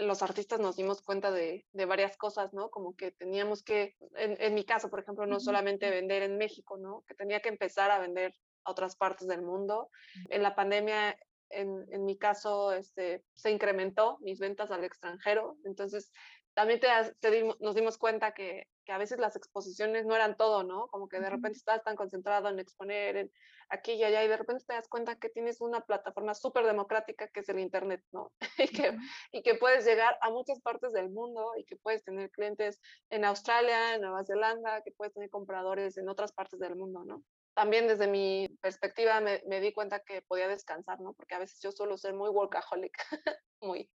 los 0.00 0.22
artistas 0.22 0.60
nos 0.60 0.76
dimos 0.76 1.02
cuenta 1.02 1.30
de, 1.30 1.66
de 1.72 1.84
varias 1.84 2.16
cosas, 2.16 2.52
¿no? 2.52 2.70
Como 2.70 2.94
que 2.94 3.12
teníamos 3.12 3.62
que, 3.62 3.96
en, 4.16 4.36
en, 4.40 4.54
mi 4.54 4.64
caso, 4.64 4.90
por 4.90 5.00
ejemplo, 5.00 5.26
no 5.26 5.40
solamente 5.40 5.90
vender 5.90 6.22
en 6.22 6.36
México, 6.36 6.76
¿no? 6.76 7.04
Que 7.06 7.14
tenía 7.14 7.40
que 7.40 7.48
empezar 7.48 7.90
a 7.90 7.98
vender 7.98 8.34
a 8.64 8.70
otras 8.70 8.96
partes 8.96 9.28
del 9.28 9.42
mundo. 9.42 9.90
En 10.28 10.42
la 10.42 10.54
pandemia 10.54 11.18
en, 11.50 11.86
en, 11.90 12.04
mi 12.04 12.18
caso 12.18 12.72
este, 12.72 13.24
se 13.34 13.50
incrementó 13.50 14.18
mis 14.20 14.38
ventas 14.38 14.70
al 14.70 14.84
extranjero, 14.84 15.56
entonces 15.64 16.12
también 16.58 16.80
te, 16.80 16.88
te 17.20 17.44
nos 17.60 17.76
dimos 17.76 17.98
cuenta 17.98 18.32
que, 18.32 18.66
que, 18.84 18.90
a 18.90 18.98
veces 18.98 19.20
las 19.20 19.36
exposiciones 19.36 20.06
no 20.06 20.16
eran 20.16 20.36
todo, 20.36 20.64
¿no? 20.64 20.88
Como 20.88 21.08
que 21.08 21.20
de 21.20 21.30
repente 21.30 21.56
estás 21.56 21.84
tan 21.84 21.94
concentrado 21.94 22.48
en 22.48 22.58
exponer 22.58 23.16
en 23.16 23.32
aquí 23.68 23.92
y 23.92 24.02
allá 24.02 24.24
y 24.24 24.28
de 24.28 24.36
repente 24.36 24.64
te 24.66 24.72
das 24.72 24.88
cuenta 24.88 25.20
que 25.20 25.28
tienes 25.28 25.60
una 25.60 25.82
plataforma 25.82 26.34
súper 26.34 26.64
democrática 26.66 27.28
que 27.28 27.40
es 27.40 27.48
el 27.48 27.60
Internet, 27.60 28.02
¿no? 28.10 28.32
y, 28.58 28.66
que, 28.68 28.96
y 29.30 29.42
que 29.42 29.54
puedes 29.54 29.84
llegar 29.84 30.18
a 30.20 30.30
muchas 30.30 30.60
partes 30.60 30.92
del 30.92 31.10
mundo 31.10 31.52
y 31.56 31.64
que 31.64 31.76
puedes 31.76 32.02
tener 32.02 32.28
clientes 32.30 32.80
en 33.10 33.24
Australia, 33.24 33.94
en 33.94 34.00
Nueva 34.00 34.24
Zelanda, 34.24 34.82
que 34.82 34.90
puedes 34.90 35.14
tener 35.14 35.30
compradores 35.30 35.96
en 35.96 36.08
otras 36.08 36.32
partes 36.32 36.58
del 36.58 36.74
mundo, 36.74 37.04
¿no? 37.04 37.22
También 37.58 37.88
desde 37.88 38.06
mi 38.06 38.46
perspectiva 38.62 39.20
me, 39.20 39.42
me, 39.48 39.60
di 39.60 39.72
cuenta 39.72 39.98
que 39.98 40.22
podía 40.22 40.46
descansar, 40.46 41.00
¿no? 41.00 41.12
Porque 41.14 41.34
a 41.34 41.40
veces 41.40 41.58
yo 41.60 41.72
suelo 41.72 41.98
ser 41.98 42.14
muy 42.14 42.30
workaholic, 42.30 42.92
muy. 43.60 43.90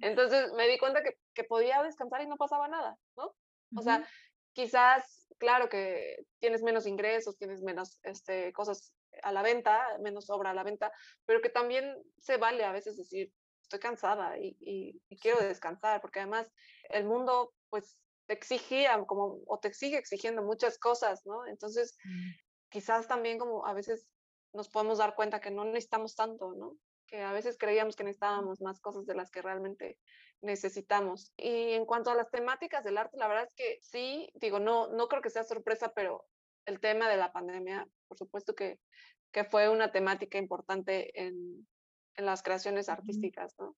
Entonces 0.00 0.50
me 0.54 0.66
di 0.66 0.78
cuenta 0.78 1.02
que, 1.02 1.18
que, 1.34 1.44
podía 1.44 1.82
descansar 1.82 2.22
y 2.22 2.26
no 2.26 2.38
pasaba 2.38 2.68
nada, 2.68 2.96
¿no? 3.18 3.34
O 3.76 3.82
sea, 3.82 4.08
quizás, 4.54 5.28
claro 5.38 5.68
que 5.68 6.24
tienes 6.40 6.62
menos 6.62 6.86
ingresos, 6.86 7.36
tienes 7.36 7.60
menos 7.60 8.00
este, 8.02 8.50
cosas 8.54 8.94
a 9.22 9.30
la 9.30 9.42
venta, 9.42 9.78
menos 10.00 10.30
obra 10.30 10.52
a 10.52 10.54
la 10.54 10.64
venta, 10.64 10.90
pero 11.26 11.42
que 11.42 11.50
también 11.50 11.94
se 12.18 12.38
vale 12.38 12.64
a 12.64 12.72
veces 12.72 12.96
decir, 12.96 13.30
estoy 13.60 13.78
cansada 13.78 14.38
y, 14.38 14.56
y, 14.58 15.18
quiero 15.18 15.38
descansar, 15.40 16.00
porque 16.00 16.20
además 16.20 16.50
el 16.88 17.04
mundo 17.04 17.52
pues 17.68 17.98
te 18.26 18.32
exigía 18.32 18.98
como, 19.06 19.42
o 19.46 19.58
te 19.58 19.74
sigue 19.74 19.98
exigiendo 19.98 20.42
muchas 20.42 20.78
cosas, 20.78 21.20
¿no? 21.26 21.46
Entonces, 21.46 21.94
mm. 22.04 22.30
Quizás 22.72 23.06
también 23.06 23.38
como 23.38 23.66
a 23.66 23.74
veces 23.74 24.08
nos 24.52 24.68
podemos 24.68 24.98
dar 24.98 25.14
cuenta 25.14 25.40
que 25.40 25.50
no 25.50 25.64
necesitamos 25.64 26.16
tanto, 26.16 26.54
¿no? 26.54 26.76
Que 27.06 27.22
a 27.22 27.32
veces 27.32 27.56
creíamos 27.58 27.94
que 27.94 28.04
necesitábamos 28.04 28.60
más 28.60 28.80
cosas 28.80 29.06
de 29.06 29.14
las 29.14 29.30
que 29.30 29.42
realmente 29.42 29.98
necesitamos. 30.40 31.32
Y 31.36 31.72
en 31.72 31.84
cuanto 31.84 32.10
a 32.10 32.14
las 32.14 32.30
temáticas 32.30 32.82
del 32.82 32.98
arte, 32.98 33.16
la 33.18 33.28
verdad 33.28 33.44
es 33.44 33.54
que 33.54 33.78
sí, 33.82 34.30
digo, 34.34 34.58
no, 34.58 34.88
no 34.88 35.08
creo 35.08 35.22
que 35.22 35.30
sea 35.30 35.44
sorpresa, 35.44 35.92
pero 35.94 36.24
el 36.64 36.80
tema 36.80 37.08
de 37.08 37.16
la 37.16 37.32
pandemia, 37.32 37.86
por 38.08 38.16
supuesto 38.16 38.54
que, 38.54 38.80
que 39.30 39.44
fue 39.44 39.68
una 39.68 39.92
temática 39.92 40.38
importante 40.38 41.20
en, 41.20 41.66
en 42.16 42.26
las 42.26 42.42
creaciones 42.42 42.88
artísticas, 42.88 43.54
¿no? 43.58 43.76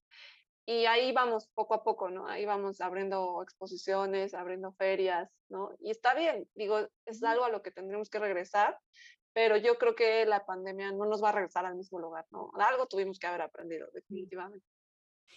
Y 0.66 0.86
ahí 0.86 1.12
vamos 1.12 1.48
poco 1.54 1.74
a 1.74 1.84
poco, 1.84 2.10
¿no? 2.10 2.26
Ahí 2.26 2.46
vamos 2.46 2.80
abriendo 2.80 3.42
exposiciones, 3.42 4.32
abriendo 4.32 4.72
ferias, 4.72 5.30
¿no? 5.50 5.70
Y 5.80 5.90
está 5.90 6.14
bien, 6.14 6.48
digo, 6.54 6.88
es 7.04 7.22
algo 7.22 7.44
a 7.44 7.50
lo 7.50 7.62
que 7.62 7.70
tendremos 7.70 8.08
que 8.08 8.18
regresar, 8.18 8.78
pero 9.34 9.56
yo 9.56 9.76
creo 9.76 9.94
que 9.94 10.24
la 10.24 10.46
pandemia 10.46 10.92
no 10.92 11.04
nos 11.04 11.22
va 11.22 11.30
a 11.30 11.32
regresar 11.32 11.66
al 11.66 11.74
mismo 11.74 11.98
lugar, 11.98 12.24
¿no? 12.30 12.50
Algo 12.54 12.86
tuvimos 12.86 13.18
que 13.18 13.26
haber 13.26 13.42
aprendido, 13.42 13.88
definitivamente. 13.92 14.66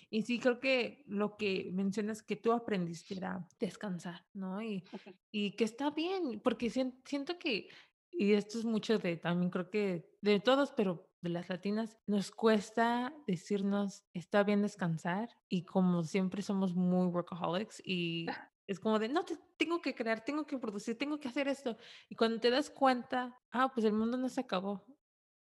Y 0.09 0.21
sí, 0.21 0.39
creo 0.39 0.59
que 0.59 1.03
lo 1.07 1.35
que 1.35 1.69
mencionas 1.73 2.21
que 2.21 2.35
tú 2.35 2.53
aprendiste 2.53 3.15
era 3.15 3.45
descansar, 3.59 4.25
¿no? 4.33 4.61
Y, 4.61 4.83
y 5.31 5.55
que 5.55 5.65
está 5.65 5.89
bien, 5.89 6.39
porque 6.41 6.69
siento 6.69 7.37
que, 7.37 7.67
y 8.11 8.33
esto 8.33 8.59
es 8.59 8.65
mucho 8.65 8.97
de 8.97 9.17
también 9.17 9.49
creo 9.49 9.69
que 9.69 10.09
de 10.21 10.39
todos, 10.39 10.71
pero 10.71 11.09
de 11.21 11.29
las 11.29 11.49
latinas, 11.49 11.97
nos 12.05 12.31
cuesta 12.31 13.13
decirnos, 13.25 14.03
está 14.13 14.43
bien 14.43 14.61
descansar 14.61 15.29
y 15.49 15.65
como 15.65 16.03
siempre 16.03 16.41
somos 16.41 16.75
muy 16.75 17.07
workaholics 17.07 17.81
y 17.83 18.27
es 18.67 18.79
como 18.79 18.99
de, 18.99 19.09
no, 19.09 19.23
te, 19.23 19.37
tengo 19.57 19.81
que 19.81 19.95
crear, 19.95 20.23
tengo 20.23 20.45
que 20.45 20.57
producir, 20.57 20.97
tengo 20.97 21.19
que 21.19 21.29
hacer 21.29 21.47
esto. 21.47 21.77
Y 22.09 22.15
cuando 22.15 22.39
te 22.39 22.49
das 22.49 22.69
cuenta, 22.69 23.39
ah, 23.51 23.71
pues 23.73 23.85
el 23.85 23.93
mundo 23.93 24.17
no 24.17 24.27
se 24.29 24.41
acabó. 24.41 24.85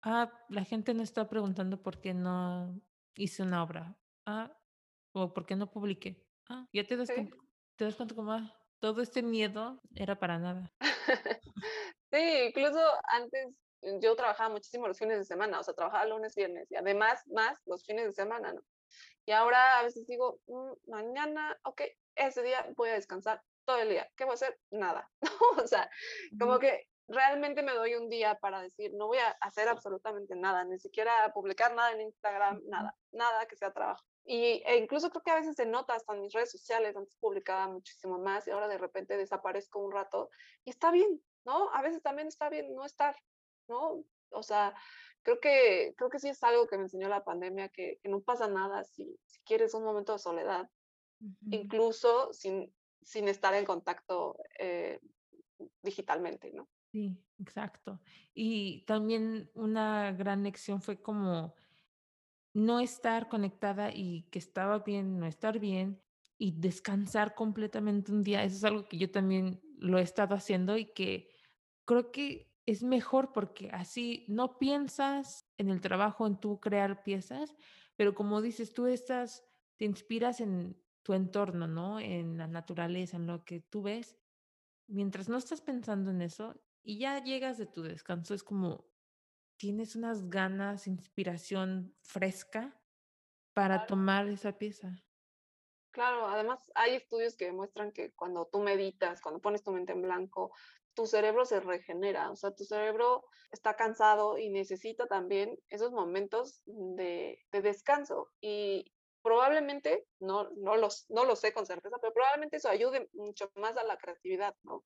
Ah, 0.02 0.32
la 0.50 0.64
gente 0.64 0.94
no 0.94 1.04
está 1.04 1.28
preguntando 1.28 1.84
por 1.84 2.00
qué 2.00 2.14
no 2.14 2.82
hice 3.16 3.44
una 3.44 3.62
obra. 3.62 3.98
Ah, 4.26 4.58
o 5.12 5.34
por 5.34 5.46
qué 5.46 5.56
no 5.56 5.70
publiqué. 5.70 6.26
Ah, 6.48 6.66
ya 6.72 6.86
te 6.86 6.96
das, 6.96 7.12
cuenta, 7.14 7.36
te 7.76 7.86
das 7.86 7.96
cuenta 7.96 8.16
como, 8.16 8.32
ah, 8.32 8.58
todo 8.80 9.02
este 9.02 9.22
miedo 9.22 9.82
era 9.94 10.18
para 10.18 10.40
nada. 10.40 10.74
sí, 12.12 12.48
incluso 12.48 12.80
antes 13.12 13.54
yo 14.02 14.16
trabajaba 14.16 14.50
muchísimo 14.50 14.88
los 14.88 14.98
fines 14.98 15.18
de 15.18 15.26
semana, 15.26 15.60
o 15.60 15.64
sea, 15.64 15.74
trabajaba 15.74 16.06
lunes, 16.06 16.36
viernes 16.36 16.70
y 16.72 16.76
además 16.76 17.26
más 17.28 17.60
los 17.66 17.86
fines 17.86 18.06
de 18.06 18.14
semana, 18.14 18.54
¿no? 18.54 18.62
Y 19.26 19.32
ahora 19.32 19.80
a 19.80 19.84
veces 19.84 20.08
digo, 20.08 20.40
mm, 20.48 20.90
mañana, 20.90 21.58
ok, 21.64 21.84
ese 22.16 22.42
día 22.42 22.66
voy 22.76 22.90
a 22.90 22.94
descansar 22.94 23.42
todo 23.66 23.78
el 23.78 23.90
día. 23.90 24.10
¿Qué 24.16 24.24
voy 24.24 24.32
a 24.32 24.34
hacer? 24.34 24.60
Nada. 24.72 25.10
o 25.64 25.68
sea, 25.68 25.90
como 26.40 26.58
que 26.58 26.88
realmente 27.08 27.64
me 27.64 27.74
doy 27.74 27.96
un 27.96 28.10
día 28.10 28.36
para 28.36 28.62
decir, 28.62 28.92
no 28.94 29.08
voy 29.08 29.18
a 29.18 29.32
hacer 29.42 29.68
absolutamente 29.68 30.36
nada, 30.36 30.64
ni 30.64 30.80
siquiera 30.80 31.12
publicar 31.34 31.74
nada 31.76 31.92
en 31.92 32.02
Instagram, 32.02 32.62
nada, 32.68 32.96
nada 33.12 33.46
que 33.48 33.56
sea 33.56 33.74
trabajo. 33.74 34.04
Y, 34.26 34.62
e 34.66 34.78
incluso 34.78 35.10
creo 35.10 35.24
que 35.24 35.32
a 35.32 35.36
veces 35.36 35.56
se 35.56 35.66
nota 35.66 35.96
hasta 35.96 36.14
en 36.14 36.22
mis 36.22 36.34
redes 36.34 36.52
sociales, 36.52 36.96
antes 36.96 37.16
publicaba 37.18 37.68
muchísimo 37.68 38.20
más 38.20 38.48
y 38.48 38.52
ahora 38.52 38.68
de 38.68 38.78
repente 38.78 39.18
desaparezco 39.18 39.80
un 39.80 39.92
rato 39.92 40.30
y 40.66 40.70
está 40.70 40.92
bien, 40.92 41.20
¿no? 41.46 41.74
A 41.74 41.82
veces 41.82 42.04
también 42.04 42.28
está 42.28 42.50
bien 42.50 42.76
no 42.76 42.86
estar, 42.86 43.16
¿no? 43.70 44.04
O 44.32 44.44
sea, 44.44 44.74
creo 45.24 45.40
que, 45.40 45.94
creo 45.98 46.10
que 46.10 46.20
sí 46.20 46.30
es 46.30 46.44
algo 46.44 46.68
que 46.68 46.78
me 46.78 46.84
enseñó 46.84 47.08
la 47.08 47.24
pandemia, 47.24 47.70
que, 47.70 48.00
que 48.02 48.10
no 48.10 48.22
pasa 48.22 48.48
nada 48.48 48.84
si, 48.84 49.18
si 49.26 49.40
quieres 49.42 49.74
un 49.74 49.84
momento 49.84 50.14
de 50.14 50.20
soledad, 50.20 50.70
incluso 51.50 52.32
sin, 52.34 52.74
sin 53.02 53.28
estar 53.28 53.54
en 53.54 53.66
contacto 53.66 54.38
eh, 54.58 55.00
digitalmente, 55.82 56.52
¿no? 56.52 56.68
Sí, 56.92 57.18
exacto. 57.40 58.00
Y 58.34 58.84
también 58.86 59.52
una 59.54 60.12
gran 60.14 60.44
lección 60.44 60.82
fue 60.82 61.02
como 61.02 61.54
no 62.54 62.80
estar 62.80 63.30
conectada 63.30 63.92
y 63.94 64.24
que 64.32 64.40
estaba 64.40 64.80
bien, 64.80 65.20
no 65.20 65.28
estar 65.28 65.60
bien 65.60 66.02
y 66.38 66.60
descansar 66.60 67.36
completamente 67.36 68.12
un 68.12 68.24
día. 68.24 68.44
Eso 68.44 68.56
es 68.56 68.64
algo 68.64 68.88
que 68.88 68.98
yo 68.98 69.12
también 69.12 69.62
lo 69.78 70.00
he 70.00 70.02
estado 70.02 70.36
haciendo 70.36 70.78
y 70.78 70.86
que 70.94 71.30
creo 71.86 72.12
que 72.12 72.49
es 72.70 72.84
mejor 72.84 73.34
porque 73.34 73.70
así 73.72 74.26
no 74.28 74.60
piensas 74.60 75.52
en 75.58 75.70
el 75.70 75.82
trabajo, 75.82 76.28
en 76.28 76.40
tú 76.40 76.60
crear 76.60 77.02
piezas, 77.02 77.56
pero 77.96 78.14
como 78.14 78.44
dices, 78.44 78.74
tú 78.74 78.86
estás, 78.86 79.44
te 79.78 79.86
inspiras 79.86 80.40
en 80.40 80.80
tu 81.02 81.14
entorno, 81.14 81.68
¿no? 81.68 82.00
En 82.00 82.38
la 82.38 82.46
naturaleza, 82.48 83.18
en 83.18 83.26
lo 83.26 83.44
que 83.44 83.60
tú 83.60 83.82
ves. 83.82 84.20
Mientras 84.88 85.30
no 85.30 85.38
estás 85.38 85.62
pensando 85.62 86.12
en 86.12 86.22
eso 86.22 86.62
y 86.84 87.00
ya 87.00 87.24
llegas 87.24 87.58
de 87.58 87.66
tu 87.66 87.82
descanso, 87.82 88.36
es 88.36 88.44
como 88.44 88.88
tienes 89.58 89.96
unas 89.96 90.30
ganas, 90.30 90.86
inspiración 90.86 91.96
fresca 92.04 92.80
para 93.54 93.88
tomar 93.88 94.28
esa 94.28 94.60
pieza. 94.60 95.04
Claro, 95.92 96.28
además 96.28 96.72
hay 96.76 96.94
estudios 96.94 97.36
que 97.36 97.46
demuestran 97.46 97.92
que 97.92 98.14
cuando 98.14 98.46
tú 98.46 98.60
meditas, 98.60 99.22
cuando 99.22 99.42
pones 99.42 99.64
tu 99.64 99.72
mente 99.72 99.92
en 99.92 100.04
blanco, 100.04 100.52
tu 101.00 101.06
cerebro 101.06 101.46
se 101.46 101.62
regenera, 101.62 102.30
o 102.30 102.36
sea, 102.36 102.52
tu 102.52 102.66
cerebro 102.66 103.24
está 103.54 103.78
cansado 103.78 104.38
y 104.38 104.50
necesita 104.50 105.08
también 105.08 105.58
esos 105.70 105.94
momentos 105.94 106.62
de, 106.66 107.40
de 107.54 107.62
descanso. 107.62 108.28
Y, 108.42 108.92
probablemente, 109.22 110.06
no, 110.20 110.50
no, 110.58 110.76
los, 110.76 111.06
no 111.10 111.24
lo 111.24 111.38
sé 111.38 111.54
con 111.54 111.66
certeza, 111.66 111.96
pero 112.02 112.12
probablemente 112.12 112.58
eso 112.58 112.68
ayude 112.68 113.10
mucho 113.14 113.50
más 113.56 113.78
a 113.78 113.86
la 113.86 113.96
creatividad, 113.96 114.54
¿no? 114.64 114.84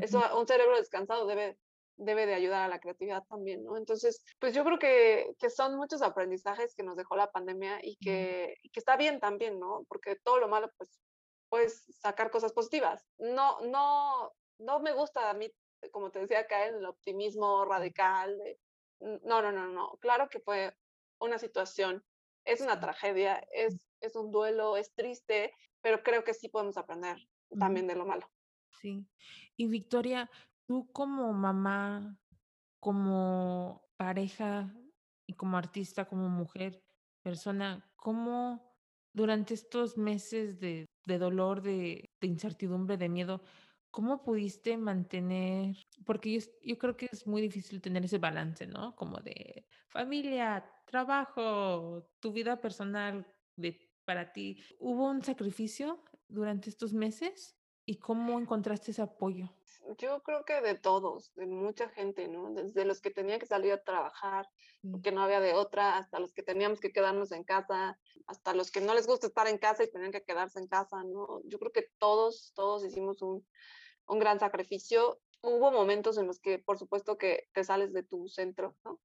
Eso, 0.00 0.22
un 0.38 0.46
cerebro 0.46 0.78
descansado 0.78 1.26
debe, 1.26 1.58
debe 1.96 2.24
de 2.24 2.32
ayudar 2.32 2.62
a 2.62 2.68
la 2.68 2.80
creatividad 2.80 3.22
también, 3.28 3.62
¿no? 3.62 3.76
Entonces, 3.76 4.24
pues 4.38 4.54
yo 4.54 4.64
creo 4.64 4.78
que, 4.78 5.34
que 5.38 5.50
son 5.50 5.76
muchos 5.76 6.00
aprendizajes 6.00 6.74
que 6.74 6.84
nos 6.84 6.96
dejó 6.96 7.16
la 7.16 7.30
pandemia 7.30 7.80
y 7.82 7.96
que, 7.96 8.56
y 8.62 8.70
que 8.70 8.80
está 8.80 8.96
bien 8.96 9.20
también, 9.20 9.60
¿no? 9.60 9.84
Porque 9.88 10.16
todo 10.24 10.38
lo 10.38 10.48
malo, 10.48 10.70
pues, 10.78 11.02
puedes 11.50 11.84
sacar 12.00 12.30
cosas 12.30 12.54
positivas. 12.54 13.04
No, 13.18 13.60
no, 13.60 14.32
no 14.60 14.80
me 14.80 14.92
gusta 14.92 15.30
a 15.30 15.34
mí, 15.34 15.52
como 15.90 16.10
te 16.10 16.20
decía, 16.20 16.46
caer 16.46 16.70
en 16.70 16.78
el 16.80 16.86
optimismo 16.86 17.64
radical. 17.64 18.38
De, 18.38 18.58
no, 19.00 19.42
no, 19.42 19.52
no, 19.52 19.66
no. 19.68 19.98
Claro 20.00 20.28
que 20.28 20.40
fue 20.40 20.76
una 21.18 21.38
situación 21.38 22.04
es 22.44 22.60
una 22.60 22.80
tragedia, 22.80 23.46
es, 23.52 23.88
es 24.00 24.16
un 24.16 24.30
duelo, 24.30 24.76
es 24.76 24.94
triste, 24.94 25.52
pero 25.80 26.02
creo 26.02 26.24
que 26.24 26.34
sí 26.34 26.48
podemos 26.48 26.76
aprender 26.76 27.16
también 27.58 27.86
de 27.86 27.96
lo 27.96 28.06
malo. 28.06 28.28
Sí. 28.80 29.06
Y 29.56 29.66
Victoria, 29.66 30.30
tú 30.66 30.90
como 30.92 31.32
mamá, 31.32 32.18
como 32.78 33.82
pareja 33.96 34.74
y 35.26 35.34
como 35.34 35.58
artista, 35.58 36.06
como 36.06 36.28
mujer, 36.28 36.82
persona, 37.22 37.92
¿cómo 37.96 38.74
durante 39.12 39.54
estos 39.54 39.96
meses 39.98 40.60
de, 40.60 40.86
de 41.04 41.18
dolor, 41.18 41.62
de, 41.62 42.10
de, 42.20 42.26
incertidumbre, 42.26 42.96
de 42.96 43.08
miedo, 43.08 43.42
cómo 43.90 44.22
pudiste 44.22 44.76
mantener, 44.76 45.76
porque 46.04 46.40
yo, 46.62 46.78
creo 46.78 46.96
que 46.96 47.08
es 47.10 47.26
muy 47.26 47.42
difícil 47.42 47.80
tener 47.80 48.04
ese 48.04 48.18
balance, 48.18 48.66
¿no? 48.66 48.94
Como 48.96 49.18
de 49.18 49.66
familia, 49.88 50.64
trabajo, 50.86 52.08
tu 52.20 52.32
vida 52.32 52.60
personal 52.60 53.26
de, 53.56 53.90
para 54.04 54.32
ti. 54.32 54.62
¿Hubo 54.78 55.08
un 55.08 55.22
sacrificio 55.22 56.02
durante 56.28 56.70
estos 56.70 56.92
meses? 56.92 57.56
¿Y 57.84 57.96
cómo 57.96 58.38
encontraste 58.38 58.92
ese 58.92 59.02
apoyo? 59.02 59.52
Yo 59.98 60.22
creo 60.22 60.44
que 60.44 60.60
de 60.60 60.74
todos, 60.74 61.32
de 61.34 61.46
mucha 61.46 61.88
gente, 61.88 62.28
¿no? 62.28 62.52
Desde 62.52 62.84
los 62.84 63.00
que 63.00 63.10
tenían 63.10 63.40
que 63.40 63.46
salir 63.46 63.72
a 63.72 63.82
trabajar, 63.82 64.48
porque 64.90 65.12
no 65.12 65.22
había 65.22 65.40
de 65.40 65.54
otra, 65.54 65.96
hasta 65.96 66.20
los 66.20 66.32
que 66.32 66.42
teníamos 66.42 66.80
que 66.80 66.92
quedarnos 66.92 67.32
en 67.32 67.44
casa, 67.44 67.98
hasta 68.26 68.54
los 68.54 68.70
que 68.70 68.80
no 68.80 68.94
les 68.94 69.06
gusta 69.06 69.26
estar 69.26 69.48
en 69.48 69.58
casa 69.58 69.82
y 69.84 69.90
tenían 69.90 70.12
que 70.12 70.22
quedarse 70.22 70.58
en 70.60 70.68
casa, 70.68 71.02
¿no? 71.04 71.40
Yo 71.44 71.58
creo 71.58 71.72
que 71.72 71.88
todos, 71.98 72.52
todos 72.54 72.84
hicimos 72.84 73.22
un, 73.22 73.46
un 74.06 74.18
gran 74.18 74.38
sacrificio. 74.38 75.20
Hubo 75.42 75.70
momentos 75.70 76.18
en 76.18 76.26
los 76.26 76.40
que, 76.40 76.58
por 76.58 76.78
supuesto, 76.78 77.16
que 77.16 77.48
te 77.52 77.64
sales 77.64 77.92
de 77.92 78.02
tu 78.02 78.28
centro, 78.28 78.76
¿no? 78.84 79.00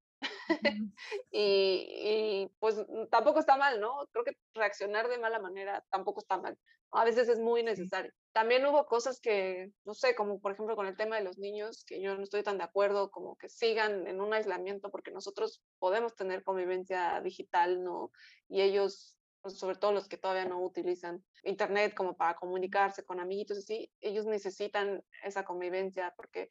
y, 1.30 2.48
pues 2.58 2.76
mm, 2.76 3.06
tampoco 3.10 3.40
está 3.40 3.56
mal, 3.56 3.80
¿no? 3.80 4.06
Creo 4.12 4.24
que 4.24 4.36
reaccionar 4.54 5.08
de 5.08 5.18
mala 5.18 5.38
manera 5.38 5.84
tampoco 5.90 6.20
está 6.20 6.38
mal. 6.38 6.58
A 6.92 7.04
veces 7.04 7.28
es 7.28 7.38
muy 7.40 7.62
necesario. 7.62 8.12
También 8.32 8.64
hubo 8.66 8.86
cosas 8.86 9.20
que, 9.20 9.70
no 9.84 9.94
sé, 9.94 10.14
como 10.14 10.40
por 10.40 10.52
ejemplo 10.52 10.76
con 10.76 10.86
el 10.86 10.96
tema 10.96 11.16
de 11.16 11.24
los 11.24 11.38
niños, 11.38 11.84
que 11.84 12.00
yo 12.00 12.16
no 12.16 12.22
estoy 12.22 12.42
tan 12.42 12.58
de 12.58 12.64
acuerdo, 12.64 13.10
como 13.10 13.36
que 13.36 13.48
sigan 13.48 14.06
en 14.06 14.20
un 14.20 14.32
aislamiento 14.32 14.90
porque 14.90 15.10
nosotros 15.10 15.62
podemos 15.78 16.14
tener 16.14 16.44
convivencia 16.44 17.20
digital, 17.22 17.82
¿no? 17.82 18.12
Y 18.48 18.60
ellos, 18.62 19.18
pues, 19.42 19.58
sobre 19.58 19.76
todo 19.76 19.92
los 19.92 20.08
que 20.08 20.16
todavía 20.16 20.44
no 20.44 20.60
utilizan 20.62 21.24
internet 21.42 21.94
como 21.94 22.16
para 22.16 22.36
comunicarse 22.36 23.04
con 23.04 23.20
amiguitos 23.20 23.58
así, 23.58 23.90
ellos 24.00 24.26
necesitan 24.26 25.02
esa 25.22 25.44
convivencia 25.44 26.14
porque 26.16 26.48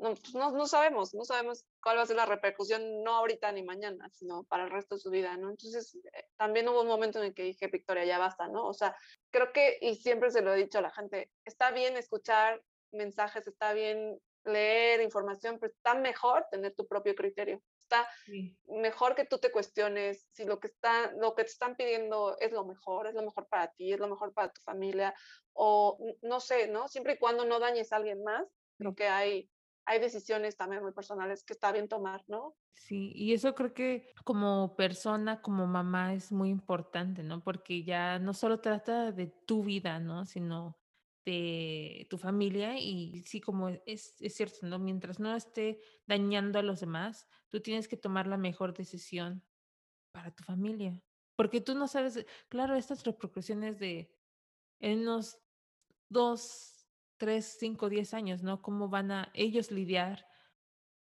no, 0.00 0.14
pues, 0.14 0.34
no, 0.34 0.50
no, 0.52 0.66
sabemos, 0.66 1.14
no 1.14 1.24
sabemos 1.24 1.64
cuál 1.82 1.98
va 1.98 2.02
a 2.02 2.06
ser 2.06 2.16
la 2.16 2.26
repercusión, 2.26 3.02
no 3.04 3.14
ahorita 3.16 3.52
ni 3.52 3.62
mañana, 3.62 4.08
sino 4.10 4.44
para 4.44 4.64
el 4.64 4.70
resto 4.70 4.94
de 4.94 5.00
su 5.00 5.10
vida, 5.10 5.36
¿no? 5.36 5.50
Entonces, 5.50 5.94
eh, 6.12 6.24
también 6.36 6.68
hubo 6.68 6.80
un 6.80 6.88
momento 6.88 7.18
en 7.18 7.26
el 7.26 7.34
que 7.34 7.42
dije, 7.42 7.68
Victoria, 7.68 8.04
ya 8.04 8.18
basta, 8.18 8.48
¿no? 8.48 8.66
O 8.66 8.72
sea, 8.72 8.96
creo 9.30 9.52
que, 9.52 9.78
y 9.80 9.96
siempre 9.96 10.30
se 10.30 10.40
lo 10.40 10.54
he 10.54 10.56
dicho 10.56 10.78
a 10.78 10.82
la 10.82 10.90
gente, 10.90 11.30
está 11.44 11.70
bien 11.70 11.96
escuchar 11.96 12.62
mensajes, 12.92 13.46
está 13.46 13.74
bien 13.74 14.18
leer 14.44 15.02
información, 15.02 15.58
pero 15.60 15.72
está 15.72 15.94
mejor 15.94 16.46
tener 16.50 16.74
tu 16.74 16.86
propio 16.86 17.14
criterio. 17.14 17.62
Está 17.82 18.08
mejor 18.68 19.14
que 19.14 19.26
tú 19.26 19.38
te 19.38 19.50
cuestiones 19.50 20.26
si 20.30 20.44
lo 20.44 20.60
que, 20.60 20.68
está, 20.68 21.12
lo 21.12 21.34
que 21.34 21.42
te 21.44 21.50
están 21.50 21.76
pidiendo 21.76 22.38
es 22.38 22.52
lo 22.52 22.64
mejor, 22.64 23.08
es 23.08 23.14
lo 23.14 23.22
mejor 23.22 23.48
para 23.48 23.70
ti, 23.72 23.92
es 23.92 23.98
lo 23.98 24.08
mejor 24.08 24.32
para 24.32 24.50
tu 24.52 24.62
familia, 24.62 25.12
o 25.52 25.98
no 26.22 26.40
sé, 26.40 26.68
¿no? 26.68 26.88
Siempre 26.88 27.14
y 27.14 27.18
cuando 27.18 27.44
no 27.44 27.58
dañes 27.58 27.92
a 27.92 27.96
alguien 27.96 28.22
más, 28.22 28.46
creo 28.78 28.94
que 28.94 29.08
hay 29.08 29.50
hay 29.84 30.00
decisiones 30.00 30.56
también 30.56 30.82
muy 30.82 30.92
personales 30.92 31.42
que 31.44 31.52
está 31.52 31.72
bien 31.72 31.88
tomar, 31.88 32.22
¿no? 32.28 32.56
Sí, 32.74 33.12
y 33.14 33.34
eso 33.34 33.54
creo 33.54 33.74
que 33.74 34.12
como 34.24 34.76
persona, 34.76 35.42
como 35.42 35.66
mamá 35.66 36.14
es 36.14 36.32
muy 36.32 36.50
importante, 36.50 37.22
¿no? 37.22 37.42
Porque 37.42 37.84
ya 37.84 38.18
no 38.18 38.32
solo 38.32 38.60
trata 38.60 39.12
de 39.12 39.26
tu 39.26 39.64
vida, 39.64 39.98
¿no? 39.98 40.24
Sino 40.24 40.78
de 41.24 42.06
tu 42.08 42.16
familia 42.16 42.78
y 42.78 43.22
sí, 43.24 43.40
como 43.40 43.68
es, 43.68 44.16
es 44.20 44.34
cierto, 44.34 44.66
¿no? 44.66 44.78
Mientras 44.78 45.20
no 45.20 45.34
esté 45.34 45.80
dañando 46.06 46.58
a 46.58 46.62
los 46.62 46.80
demás, 46.80 47.26
tú 47.48 47.60
tienes 47.60 47.88
que 47.88 47.96
tomar 47.96 48.26
la 48.26 48.38
mejor 48.38 48.74
decisión 48.74 49.44
para 50.12 50.34
tu 50.34 50.42
familia. 50.44 51.02
Porque 51.36 51.60
tú 51.60 51.74
no 51.74 51.88
sabes, 51.88 52.26
claro, 52.48 52.74
estas 52.76 53.04
repercusiones 53.04 53.78
de 53.78 54.14
en 54.80 55.00
unos 55.00 55.38
dos, 56.08 56.79
tres, 57.20 57.56
cinco, 57.58 57.90
diez 57.90 58.14
años, 58.14 58.42
¿no? 58.42 58.62
¿Cómo 58.62 58.88
van 58.88 59.12
a 59.12 59.30
ellos 59.34 59.70
lidiar 59.70 60.26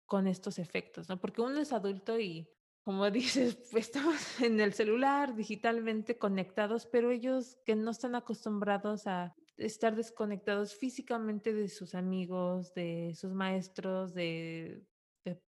con 0.06 0.28
estos 0.28 0.60
efectos, 0.60 1.08
¿no? 1.08 1.20
Porque 1.20 1.42
uno 1.42 1.62
es 1.62 1.72
adulto 1.72 2.20
y, 2.20 2.52
como 2.84 3.10
dices, 3.12 3.58
pues 3.72 3.86
estamos 3.86 4.42
en 4.42 4.60
el 4.60 4.74
celular 4.74 5.34
digitalmente 5.34 6.18
conectados, 6.18 6.86
pero 6.86 7.10
ellos 7.10 7.58
que 7.66 7.76
no 7.76 7.92
están 7.92 8.16
acostumbrados 8.16 9.08
a 9.08 9.34
estar 9.58 9.96
desconectados 9.96 10.76
físicamente 10.76 11.54
de 11.54 11.70
sus 11.70 11.96
amigos, 11.96 12.74
de 12.74 13.14
sus 13.16 13.32
maestros, 13.32 14.14
de, 14.14 14.84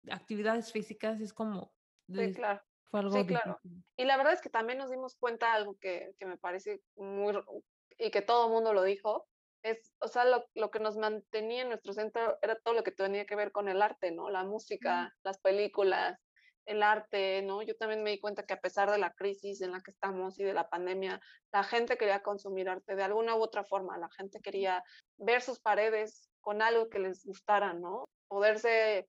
actividades 0.09 0.71
físicas, 0.71 1.19
es 1.21 1.33
como... 1.33 1.73
sí, 2.07 2.33
claro. 2.33 2.61
Fue 2.89 2.99
algo 2.99 3.13
sí, 3.13 3.25
claro. 3.25 3.59
Y 3.95 4.03
la 4.03 4.17
verdad 4.17 4.33
es 4.33 4.41
que 4.41 4.49
también 4.49 4.77
nos 4.77 4.89
dimos 4.89 5.15
cuenta 5.15 5.53
algo 5.53 5.77
que, 5.79 6.13
que 6.19 6.25
me 6.25 6.37
parece 6.37 6.81
muy... 6.95 7.33
y 7.97 8.11
que 8.11 8.21
todo 8.21 8.47
el 8.47 8.51
mundo 8.51 8.73
lo 8.73 8.83
dijo, 8.83 9.29
es, 9.63 9.93
o 9.99 10.07
sea, 10.07 10.25
lo, 10.25 10.45
lo, 10.55 10.71
que 10.71 10.79
nos 10.79 10.97
mantenía 10.97 11.63
en 11.63 11.69
nuestro 11.69 11.93
centro 11.93 12.37
era 12.41 12.55
todo 12.55 12.73
lo 12.73 12.83
que 12.83 12.91
tenía 12.91 13.25
que 13.25 13.35
ver 13.35 13.51
con 13.51 13.69
el 13.69 13.81
arte, 13.81 14.11
¿no? 14.11 14.29
La 14.29 14.43
música, 14.43 15.13
las 15.23 15.39
películas, 15.39 16.19
el 16.65 16.83
arte, 16.83 17.41
¿no? 17.41 17.61
Yo 17.61 17.75
también 17.75 18.03
me 18.03 18.11
di 18.11 18.19
cuenta 18.19 18.45
que 18.45 18.53
a 18.53 18.61
pesar 18.61 18.91
de 18.91 18.97
la 18.97 19.13
crisis 19.13 19.61
en 19.61 19.71
la 19.71 19.81
que 19.81 19.91
estamos 19.91 20.39
y 20.39 20.43
de 20.43 20.53
la 20.53 20.69
pandemia, 20.69 21.19
la 21.51 21.63
gente 21.63 21.97
quería 21.97 22.21
consumir 22.21 22.69
arte 22.69 22.95
de 22.95 23.03
alguna 23.03 23.35
u 23.35 23.41
otra 23.41 23.63
forma, 23.63 23.97
la 23.97 24.09
gente 24.09 24.39
quería 24.41 24.83
ver 25.17 25.41
sus 25.41 25.59
paredes 25.59 26.29
con 26.41 26.61
algo 26.61 26.89
que 26.89 26.99
les 26.99 27.25
gustara, 27.25 27.73
¿no? 27.73 28.05
Poderse 28.27 29.07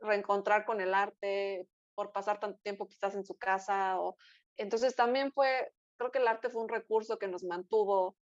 reencontrar 0.00 0.64
con 0.64 0.80
el 0.80 0.94
arte 0.94 1.66
por 1.94 2.12
pasar 2.12 2.40
tanto 2.40 2.58
tiempo 2.62 2.88
quizás 2.88 3.14
en 3.14 3.24
su 3.24 3.36
casa 3.36 4.00
o 4.00 4.16
entonces 4.56 4.96
también 4.96 5.32
fue 5.32 5.72
creo 6.00 6.10
que 6.10 6.18
el 6.18 6.28
arte 6.28 6.48
fue 6.48 6.62
un 6.62 6.68
recurso 6.68 7.18
que 7.18 7.28
nos 7.28 7.44
mantuvo. 7.44 8.16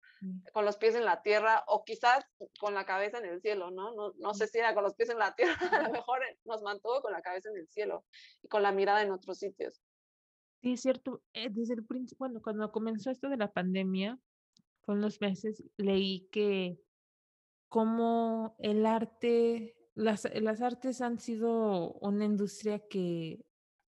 Con 0.52 0.64
los 0.64 0.76
pies 0.76 0.94
en 0.94 1.04
la 1.04 1.22
tierra 1.22 1.64
o 1.68 1.84
quizás 1.84 2.24
con 2.58 2.74
la 2.74 2.84
cabeza 2.84 3.18
en 3.18 3.26
el 3.26 3.40
cielo, 3.40 3.70
¿no? 3.70 3.94
No, 3.94 4.12
no 4.18 4.34
sé 4.34 4.46
si 4.46 4.58
era 4.58 4.74
con 4.74 4.84
los 4.84 4.94
pies 4.94 5.10
en 5.10 5.18
la 5.18 5.34
tierra, 5.34 5.56
a 5.82 5.82
lo 5.82 5.90
mejor 5.90 6.20
nos 6.44 6.62
mantuvo 6.62 7.00
con 7.02 7.12
la 7.12 7.22
cabeza 7.22 7.50
en 7.50 7.58
el 7.58 7.68
cielo 7.68 8.04
y 8.42 8.48
con 8.48 8.62
la 8.62 8.72
mirada 8.72 9.02
en 9.02 9.12
otros 9.12 9.38
sitios. 9.38 9.82
Sí, 10.62 10.72
es 10.72 10.80
cierto. 10.80 11.22
Eh, 11.32 11.48
desde 11.50 11.74
el 11.74 11.84
principio, 11.84 12.18
bueno, 12.18 12.40
cuando 12.42 12.72
comenzó 12.72 13.10
esto 13.10 13.28
de 13.28 13.36
la 13.36 13.52
pandemia, 13.52 14.18
con 14.80 15.00
los 15.00 15.20
meses, 15.20 15.62
leí 15.76 16.28
que 16.30 16.80
como 17.68 18.56
el 18.58 18.86
arte, 18.86 19.76
las, 19.94 20.28
las 20.34 20.62
artes 20.62 21.00
han 21.00 21.18
sido 21.18 21.92
una 21.94 22.24
industria 22.24 22.78
que 22.88 23.44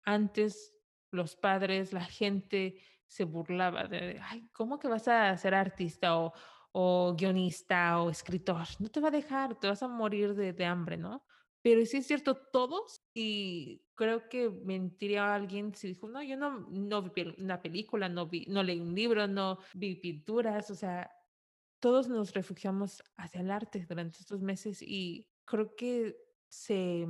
antes 0.04 0.74
los 1.10 1.36
padres, 1.36 1.92
la 1.92 2.04
gente 2.04 2.80
se 3.12 3.24
burlaba 3.24 3.84
de, 3.84 4.18
ay, 4.22 4.48
¿cómo 4.54 4.78
que 4.78 4.88
vas 4.88 5.06
a 5.06 5.36
ser 5.36 5.54
artista 5.54 6.16
o, 6.18 6.32
o 6.72 7.14
guionista 7.14 8.00
o 8.00 8.08
escritor? 8.08 8.66
No 8.78 8.88
te 8.88 9.00
va 9.00 9.08
a 9.08 9.10
dejar, 9.10 9.60
te 9.60 9.68
vas 9.68 9.82
a 9.82 9.88
morir 9.88 10.34
de, 10.34 10.54
de 10.54 10.64
hambre, 10.64 10.96
¿no? 10.96 11.22
Pero 11.60 11.84
sí 11.84 11.98
es 11.98 12.06
cierto, 12.06 12.34
todos, 12.34 13.02
y 13.12 13.84
creo 13.94 14.30
que 14.30 14.48
mentiría 14.48 15.34
alguien 15.34 15.74
si 15.74 15.88
dijo, 15.88 16.08
no, 16.08 16.22
yo 16.22 16.38
no, 16.38 16.66
no 16.70 17.02
vi 17.02 17.34
una 17.36 17.60
película, 17.60 18.08
no, 18.08 18.26
vi, 18.26 18.46
no 18.48 18.62
leí 18.62 18.80
un 18.80 18.94
libro, 18.94 19.26
no 19.28 19.58
vi 19.74 19.96
pinturas, 19.96 20.70
o 20.70 20.74
sea, 20.74 21.10
todos 21.80 22.08
nos 22.08 22.32
refugiamos 22.32 23.02
hacia 23.18 23.42
el 23.42 23.50
arte 23.50 23.84
durante 23.86 24.20
estos 24.20 24.40
meses 24.40 24.80
y 24.80 25.28
creo 25.44 25.76
que 25.76 26.16
se 26.48 27.06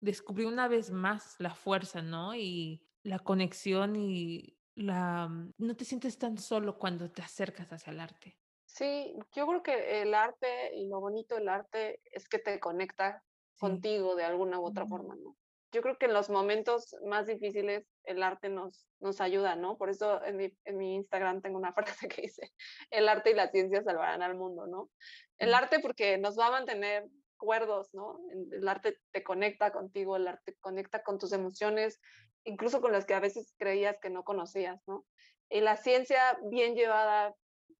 descubrió 0.00 0.46
una 0.48 0.68
vez 0.68 0.90
más 0.90 1.36
la 1.38 1.54
fuerza, 1.54 2.02
¿no? 2.02 2.34
Y 2.34 2.86
la 3.02 3.18
conexión 3.18 3.96
y 3.96 4.59
la, 4.80 5.28
mm, 5.28 5.54
no 5.58 5.76
te 5.76 5.84
sientes 5.84 6.18
tan 6.18 6.38
solo 6.38 6.78
cuando 6.78 7.10
te 7.10 7.22
acercas 7.22 7.72
hacia 7.72 7.92
el 7.92 8.00
arte. 8.00 8.36
Sí, 8.64 9.14
yo 9.34 9.46
creo 9.46 9.62
que 9.62 10.02
el 10.02 10.14
arte 10.14 10.74
y 10.74 10.88
lo 10.88 11.00
bonito 11.00 11.34
del 11.34 11.48
arte 11.48 12.00
es 12.04 12.28
que 12.28 12.38
te 12.38 12.60
conecta 12.60 13.22
contigo 13.58 14.14
de 14.14 14.24
alguna 14.24 14.60
u 14.60 14.64
otra 14.64 14.86
forma, 14.86 15.16
¿no? 15.16 15.36
Yo 15.72 15.82
creo 15.82 15.98
que 15.98 16.06
en 16.06 16.14
los 16.14 16.30
momentos 16.30 16.96
más 17.06 17.26
difíciles 17.26 17.86
el 18.04 18.22
arte 18.22 18.48
nos, 18.48 18.88
nos 18.98 19.20
ayuda, 19.20 19.54
¿no? 19.54 19.76
Por 19.76 19.90
eso 19.90 20.24
en 20.24 20.36
mi, 20.36 20.52
en 20.64 20.78
mi 20.78 20.94
Instagram 20.96 21.42
tengo 21.42 21.58
una 21.58 21.72
frase 22.06 22.08
que 22.08 22.22
dice, 22.22 22.52
el 22.90 23.08
arte 23.08 23.30
y 23.30 23.34
la 23.34 23.50
ciencia 23.50 23.82
salvarán 23.82 24.22
al 24.22 24.36
mundo, 24.36 24.66
¿no? 24.66 24.90
El 25.38 25.54
arte 25.54 25.80
porque 25.80 26.18
nos 26.18 26.38
va 26.38 26.48
a 26.48 26.52
mantener 26.52 27.08
cuerdos, 27.36 27.92
¿no? 27.92 28.20
El 28.52 28.68
arte 28.68 28.98
te 29.12 29.24
conecta 29.24 29.72
contigo, 29.72 30.16
el 30.16 30.28
arte 30.28 30.56
conecta 30.60 31.02
con 31.02 31.18
tus 31.18 31.32
emociones, 31.32 32.00
incluso 32.44 32.80
con 32.80 32.92
las 32.92 33.06
que 33.06 33.14
a 33.14 33.20
veces 33.20 33.54
creías 33.58 33.98
que 34.00 34.10
no 34.10 34.24
conocías, 34.24 34.80
¿no? 34.86 35.06
Y 35.48 35.60
la 35.60 35.76
ciencia 35.76 36.38
bien 36.44 36.74
llevada, 36.74 37.34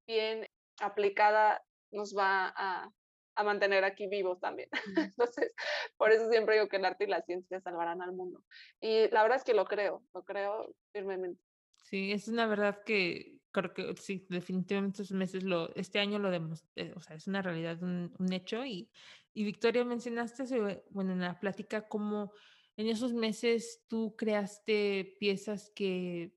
bien 0.06 0.46
aplicada, 0.80 1.62
nos 1.92 2.16
va 2.16 2.52
a, 2.56 2.90
a 3.36 3.44
mantener 3.44 3.84
aquí 3.84 4.06
vivos 4.06 4.40
también. 4.40 4.68
Entonces, 5.14 5.54
por 5.96 6.11
eso 6.12 6.28
siempre 6.30 6.54
digo 6.54 6.68
que 6.68 6.76
el 6.76 6.84
arte 6.84 7.04
y 7.04 7.08
la 7.08 7.22
ciencia 7.22 7.61
salvarán 7.61 8.02
al 8.02 8.12
mundo. 8.12 8.42
Y 8.80 9.08
la 9.11 9.22
verdad 9.22 9.38
es 9.38 9.44
que 9.44 9.54
lo 9.54 9.64
creo, 9.64 10.02
lo 10.14 10.24
creo 10.24 10.74
firmemente. 10.92 11.40
Sí, 11.84 12.12
es 12.12 12.28
una 12.28 12.46
verdad 12.46 12.82
que 12.84 13.40
creo 13.52 13.74
que 13.74 13.94
sí, 13.96 14.26
definitivamente 14.28 15.02
estos 15.02 15.16
meses, 15.16 15.42
lo, 15.42 15.74
este 15.74 15.98
año 15.98 16.18
lo 16.18 16.30
demostré, 16.30 16.70
eh, 16.76 16.92
o 16.94 17.00
sea, 17.00 17.16
es 17.16 17.26
una 17.26 17.42
realidad, 17.42 17.82
un, 17.82 18.14
un 18.18 18.32
hecho. 18.32 18.64
Y, 18.64 18.90
y 19.32 19.44
Victoria, 19.44 19.84
mencionaste, 19.84 20.44
bueno, 20.90 21.12
en 21.12 21.20
la 21.20 21.38
plática, 21.38 21.88
cómo 21.88 22.32
en 22.80 22.88
esos 22.88 23.12
meses 23.12 23.84
tú 23.88 24.16
creaste 24.16 25.16
piezas 25.20 25.70
que 25.74 26.34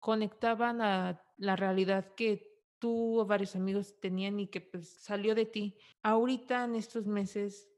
conectaban 0.00 0.82
a 0.82 1.22
la 1.36 1.54
realidad 1.54 2.14
que 2.16 2.60
tú 2.80 3.20
o 3.20 3.24
varios 3.24 3.54
amigos 3.54 4.00
tenían 4.00 4.40
y 4.40 4.48
que 4.48 4.60
pues 4.60 5.00
salió 5.00 5.36
de 5.36 5.46
ti. 5.46 5.78
Ahorita 6.02 6.64
en 6.64 6.74
estos 6.74 7.06
meses 7.06 7.70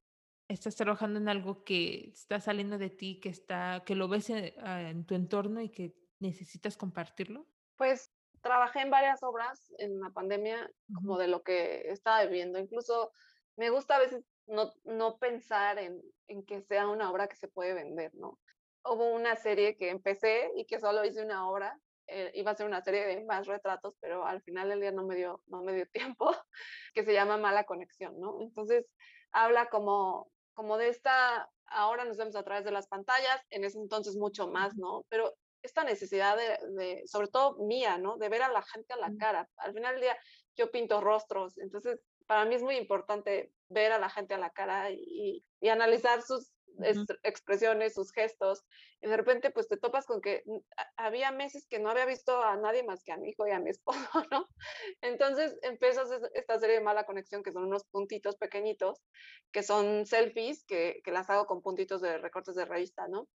estás 0.48 0.74
trabajando 0.74 1.20
en 1.20 1.28
algo 1.28 1.62
que 1.62 2.08
está 2.08 2.40
saliendo 2.40 2.78
de 2.78 2.88
ti, 2.88 3.20
que 3.20 3.28
está 3.28 3.82
que 3.84 3.94
lo 3.94 4.08
ves 4.08 4.30
en, 4.30 4.54
ah, 4.61 4.88
en 4.88 5.04
tu 5.04 5.14
entorno 5.14 5.61
y 5.61 5.68
que 5.68 5.94
necesitas 6.18 6.78
compartirlo. 6.78 7.46
Pues 7.76 8.11
trabajé 8.40 8.80
en 8.80 8.90
varias 8.90 9.22
obras 9.22 9.70
en 9.76 10.00
la 10.00 10.08
pandemia, 10.08 10.70
como 10.94 11.18
de 11.18 11.28
lo 11.28 11.42
que 11.42 11.90
estaba 11.90 12.24
viviendo. 12.24 12.58
Incluso 12.58 13.12
me 13.56 13.68
gusta 13.68 13.96
a 13.96 14.00
veces 14.00 14.24
no, 14.47 14.72
no 14.84 15.18
pensar 15.18 15.78
en, 15.78 16.03
en, 16.28 16.45
que 16.45 16.62
sea 16.62 16.88
una 16.88 17.11
obra 17.11 17.28
que 17.28 17.36
se 17.36 17.49
puede 17.49 17.74
vender, 17.74 18.14
¿no? 18.14 18.38
Hubo 18.84 19.12
una 19.12 19.36
serie 19.36 19.76
que 19.76 19.91
empecé 19.91 20.51
y 20.57 20.64
que 20.64 20.80
solo 20.80 21.05
hice 21.05 21.22
una 21.22 21.49
obra, 21.49 21.78
eh, 22.07 22.32
iba 22.34 22.51
a 22.51 22.57
ser 22.57 22.66
una 22.66 22.82
serie 22.82 23.07
de 23.07 23.24
más 23.24 23.47
retratos, 23.47 23.95
pero 24.01 24.26
al 24.26 24.43
final 24.43 24.68
del 24.68 24.80
día 24.80 24.91
no 24.91 25.05
me 25.05 25.14
dio, 25.14 25.43
no 25.47 25.62
me 25.62 25.74
dio 25.74 25.86
tiempo, 25.86 26.30
que 26.95 27.05
se 27.05 27.12
llama 27.12 27.36
Mala 27.36 27.64
Conexión, 27.64 28.18
¿no? 28.18 28.41
Entonces 28.41 28.86
habla 29.30 29.68
como, 29.68 30.30
como 30.55 30.76
de 30.76 30.88
esta, 30.88 31.49
ahora 31.66 32.05
nos 32.05 32.16
vemos 32.16 32.34
a 32.34 32.43
través 32.43 32.64
de 32.64 32.72
las 32.72 32.88
pantallas, 32.88 33.41
en 33.51 33.64
ese 33.64 33.78
entonces 33.78 34.16
mucho 34.16 34.49
más, 34.49 34.74
¿no? 34.76 35.05
Pero 35.09 35.34
esta 35.62 35.84
necesidad 35.84 36.36
de, 36.36 36.59
de, 36.72 37.07
sobre 37.07 37.28
todo 37.28 37.59
mía, 37.59 37.99
¿no? 37.99 38.16
De 38.16 38.28
ver 38.28 38.43
a 38.43 38.51
la 38.51 38.62
gente 38.62 38.95
a 38.95 38.97
la 38.97 39.12
cara. 39.18 39.49
Al 39.59 39.74
final 39.74 39.93
del 39.95 40.03
día 40.03 40.16
yo 40.57 40.70
pinto 40.70 41.01
rostros, 41.01 41.59
entonces 41.59 42.01
para 42.26 42.45
mí 42.45 42.55
es 42.55 42.62
muy 42.62 42.76
importante 42.76 43.53
ver 43.71 43.93
a 43.93 43.99
la 43.99 44.11
gente 44.11 44.35
a 44.35 44.39
la 44.39 44.51
cara 44.51 44.91
y, 44.91 45.45
y 45.61 45.68
analizar 45.68 46.23
sus, 46.23 46.53
expresiones, 47.23 47.95
sus 47.95 48.12
gestos, 48.12 48.64
y 49.01 49.09
de 49.09 49.16
repente 49.16 49.51
pues 49.51 49.68
te 49.68 49.77
topas 49.77 50.07
con 50.07 50.21
que 50.21 50.43
había 50.97 51.31
meses 51.31 51.66
que 51.68 51.79
no 51.79 51.91
había 51.91 52.07
visto 52.07 52.43
a 52.43 52.57
nadie 52.57 52.83
más 52.83 53.03
que 53.05 53.12
a 53.12 53.16
mi 53.16 53.31
hijo 53.31 53.47
y 53.47 53.51
a 53.51 53.61
mi 53.61 53.71
esposo, 53.71 53.99
¿no? 54.31 54.47
Entonces 55.01 55.59
empiezas 55.62 56.11
esta 56.35 56.59
serie 56.59 56.77
de 56.77 56.83
mala 56.83 57.05
conexión 57.05 57.43
que 57.43 57.53
son 57.53 57.64
unos 57.64 57.85
puntitos 57.85 58.37
pequeñitos, 58.37 59.03
que 59.53 59.62
son 59.62 60.07
selfies, 60.07 60.64
que, 60.64 61.01
que 61.05 61.12
las 61.12 61.29
hago 61.31 61.47
con 61.47 61.62
puntitos 61.62 62.01
de 62.01 62.18
recortes 62.18 62.55
de 62.55 62.64
revista, 62.64 63.09
¿no? 63.09 63.29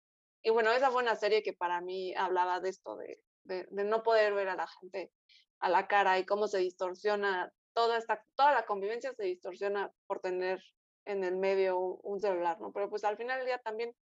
Y 0.42 0.50
bueno, 0.50 0.72
esa 0.72 0.90
fue 0.90 1.02
una 1.02 1.16
serie 1.16 1.42
que 1.42 1.54
para 1.54 1.80
mí 1.80 2.14
hablaba 2.14 2.60
de 2.60 2.68
esto, 2.68 2.96
de, 2.96 3.18
de, 3.44 3.66
de 3.70 3.84
no 3.84 4.02
poder 4.02 4.34
ver 4.34 4.48
a 4.48 4.56
la 4.56 4.66
gente 4.66 5.12
a 5.58 5.70
la 5.70 5.86
cara 5.86 6.18
y 6.18 6.26
cómo 6.26 6.46
se 6.48 6.58
distorsiona 6.58 7.50
toda 7.74 7.98
esta, 7.98 8.24
toda 8.34 8.52
la 8.52 8.64
convivencia 8.64 9.12
se 9.14 9.24
distorsiona 9.24 9.92
por 10.06 10.20
tener 10.20 10.62
en 11.04 11.24
el 11.24 11.36
medio 11.36 11.78
un, 11.78 12.20
celular, 12.20 12.60
¿no? 12.60 12.72
Pero 12.72 12.88
pues 12.88 13.04
al 13.04 13.16
final 13.16 13.38
del 13.38 13.46
día 13.46 13.58
también 13.58 13.94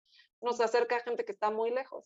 nos 0.41 0.59
acerca 0.61 0.97
a 0.97 1.01
gente 1.01 1.25
que 1.25 1.31
está 1.31 1.49
muy 1.49 1.71
lejos. 1.71 2.05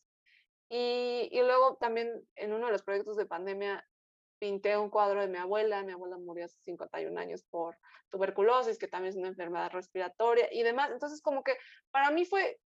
Y, 0.70 1.30
y, 1.32 1.42
luego 1.42 1.76
también 1.78 2.10
en 2.36 2.54
uno 2.54 2.68
de 2.68 2.72
los 2.72 2.82
proyectos 2.82 3.18
de 3.18 3.26
pandemia 3.26 3.86
pinté 4.40 4.78
un 4.78 4.90
cuadro 4.90 5.22
de 5.22 5.28
mi 5.28 5.38
abuela, 5.38 5.84
mi 5.84 5.92
abuela 5.92 6.18
murió 6.18 6.46
hace 6.46 6.60
51 6.62 7.20
años 7.20 7.44
por 7.50 7.78
tuberculosis, 8.10 8.78
que 8.78 8.88
también 8.88 9.12
es 9.12 9.18
una 9.18 9.28
enfermedad 9.28 9.72
respiratoria 9.72 10.48
y 10.52 10.64
demás. 10.64 10.92
Entonces 10.92 11.22
como 11.22 11.44
que 11.44 11.56
para 11.92 12.10
mí 12.12 12.26
fue, 12.26 12.60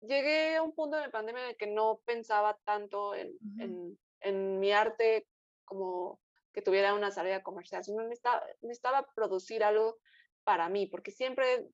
llegué 0.00 0.56
a 0.56 0.62
un 0.62 0.74
punto 0.74 0.96
de 0.96 1.10
pandemia 1.10 1.42
en 1.42 1.50
el 1.50 1.56
que 1.56 1.66
no 1.66 2.00
pensaba 2.04 2.58
tanto 2.64 3.14
en, 3.14 3.32
en, 3.58 3.98
en 4.20 4.58
mi 4.58 4.72
arte 4.72 5.26
como 5.64 6.20
que 6.52 6.62
tuviera 6.62 6.94
una 6.94 7.10
salida 7.10 7.42
comercial, 7.42 7.84
sino 7.84 8.02
necesitaba, 8.02 8.44
necesitaba 8.62 9.06
producir 9.14 9.62
algo 9.62 9.98
para 10.44 10.68
mí, 10.68 10.86
porque 10.86 11.10
siempre, 11.10 11.68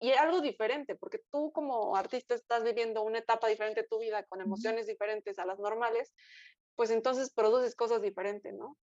y 0.00 0.10
algo 0.12 0.40
diferente, 0.40 0.96
porque 0.96 1.20
tú 1.30 1.52
como 1.52 1.96
artista 1.96 2.34
estás 2.34 2.64
viviendo 2.64 3.02
una 3.02 3.18
etapa 3.18 3.48
diferente 3.48 3.82
de 3.82 3.88
tu 3.88 3.98
vida 3.98 4.24
con 4.24 4.40
emociones 4.40 4.86
diferentes 4.86 5.38
a 5.38 5.46
las 5.46 5.58
normales, 5.58 6.12
pues 6.78 6.92
entonces 6.92 7.32
produces 7.34 7.74
cosas 7.74 8.00
diferentes, 8.02 8.54
¿no? 8.54 8.78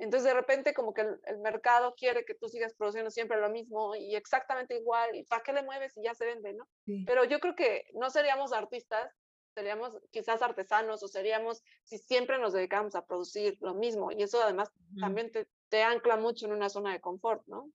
Entonces 0.00 0.24
de 0.24 0.32
repente 0.32 0.72
como 0.72 0.94
que 0.94 1.02
el, 1.02 1.38
mercado 1.40 1.94
quiere 1.94 2.24
que 2.24 2.34
tú 2.34 2.48
sigas 2.48 2.72
produciendo 2.74 3.10
siempre 3.10 3.38
lo 3.38 3.50
mismo 3.50 3.94
y 3.94 4.16
exactamente 4.16 4.78
igual, 4.78 5.14
y 5.14 5.24
¿para 5.24 5.42
qué 5.42 5.52
le 5.52 5.62
mueves 5.62 5.94
y 5.98 6.04
ya 6.04 6.14
se 6.14 6.24
vende, 6.24 6.54
¿no? 6.54 6.66
Pero 7.04 7.24
yo 7.24 7.40
creo 7.40 7.54
que 7.54 7.84
no 7.92 8.08
seríamos 8.08 8.54
artistas, 8.54 9.12
seríamos 9.54 9.98
quizás 10.10 10.42
artesanos 10.42 11.02
o 11.02 11.08
seríamos 11.08 11.62
si 11.84 11.98
siempre 11.98 12.38
nos 12.38 12.52
dedicamos 12.52 12.94
a 12.94 13.06
producir 13.06 13.56
lo 13.60 13.74
mismo, 13.74 14.10
y 14.12 14.22
eso 14.22 14.42
además 14.42 14.70
también 14.98 15.30
te, 15.30 15.48
te 15.68 15.82
ancla 15.82 16.16
mucho 16.16 16.46
en 16.46 16.52
una 16.52 16.68
zona 16.68 16.92
de 16.92 17.00
confort, 17.00 17.42
¿no? 17.46 17.70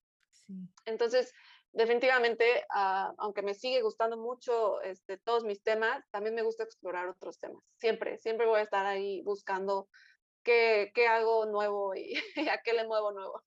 Entonces, 0.85 1.33
definitivamente, 1.71 2.65
ah, 2.69 3.13
aunque 3.17 3.41
me 3.41 3.53
sigue 3.53 3.81
gustando 3.81 4.17
mucho 4.17 4.81
este, 4.81 5.17
todos 5.17 5.43
mis 5.43 5.61
temas, 5.61 6.03
también 6.11 6.35
me 6.35 6.41
gusta 6.41 6.63
explorar 6.63 7.07
otros 7.07 7.39
temas. 7.39 7.63
Siempre, 7.77 8.17
siempre 8.17 8.47
voy 8.47 8.59
a 8.59 8.63
estar 8.63 8.85
ahí 8.85 9.21
buscando 9.21 9.87
qué, 10.43 10.91
qué 10.95 11.07
hago 11.07 11.45
nuevo 11.45 11.95
y, 11.95 12.13
a 12.51 12.61
qué 12.63 12.73
le 12.73 12.87
muevo 12.87 13.11
nuevo. 13.11 13.41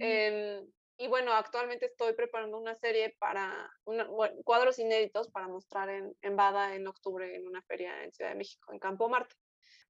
Em, 0.00 0.66
y 0.98 1.08
bueno, 1.08 1.32
actualmente 1.32 1.86
estoy 1.86 2.14
preparando 2.14 2.58
una 2.58 2.74
serie 2.74 3.14
para 3.18 3.70
cuadros 4.44 4.78
inéditos 4.78 5.28
para 5.28 5.48
mostrar 5.48 5.88
en, 5.90 6.16
en 6.22 6.36
Bada 6.36 6.74
en 6.74 6.86
octubre 6.86 7.34
en 7.34 7.46
una 7.46 7.62
feria 7.62 8.04
en 8.04 8.12
Ciudad 8.12 8.30
de 8.30 8.36
México, 8.36 8.72
en 8.72 8.78
Campo 8.78 9.08
Marte. 9.08 9.34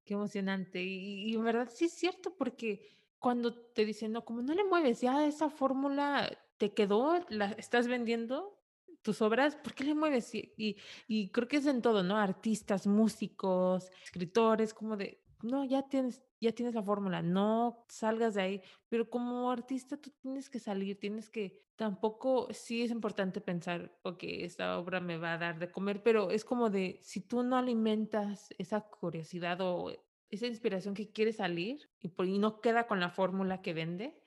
Qué 0.04 0.14
emocionante. 0.14 0.82
Y, 0.82 1.30
y 1.30 1.34
en 1.34 1.44
verdad 1.44 1.68
sí 1.72 1.86
es 1.86 1.94
cierto 1.94 2.34
porque 2.36 2.96
cuando 3.18 3.54
te 3.54 3.84
dicen, 3.84 4.12
no, 4.12 4.24
como 4.24 4.42
no 4.42 4.54
le 4.54 4.64
mueves, 4.64 5.00
ya 5.00 5.26
esa 5.26 5.50
fórmula 5.50 6.30
te 6.59 6.72
quedó, 6.74 7.24
la 7.28 7.46
estás 7.52 7.88
vendiendo 7.88 8.57
tus 9.02 9.22
obras, 9.22 9.57
¿por 9.57 9.74
qué 9.74 9.84
le 9.84 9.94
mueves? 9.94 10.34
Y, 10.34 10.76
y, 11.07 11.30
creo 11.30 11.46
que 11.46 11.59
es 11.59 11.66
en 11.66 11.80
todo, 11.80 12.02
¿no? 12.02 12.16
Artistas, 12.16 12.86
músicos, 12.86 13.88
escritores, 14.02 14.74
como 14.74 14.96
de, 14.96 15.22
no, 15.42 15.64
ya 15.64 15.82
tienes, 15.88 16.22
ya 16.41 16.53
tienes 16.53 16.74
la 16.74 16.82
fórmula, 16.82 17.22
no 17.22 17.84
salgas 17.89 18.34
de 18.34 18.43
ahí, 18.43 18.62
pero 18.89 19.09
como 19.09 19.51
artista 19.51 19.97
tú 19.97 20.11
tienes 20.11 20.51
que 20.51 20.59
salir, 20.59 20.99
tienes 20.99 21.30
que, 21.30 21.62
tampoco, 21.76 22.49
sí 22.53 22.82
es 22.82 22.91
importante 22.91 23.41
pensar, 23.41 23.99
ok, 24.03 24.22
esta 24.22 24.78
obra 24.78 25.01
me 25.01 25.16
va 25.16 25.34
a 25.34 25.39
dar 25.39 25.59
de 25.59 25.70
comer, 25.70 26.03
pero 26.03 26.30
es 26.30 26.45
como 26.45 26.70
de, 26.70 26.99
si 27.03 27.20
tú 27.20 27.43
no 27.43 27.57
alimentas 27.57 28.55
esa 28.59 28.82
curiosidad 28.82 29.61
o 29.61 29.93
esa 30.28 30.47
inspiración 30.47 30.95
que 30.95 31.11
quiere 31.11 31.32
salir 31.32 31.91
y, 32.01 32.09
por, 32.09 32.26
y 32.26 32.39
no 32.39 32.61
queda 32.61 32.87
con 32.87 33.01
la 33.01 33.11
fórmula 33.11 33.62
que 33.62 33.72
vende, 33.74 34.20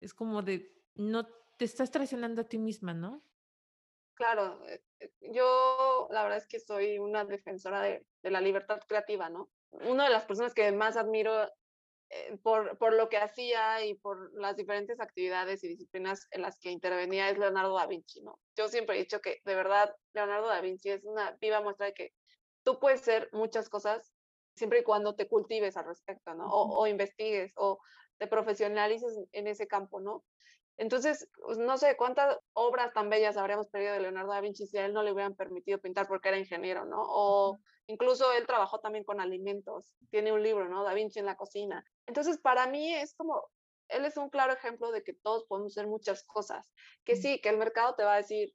es 0.00 0.14
como 0.14 0.42
de, 0.42 0.84
no 0.94 1.26
te 1.26 1.64
estás 1.64 1.90
traicionando 1.90 2.42
a 2.42 2.48
ti 2.48 2.58
misma, 2.58 2.94
¿no? 2.94 3.24
Claro, 4.14 4.64
eh, 4.66 4.82
eh, 5.00 5.12
yo 5.32 6.08
la 6.10 6.22
verdad 6.22 6.38
es 6.38 6.46
que 6.46 6.60
soy 6.60 6.98
una 6.98 7.24
defensora 7.24 7.82
de, 7.82 8.06
de 8.22 8.30
la 8.30 8.40
libertad 8.40 8.80
creativa, 8.86 9.28
¿no? 9.28 9.50
Una 9.70 10.04
de 10.04 10.10
las 10.10 10.24
personas 10.24 10.54
que 10.54 10.70
más 10.72 10.96
admiro 10.96 11.44
eh, 12.10 12.38
por, 12.42 12.78
por, 12.78 12.94
lo 12.94 13.08
que 13.08 13.18
hacía 13.18 13.84
y 13.84 13.94
por 13.94 14.32
las 14.40 14.56
diferentes 14.56 14.98
actividades 14.98 15.62
y 15.62 15.68
disciplinas 15.68 16.26
en 16.30 16.42
las 16.42 16.58
que 16.58 16.70
intervenía 16.70 17.28
es 17.28 17.38
Leonardo 17.38 17.74
da 17.76 17.86
Vinci, 17.86 18.22
¿no? 18.22 18.40
Yo 18.56 18.68
siempre 18.68 18.96
he 18.96 19.00
dicho 19.00 19.20
que 19.20 19.40
de 19.44 19.54
verdad 19.54 19.94
Leonardo 20.14 20.48
da 20.48 20.62
Vinci 20.62 20.88
es 20.88 21.04
una 21.04 21.36
viva 21.40 21.60
muestra 21.60 21.86
de 21.86 21.92
que 21.92 22.14
tú 22.62 22.78
puedes 22.78 23.02
ser 23.02 23.28
muchas 23.32 23.68
cosas 23.68 24.14
siempre 24.54 24.80
y 24.80 24.82
cuando 24.84 25.14
te 25.14 25.28
cultives 25.28 25.76
al 25.76 25.86
respecto, 25.86 26.34
¿no? 26.34 26.46
O, 26.48 26.86
investigues 26.86 27.52
o 27.56 27.78
te 28.18 28.26
profesionalices 28.26 29.18
en 29.32 29.46
ese 29.46 29.66
campo, 29.66 30.00
¿no? 30.00 30.24
Entonces, 30.78 31.28
pues, 31.44 31.58
no 31.58 31.76
sé 31.76 31.96
cuántas 31.96 32.38
obras 32.52 32.92
tan 32.94 33.10
bellas 33.10 33.36
habríamos 33.36 33.68
perdido 33.68 33.92
de 33.92 34.00
Leonardo 34.00 34.32
da 34.32 34.40
Vinci 34.40 34.66
si 34.66 34.78
a 34.78 34.86
él 34.86 34.94
no 34.94 35.02
le 35.02 35.12
hubieran 35.12 35.34
permitido 35.34 35.78
pintar 35.80 36.06
porque 36.06 36.28
era 36.28 36.38
ingeniero, 36.38 36.84
¿no? 36.84 37.02
O 37.02 37.58
incluso 37.88 38.32
él 38.32 38.46
trabajó 38.46 38.78
también 38.80 39.04
con 39.04 39.20
alimentos, 39.20 39.92
tiene 40.10 40.32
un 40.32 40.42
libro, 40.42 40.68
¿no? 40.68 40.84
Da 40.84 40.94
Vinci 40.94 41.18
en 41.18 41.26
la 41.26 41.36
cocina. 41.36 41.84
Entonces, 42.06 42.38
para 42.38 42.68
mí 42.68 42.94
es 42.94 43.14
como, 43.14 43.50
él 43.88 44.04
es 44.04 44.16
un 44.16 44.30
claro 44.30 44.52
ejemplo 44.52 44.92
de 44.92 45.02
que 45.02 45.14
todos 45.14 45.44
podemos 45.48 45.76
hacer 45.76 45.88
muchas 45.88 46.24
cosas, 46.24 46.72
que 47.04 47.16
sí, 47.16 47.40
que 47.40 47.48
el 47.48 47.58
mercado 47.58 47.96
te 47.96 48.04
va 48.04 48.14
a 48.14 48.18
decir, 48.18 48.52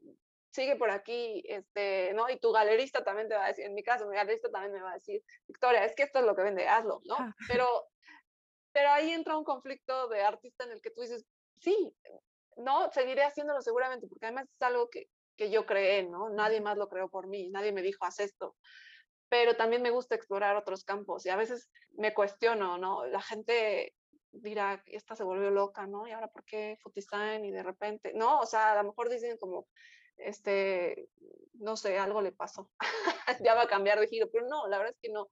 sigue 0.54 0.78
por 0.78 0.92
aquí, 0.92 1.44
este, 1.48 2.14
¿no? 2.14 2.30
Y 2.30 2.40
tu 2.40 2.54
galerista 2.54 3.04
también 3.04 3.28
te 3.28 3.36
va 3.36 3.46
a 3.46 3.48
decir, 3.50 3.66
en 3.66 3.74
mi 3.74 3.84
caso, 3.84 4.08
mi 4.08 4.16
galerista 4.16 4.50
también 4.50 4.72
me 4.72 4.82
va 4.82 4.92
a 4.92 4.96
decir, 4.96 5.22
Victoria, 5.48 5.84
es 5.84 5.94
que 5.94 6.04
esto 6.04 6.20
es 6.20 6.26
lo 6.26 6.36
que 6.36 6.44
vende, 6.44 6.68
hazlo, 6.68 7.02
¿no? 7.06 7.18
Pero, 7.50 7.68
pero 8.72 8.90
ahí 8.90 9.12
entra 9.12 9.38
un 9.38 9.44
conflicto 9.44 10.08
de 10.08 10.22
artista 10.22 10.64
en 10.64 10.72
el 10.72 10.82
que 10.82 10.92
tú 10.92 11.02
dices, 11.02 11.26
sí, 11.64 11.96
no, 12.58 12.92
seguiré 12.92 13.24
haciéndolo 13.24 13.62
seguramente, 13.62 14.08
porque 14.08 14.26
además 14.26 14.48
es 14.52 14.62
algo 14.62 14.90
que, 14.90 15.08
que 15.36 15.50
yo 15.50 15.66
creé, 15.66 16.04
¿no? 16.04 16.30
Nadie 16.30 16.62
más 16.62 16.78
lo 16.78 16.90
creó 16.90 17.10
por 17.10 17.28
mí, 17.28 17.50
nadie 17.50 17.72
me 17.72 17.82
dijo, 17.82 18.06
haz 18.06 18.20
esto. 18.20 18.56
Pero 19.30 19.56
también 19.56 19.82
me 19.82 19.90
gusta 19.90 20.16
explorar 20.16 20.56
otros 20.56 20.84
campos 20.84 21.26
y 21.26 21.30
a 21.30 21.36
veces 21.36 21.70
me 21.92 22.14
cuestiono, 22.14 22.78
¿no? 22.78 23.06
La 23.08 23.22
gente 23.22 23.96
dirá, 24.32 24.84
esta 24.88 25.16
se 25.16 25.24
volvió 25.24 25.50
loca, 25.50 25.88
¿no? 25.88 26.08
Y 26.08 26.12
ahora, 26.12 26.28
¿por 26.28 26.44
qué 26.44 26.78
Food 26.82 26.94
Y 27.44 27.52
de 27.52 27.64
repente, 27.64 28.14
no, 28.14 28.40
o 28.40 28.46
sea, 28.46 28.74
a 28.74 28.84
lo 28.84 28.90
mejor 28.90 29.10
dicen 29.10 29.38
como, 29.38 29.68
este, 30.18 31.10
no 31.54 31.78
sé, 31.78 31.98
algo 31.98 32.22
le 32.22 32.32
pasó, 32.32 32.70
ya 33.48 33.56
va 33.56 33.64
a 33.64 33.68
cambiar 33.68 34.00
de 34.00 34.08
giro, 34.08 34.30
pero 34.32 34.48
no, 34.48 34.68
la 34.68 34.78
verdad 34.78 34.94
es 34.94 35.00
que 35.02 35.12
no. 35.12 35.30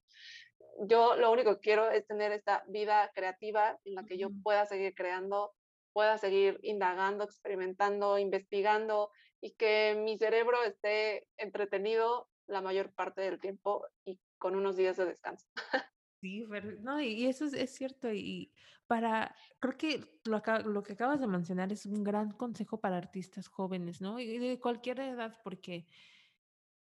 Yo 0.87 1.15
lo 1.15 1.31
único 1.31 1.55
que 1.55 1.61
quiero 1.61 1.91
es 1.91 2.07
tener 2.07 2.31
esta 2.31 2.63
vida 2.67 3.11
creativa 3.13 3.77
en 3.83 3.95
la 3.95 4.05
que 4.05 4.17
yo 4.17 4.29
pueda 4.43 4.65
seguir 4.65 4.95
creando, 4.95 5.53
pueda 5.93 6.17
seguir 6.17 6.59
indagando, 6.63 7.23
experimentando, 7.23 8.17
investigando 8.17 9.11
y 9.41 9.51
que 9.51 9.95
mi 9.95 10.17
cerebro 10.17 10.63
esté 10.63 11.27
entretenido 11.37 12.29
la 12.47 12.61
mayor 12.61 12.93
parte 12.93 13.21
del 13.21 13.39
tiempo 13.39 13.85
y 14.05 14.19
con 14.37 14.55
unos 14.55 14.75
días 14.75 14.97
de 14.97 15.05
descanso. 15.05 15.47
Sí, 16.23 16.45
no, 16.81 17.01
y 17.01 17.25
eso 17.25 17.45
es, 17.45 17.53
es 17.53 17.71
cierto. 17.71 18.13
Y 18.13 18.53
para, 18.85 19.35
creo 19.59 19.75
que 19.75 20.21
lo, 20.23 20.39
lo 20.65 20.83
que 20.83 20.93
acabas 20.93 21.19
de 21.19 21.25
mencionar 21.25 21.71
es 21.71 21.87
un 21.87 22.03
gran 22.03 22.29
consejo 22.29 22.79
para 22.79 22.97
artistas 22.97 23.47
jóvenes, 23.47 24.01
¿no? 24.01 24.19
Y 24.19 24.37
de 24.37 24.59
cualquier 24.59 24.99
edad, 24.99 25.35
porque 25.43 25.87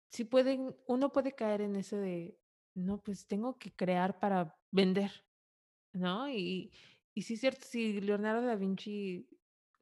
si 0.10 0.24
pueden, 0.24 0.74
uno 0.88 1.12
puede 1.12 1.36
caer 1.36 1.60
en 1.60 1.76
ese 1.76 1.98
de, 1.98 2.40
no, 2.76 3.02
pues 3.02 3.28
tengo 3.28 3.58
que 3.58 3.76
crear 3.76 4.20
para 4.20 4.58
vender, 4.72 5.12
¿no? 5.92 6.30
Y, 6.30 6.72
y 7.16 7.22
sí 7.22 7.38
cierto, 7.38 7.66
si 7.66 8.02
Leonardo 8.02 8.46
da 8.46 8.56
Vinci 8.56 9.26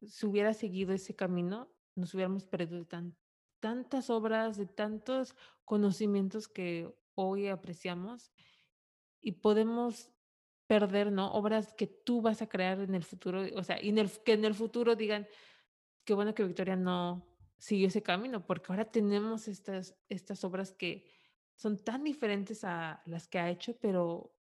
se 0.06 0.26
hubiera 0.26 0.54
seguido 0.54 0.94
ese 0.94 1.16
camino, 1.16 1.68
nos 1.96 2.14
hubiéramos 2.14 2.46
perdido 2.46 2.86
tan, 2.86 3.16
tantas 3.58 4.08
obras, 4.08 4.56
de 4.56 4.66
tantos 4.66 5.34
conocimientos 5.64 6.46
que 6.46 6.94
hoy 7.16 7.48
apreciamos 7.48 8.32
y 9.20 9.32
podemos 9.32 10.10
perder, 10.68 11.10
¿no? 11.10 11.32
Obras 11.32 11.72
que 11.72 11.88
tú 11.88 12.22
vas 12.22 12.40
a 12.40 12.48
crear 12.48 12.80
en 12.80 12.94
el 12.94 13.02
futuro, 13.02 13.42
o 13.56 13.64
sea, 13.64 13.82
y 13.82 13.88
en 13.88 13.98
el, 13.98 14.10
que 14.22 14.34
en 14.34 14.44
el 14.44 14.54
futuro 14.54 14.94
digan, 14.94 15.26
qué 16.04 16.14
bueno 16.14 16.34
que 16.34 16.44
Victoria 16.44 16.76
no 16.76 17.26
siguió 17.58 17.88
ese 17.88 18.02
camino, 18.02 18.46
porque 18.46 18.66
ahora 18.72 18.84
tenemos 18.84 19.48
estas, 19.48 19.96
estas 20.08 20.44
obras 20.44 20.70
que 20.70 21.04
son 21.56 21.82
tan 21.82 22.04
diferentes 22.04 22.62
a 22.62 23.02
las 23.06 23.26
que 23.26 23.40
ha 23.40 23.50
hecho, 23.50 23.76
pero 23.80 24.36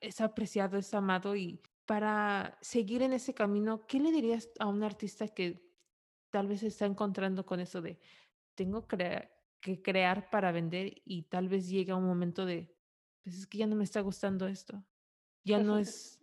es 0.00 0.20
apreciado, 0.20 0.78
es 0.78 0.94
amado 0.94 1.34
y 1.34 1.60
para 1.86 2.58
seguir 2.60 3.02
en 3.02 3.12
ese 3.12 3.34
camino, 3.34 3.86
¿qué 3.86 4.00
le 4.00 4.12
dirías 4.12 4.50
a 4.58 4.66
un 4.66 4.82
artista 4.82 5.28
que 5.28 5.64
tal 6.30 6.48
vez 6.48 6.62
está 6.62 6.84
encontrando 6.84 7.46
con 7.46 7.60
eso 7.60 7.80
de, 7.80 7.98
tengo 8.54 8.86
que 8.86 9.30
que 9.66 9.82
crear 9.82 10.30
para 10.30 10.52
vender 10.52 11.02
y 11.04 11.24
tal 11.24 11.48
vez 11.48 11.68
llega 11.68 11.96
un 11.96 12.06
momento 12.06 12.46
de, 12.46 12.72
pues 13.24 13.36
es 13.36 13.46
que 13.48 13.58
ya 13.58 13.66
no 13.66 13.74
me 13.74 13.82
está 13.82 14.00
gustando 14.00 14.46
esto, 14.46 14.84
ya 15.44 15.58
no 15.58 15.78
es 15.78 16.20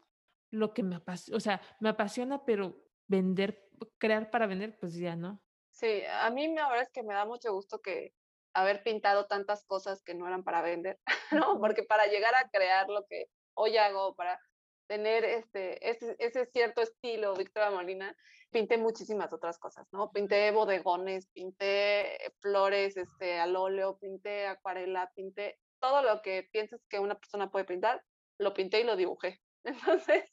lo 0.49 0.74
que 0.74 0.82
me 0.82 0.95
apasiona, 0.95 1.36
o 1.36 1.39
sea, 1.41 1.61
me 1.82 1.89
apasiona, 1.89 2.45
pero 2.45 2.88
vender, 3.07 3.70
crear 3.97 4.30
para 4.30 4.47
vender, 4.47 4.78
pues 4.80 4.95
ya 4.95 5.18
no. 5.18 5.43
Sí, 5.72 6.03
a 6.09 6.30
mí 6.30 6.55
la 6.55 6.70
verdad 6.70 6.84
es 6.84 6.91
que 6.91 7.03
me 7.03 7.14
da 7.14 7.26
mucho 7.26 7.51
gusto 7.51 7.82
que 7.82 8.14
haber 8.53 8.82
pintado 8.84 9.26
tantas 9.26 9.66
cosas 9.66 10.03
que 10.03 10.14
no 10.14 10.26
eran 10.26 10.45
para 10.45 10.61
vender, 10.61 10.99
¿no? 11.32 11.59
Porque 11.59 11.84
para 11.84 12.05
llegar 12.05 12.34
a 12.36 12.49
crear 12.49 12.88
lo 12.88 13.05
que 13.07 13.30
hoy 13.55 13.76
hago, 13.76 14.16
para 14.16 14.39
tener 14.94 15.26
este, 15.26 15.89
ese, 15.89 16.16
ese 16.20 16.46
cierto 16.46 16.84
estilo 16.84 17.34
Victoria 17.34 17.72
Molina, 17.72 18.16
pinté 18.52 18.78
muchísimas 18.78 19.34
otras 19.34 19.58
cosas, 19.58 19.88
¿no? 19.91 20.12
Pinté 20.12 20.52
bodegones, 20.52 21.28
pinté 21.34 22.32
flores 22.41 22.96
este, 22.96 23.39
al 23.39 23.56
óleo, 23.56 23.98
pinté 23.98 24.46
acuarela, 24.46 25.12
pinté 25.16 25.58
todo 25.80 26.04
lo 26.04 26.22
que 26.22 26.48
piensas 26.52 26.80
que 26.89 27.00
una 27.00 27.16
persona 27.16 27.50
puede 27.50 27.66
pintar, 27.66 28.04
lo 28.38 28.54
pinté 28.54 28.82
y 28.82 28.84
lo 28.84 28.96
dibujé. 28.96 29.41
Entonces, 29.64 30.26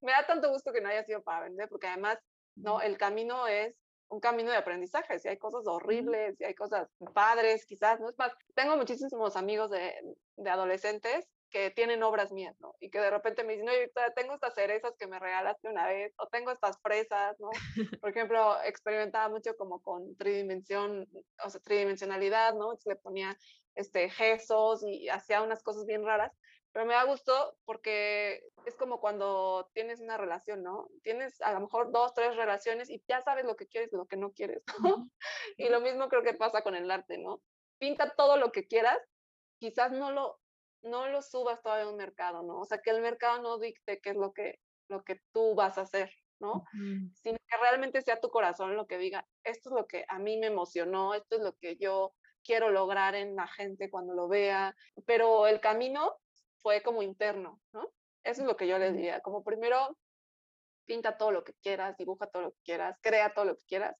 me 0.00 0.10
da 0.10 0.26
tanto 0.26 0.50
gusto 0.50 0.72
que 0.72 0.80
no 0.80 0.88
haya 0.88 1.04
sido 1.04 1.22
para 1.22 1.44
vender, 1.44 1.68
porque 1.68 1.86
además, 1.86 2.18
¿no? 2.56 2.80
El 2.80 2.98
camino 2.98 3.46
es 3.46 3.76
un 4.08 4.18
camino 4.18 4.50
de 4.50 4.56
aprendizaje, 4.56 5.20
si 5.20 5.28
hay 5.28 5.38
cosas 5.38 5.68
horribles, 5.68 6.36
si 6.36 6.44
hay 6.44 6.54
cosas 6.56 6.88
padres, 7.14 7.64
quizás, 7.64 8.00
¿no? 8.00 8.10
Es 8.10 8.18
más, 8.18 8.32
tengo 8.56 8.76
muchísimos 8.76 9.36
amigos 9.36 9.70
de, 9.70 9.94
de 10.36 10.50
adolescentes 10.50 11.28
que 11.54 11.70
tienen 11.70 12.02
obras 12.02 12.32
mías, 12.32 12.56
¿no? 12.58 12.74
Y 12.80 12.90
que 12.90 12.98
de 12.98 13.10
repente 13.10 13.44
me 13.44 13.52
dicen, 13.52 13.68
oye, 13.68 13.88
tengo 14.16 14.34
estas 14.34 14.54
cerezas 14.54 14.96
que 14.98 15.06
me 15.06 15.20
regalaste 15.20 15.68
una 15.68 15.86
vez, 15.86 16.12
o 16.18 16.26
tengo 16.26 16.50
estas 16.50 16.80
fresas, 16.82 17.38
¿no? 17.38 17.48
Por 18.02 18.10
ejemplo, 18.10 18.60
experimentaba 18.64 19.28
mucho 19.28 19.56
como 19.56 19.80
con 19.80 20.16
tridimensión, 20.16 21.08
o 21.44 21.50
sea, 21.50 21.60
tridimensionalidad, 21.60 22.54
¿no? 22.54 22.76
le 22.84 22.96
ponía 22.96 23.38
este, 23.76 24.10
gestos 24.10 24.82
y 24.82 25.08
hacía 25.08 25.42
unas 25.42 25.62
cosas 25.62 25.86
bien 25.86 26.04
raras, 26.04 26.32
pero 26.72 26.86
me 26.86 26.94
da 26.94 27.04
gusto 27.04 27.56
porque 27.64 28.42
es 28.66 28.74
como 28.74 28.98
cuando 28.98 29.70
tienes 29.74 30.00
una 30.00 30.16
relación, 30.16 30.64
¿no? 30.64 30.88
Tienes 31.04 31.40
a 31.40 31.52
lo 31.52 31.60
mejor 31.60 31.92
dos, 31.92 32.14
tres 32.14 32.34
relaciones 32.34 32.90
y 32.90 33.00
ya 33.06 33.22
sabes 33.22 33.44
lo 33.44 33.54
que 33.54 33.68
quieres 33.68 33.92
y 33.92 33.96
lo 33.96 34.06
que 34.06 34.16
no 34.16 34.32
quieres, 34.32 34.64
¿no? 34.82 35.08
Y 35.56 35.68
lo 35.68 35.80
mismo 35.80 36.08
creo 36.08 36.24
que 36.24 36.34
pasa 36.34 36.62
con 36.62 36.74
el 36.74 36.90
arte, 36.90 37.16
¿no? 37.16 37.40
Pinta 37.78 38.12
todo 38.16 38.38
lo 38.38 38.50
que 38.50 38.66
quieras, 38.66 38.98
quizás 39.60 39.92
no 39.92 40.10
lo 40.10 40.40
no 40.84 41.08
lo 41.08 41.22
subas 41.22 41.60
todavía 41.62 41.86
a 41.86 41.90
un 41.90 41.96
mercado, 41.96 42.42
¿no? 42.42 42.60
O 42.60 42.64
sea, 42.64 42.78
que 42.78 42.90
el 42.90 43.00
mercado 43.00 43.42
no 43.42 43.58
dicte 43.58 44.00
qué 44.00 44.10
es 44.10 44.16
lo 44.16 44.32
que, 44.32 44.60
lo 44.88 45.02
que 45.02 45.20
tú 45.32 45.54
vas 45.54 45.78
a 45.78 45.82
hacer, 45.82 46.12
¿no? 46.38 46.64
Sino 47.14 47.38
que 47.48 47.56
realmente 47.60 48.02
sea 48.02 48.20
tu 48.20 48.28
corazón 48.30 48.76
lo 48.76 48.86
que 48.86 48.98
diga, 48.98 49.26
esto 49.42 49.70
es 49.70 49.74
lo 49.74 49.86
que 49.86 50.04
a 50.08 50.18
mí 50.18 50.36
me 50.36 50.46
emocionó, 50.46 51.14
esto 51.14 51.36
es 51.36 51.42
lo 51.42 51.56
que 51.56 51.76
yo 51.76 52.14
quiero 52.44 52.70
lograr 52.70 53.14
en 53.14 53.34
la 53.34 53.46
gente 53.46 53.90
cuando 53.90 54.14
lo 54.14 54.28
vea, 54.28 54.76
pero 55.06 55.46
el 55.46 55.60
camino 55.60 56.16
fue 56.62 56.82
como 56.82 57.02
interno, 57.02 57.60
¿no? 57.72 57.90
Eso 58.22 58.42
es 58.42 58.46
lo 58.46 58.56
que 58.56 58.66
yo 58.66 58.78
les 58.78 58.94
diría, 58.94 59.20
como 59.20 59.42
primero 59.42 59.96
pinta 60.86 61.16
todo 61.16 61.30
lo 61.30 61.44
que 61.44 61.54
quieras, 61.62 61.96
dibuja 61.96 62.26
todo 62.26 62.42
lo 62.42 62.52
que 62.52 62.60
quieras, 62.62 62.98
crea 63.00 63.32
todo 63.32 63.46
lo 63.46 63.56
que 63.56 63.64
quieras, 63.66 63.96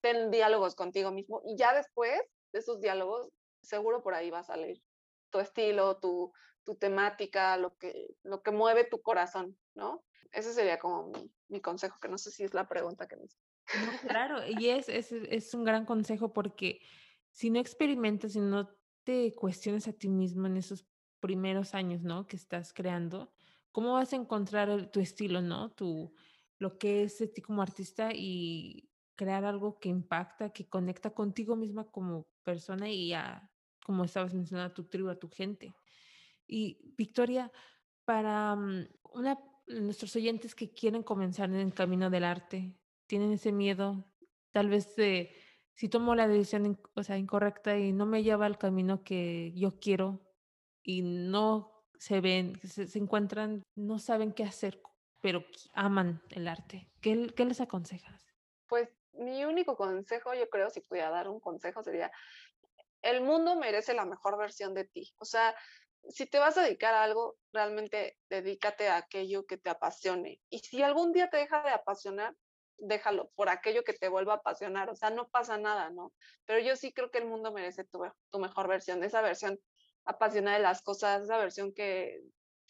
ten 0.00 0.32
diálogos 0.32 0.74
contigo 0.74 1.12
mismo 1.12 1.42
y 1.44 1.56
ya 1.56 1.72
después 1.74 2.20
de 2.52 2.58
esos 2.58 2.80
diálogos, 2.80 3.28
seguro 3.62 4.02
por 4.02 4.14
ahí 4.14 4.30
va 4.30 4.40
a 4.40 4.44
salir 4.44 4.82
tu 5.36 5.40
estilo, 5.40 5.98
tu, 5.98 6.32
tu 6.64 6.76
temática, 6.76 7.58
lo 7.58 7.76
que, 7.76 8.16
lo 8.22 8.42
que 8.42 8.52
mueve 8.52 8.84
tu 8.84 9.02
corazón, 9.02 9.56
¿no? 9.74 10.02
Ese 10.32 10.54
sería 10.54 10.78
como 10.78 11.12
mi, 11.48 11.60
consejo, 11.60 11.98
que 12.00 12.08
no 12.08 12.16
sé 12.16 12.30
si 12.30 12.44
es 12.44 12.54
la 12.54 12.66
pregunta 12.66 13.06
que 13.06 13.16
me 13.16 13.26
claro, 14.18 14.38
y 14.46 14.70
es, 14.70 14.88
es, 14.88 15.12
es 15.12 15.52
un 15.52 15.64
gran 15.64 15.84
consejo 15.84 16.32
porque 16.32 16.80
si 17.30 17.50
no 17.50 17.58
experimentas, 17.58 18.32
si 18.32 18.40
no 18.40 18.70
te 19.04 19.34
cuestiones 19.34 19.88
a 19.88 19.92
ti 19.92 20.08
mismo 20.08 20.46
en 20.46 20.56
esos 20.56 20.86
primeros 21.20 21.74
años, 21.74 22.02
¿no? 22.02 22.26
Que 22.26 22.36
estás 22.36 22.72
creando, 22.72 23.32
¿cómo 23.72 23.92
vas 23.92 24.12
a 24.12 24.16
encontrar 24.16 24.90
tu 24.90 25.00
estilo, 25.00 25.42
¿no? 25.42 25.70
Tu, 25.72 26.14
lo 26.58 26.78
que 26.78 27.02
es 27.02 27.18
de 27.18 27.28
ti 27.28 27.42
como 27.42 27.60
artista 27.60 28.10
y 28.14 28.88
crear 29.16 29.44
algo 29.44 29.78
que 29.78 29.90
impacta, 29.90 30.50
que 30.50 30.68
conecta 30.68 31.10
contigo 31.10 31.56
misma 31.56 31.90
como 31.90 32.26
persona 32.42 32.88
y 32.88 33.12
a 33.12 33.50
como 33.86 34.02
estabas 34.02 34.34
mencionando, 34.34 34.72
a 34.72 34.74
tu 34.74 34.82
tribu, 34.82 35.10
a 35.10 35.14
tu 35.14 35.28
gente. 35.28 35.72
Y 36.44 36.92
Victoria, 36.96 37.52
para 38.04 38.56
mm, 38.56 38.88
una, 39.12 39.38
nuestros 39.68 40.16
oyentes 40.16 40.56
que 40.56 40.74
quieren 40.74 41.04
comenzar 41.04 41.48
en 41.50 41.60
el 41.60 41.72
camino 41.72 42.10
del 42.10 42.24
arte, 42.24 42.74
tienen 43.06 43.30
ese 43.30 43.52
miedo, 43.52 44.04
tal 44.50 44.68
vez 44.68 44.96
de, 44.96 45.32
si 45.74 45.88
tomo 45.88 46.16
la 46.16 46.26
decisión 46.26 46.80
o 46.94 47.02
sea, 47.04 47.16
incorrecta 47.16 47.78
y 47.78 47.92
no 47.92 48.06
me 48.06 48.24
lleva 48.24 48.46
al 48.46 48.58
camino 48.58 49.04
que 49.04 49.52
yo 49.54 49.78
quiero 49.78 50.20
y 50.82 51.02
no 51.02 51.86
se 52.00 52.20
ven, 52.20 52.58
se, 52.64 52.88
se 52.88 52.98
encuentran, 52.98 53.62
no 53.76 54.00
saben 54.00 54.32
qué 54.32 54.42
hacer, 54.42 54.82
pero 55.22 55.44
aman 55.74 56.20
el 56.30 56.48
arte. 56.48 56.90
¿Qué, 57.00 57.28
¿Qué 57.36 57.44
les 57.44 57.60
aconsejas? 57.60 58.34
Pues 58.66 58.88
mi 59.12 59.44
único 59.44 59.76
consejo, 59.76 60.34
yo 60.34 60.48
creo, 60.50 60.70
si 60.70 60.80
pudiera 60.80 61.10
dar 61.10 61.28
un 61.28 61.38
consejo, 61.38 61.84
sería 61.84 62.10
el 63.06 63.22
mundo 63.22 63.56
merece 63.56 63.94
la 63.94 64.04
mejor 64.04 64.36
versión 64.36 64.74
de 64.74 64.84
ti. 64.84 65.14
O 65.18 65.24
sea, 65.24 65.54
si 66.08 66.26
te 66.26 66.38
vas 66.38 66.56
a 66.58 66.62
dedicar 66.62 66.94
a 66.94 67.02
algo, 67.02 67.36
realmente 67.52 68.18
dedícate 68.28 68.88
a 68.88 68.96
aquello 68.96 69.46
que 69.46 69.56
te 69.56 69.70
apasione. 69.70 70.40
Y 70.50 70.60
si 70.60 70.82
algún 70.82 71.12
día 71.12 71.30
te 71.30 71.38
deja 71.38 71.62
de 71.62 71.70
apasionar, 71.70 72.34
déjalo 72.78 73.30
por 73.34 73.48
aquello 73.48 73.84
que 73.84 73.94
te 73.94 74.08
vuelva 74.08 74.34
a 74.34 74.36
apasionar. 74.36 74.90
O 74.90 74.96
sea, 74.96 75.10
no 75.10 75.28
pasa 75.28 75.56
nada, 75.56 75.90
¿no? 75.90 76.12
Pero 76.44 76.60
yo 76.60 76.76
sí 76.76 76.92
creo 76.92 77.10
que 77.10 77.18
el 77.18 77.26
mundo 77.26 77.52
merece 77.52 77.84
tu, 77.84 78.00
mejor 78.38 78.68
versión, 78.68 79.02
esa 79.02 79.22
versión 79.22 79.58
apasionada 80.04 80.56
de 80.56 80.62
las 80.62 80.82
cosas, 80.82 81.22
esa 81.22 81.38
versión 81.38 81.72
que 81.72 82.20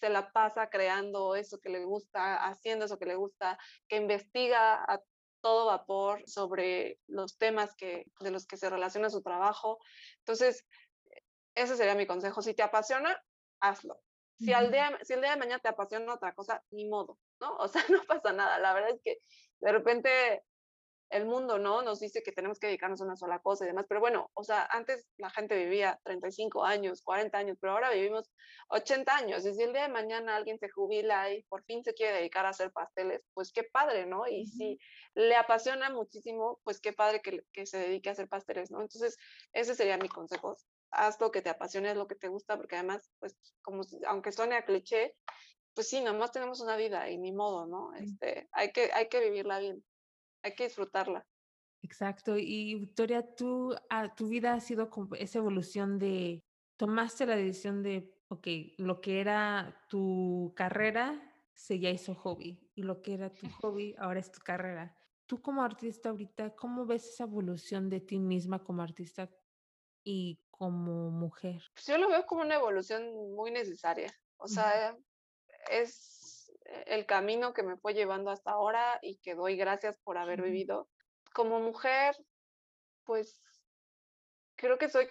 se 0.01 0.09
la 0.11 0.33
pasa 0.33 0.69
creando 0.69 1.35
eso 1.37 1.59
que 1.59 1.71
le 1.71 1.85
gusta, 1.85 2.45
haciendo 2.47 2.85
eso 2.85 2.99
que 2.99 3.07
le 3.07 3.17
gusta, 3.17 3.59
que 3.89 3.97
investiga 3.97 4.85
a 4.85 5.03
todo 5.47 5.67
vapor 5.67 6.25
sobre 6.27 6.99
los 7.07 7.39
temas 7.39 7.77
que, 7.77 8.11
de 8.19 8.33
los 8.33 8.47
que 8.49 8.57
se 8.57 8.69
relaciona 8.69 9.11
su 9.11 9.23
trabajo. 9.23 9.79
Entonces, 10.19 10.67
ese 11.55 11.77
sería 11.77 11.95
mi 11.95 12.05
consejo. 12.05 12.43
Si 12.43 12.53
te 12.53 12.65
apasiona, 12.65 13.17
hazlo. 13.61 14.01
Si, 14.41 14.53
al 14.53 14.73
día, 14.73 14.99
si 15.05 15.13
el 15.13 15.21
día 15.21 15.31
de 15.31 15.37
mañana 15.37 15.61
te 15.61 15.69
apasiona 15.69 16.15
otra 16.15 16.35
cosa, 16.35 16.65
ni 16.73 16.89
modo, 16.89 17.21
¿no? 17.41 17.55
O 17.59 17.69
sea, 17.69 17.81
no 17.91 18.03
pasa 18.09 18.33
nada. 18.33 18.59
La 18.59 18.75
verdad 18.75 18.91
es 18.91 19.01
que 19.05 19.19
de 19.61 19.71
repente 19.71 20.43
el 21.11 21.27
mundo, 21.27 21.59
¿no? 21.59 21.83
Nos 21.83 22.01
dice 22.01 22.23
que 22.23 22.33
tenemos 22.33 22.59
que 22.59 22.67
dedicarnos 22.67 23.01
a 23.01 23.05
una 23.05 23.17
sola 23.17 23.39
cosa 23.39 23.65
y 23.65 23.69
demás, 23.69 23.87
pero 23.89 24.01
bueno, 24.01 24.31
o 24.35 24.43
sea, 24.43 24.67
antes 24.71 25.07
la 25.17 25.31
gente 25.31 25.57
vivía 25.57 26.01
35 26.05 26.65
años, 26.65 27.03
40 27.03 27.39
años, 27.39 27.59
pero 27.61 27.75
ahora 27.75 27.91
vivimos 27.91 28.31
80 28.69 29.17
años, 29.17 29.47
y 29.47 29.55
si 29.55 29.63
el 29.63 29.73
día 29.73 29.83
de 29.83 29.89
mañana 29.89 30.37
alguien 30.37 30.59
se 30.59 30.69
jubila 30.69 31.33
y 31.33 31.43
por 31.45 31.65
fin 31.65 31.85
se 31.85 31.95
quiere 31.95 32.17
dedicar 32.17 32.47
a 32.47 32.51
hacer 32.51 32.73
pasteles, 32.73 33.23
pues 33.35 33.53
qué 33.53 33.63
padre, 33.65 34.07
¿no? 34.07 34.27
Y 34.27 34.47
si 34.47 34.79
le 35.15 35.37
apasiona 35.37 35.91
muchísimo, 35.91 36.61
pues 36.65 36.81
qué 36.81 36.93
padre 36.93 37.21
que, 37.23 37.45
que 37.53 37.67
se 37.67 37.79
dedique 37.79 38.09
a 38.09 38.13
hacer 38.13 38.29
pasteles, 38.29 38.71
¿no? 38.71 38.81
Entonces, 38.81 39.17
ese 39.53 39.75
sería 39.75 39.99
mi 39.99 40.09
consejo. 40.09 40.57
Haz 40.91 41.21
lo 41.21 41.31
que 41.31 41.43
te 41.43 41.51
apasione, 41.51 41.95
lo 41.95 42.07
que 42.07 42.15
te 42.17 42.29
gusta, 42.29 42.57
porque 42.57 42.77
además, 42.77 43.11
pues, 43.21 43.37
como 43.63 43.83
aunque 44.07 44.33
suene 44.33 44.57
a 44.57 44.65
cliché, 44.65 45.15
pues 45.75 45.89
sí, 45.89 46.01
nomás 46.01 46.33
tenemos 46.33 46.61
una 46.61 46.77
vida 46.77 47.11
y 47.11 47.19
ni 47.19 47.33
modo, 47.33 47.67
¿no? 47.67 47.95
Este, 47.95 48.49
hay 48.53 48.73
que, 48.73 48.91
hay 48.93 49.09
que 49.09 49.21
vivirla 49.21 49.59
bien 49.59 49.85
hay 50.47 50.55
que 50.55 50.65
disfrutarla. 50.65 51.27
Exacto. 51.83 52.37
Y 52.37 52.75
Victoria, 52.77 53.35
tú, 53.35 53.75
tu 54.17 54.29
vida 54.29 54.55
ha 54.55 54.61
sido 54.61 54.91
esa 55.19 55.39
evolución 55.39 55.99
de, 55.99 56.45
tomaste 56.77 57.27
la 57.27 57.37
decisión 57.37 57.83
de, 57.83 58.13
ok, 58.29 58.47
lo 58.79 59.01
que 59.01 59.21
era 59.21 59.85
tu 59.89 60.53
carrera 60.57 61.21
se 61.55 61.79
ya 61.79 61.91
hizo 61.91 62.15
hobby 62.15 62.71
y 62.75 62.83
lo 62.83 63.03
que 63.03 63.15
era 63.15 63.33
tu 63.33 63.47
hobby 63.61 63.95
ahora 63.99 64.21
es 64.21 64.31
tu 64.31 64.41
carrera. 64.41 64.97
Tú 65.27 65.43
como 65.43 65.63
artista 65.63 66.11
ahorita, 66.11 66.55
¿cómo 66.55 66.87
ves 66.87 67.09
esa 67.09 67.25
evolución 67.25 67.89
de 67.89 68.01
ti 68.01 68.19
misma 68.19 68.63
como 68.63 68.83
artista 68.83 69.29
y 70.05 70.41
como 70.51 71.11
mujer? 71.11 71.63
Pues 71.75 71.87
yo 71.87 71.99
lo 71.99 72.09
veo 72.09 72.25
como 72.27 72.43
una 72.43 72.55
evolución 72.55 73.35
muy 73.35 73.51
necesaria. 73.51 74.13
O 74.37 74.47
sea, 74.47 74.97
es 75.71 76.26
el 76.87 77.07
camino 77.07 77.53
que 77.53 77.63
me 77.63 77.77
fue 77.77 77.95
llevando 77.95 78.31
hasta 78.31 78.53
ahora 78.53 78.99
y 79.03 79.19
que 79.19 79.35
doy 79.35 79.57
gracias 79.57 79.99
por 79.99 80.19
haber 80.19 80.43
vivido. 80.43 80.89
Como 81.33 81.61
mujer, 81.61 82.17
pues 83.05 83.41
creo 84.57 84.79
que 84.79 84.89
soy 84.89 85.09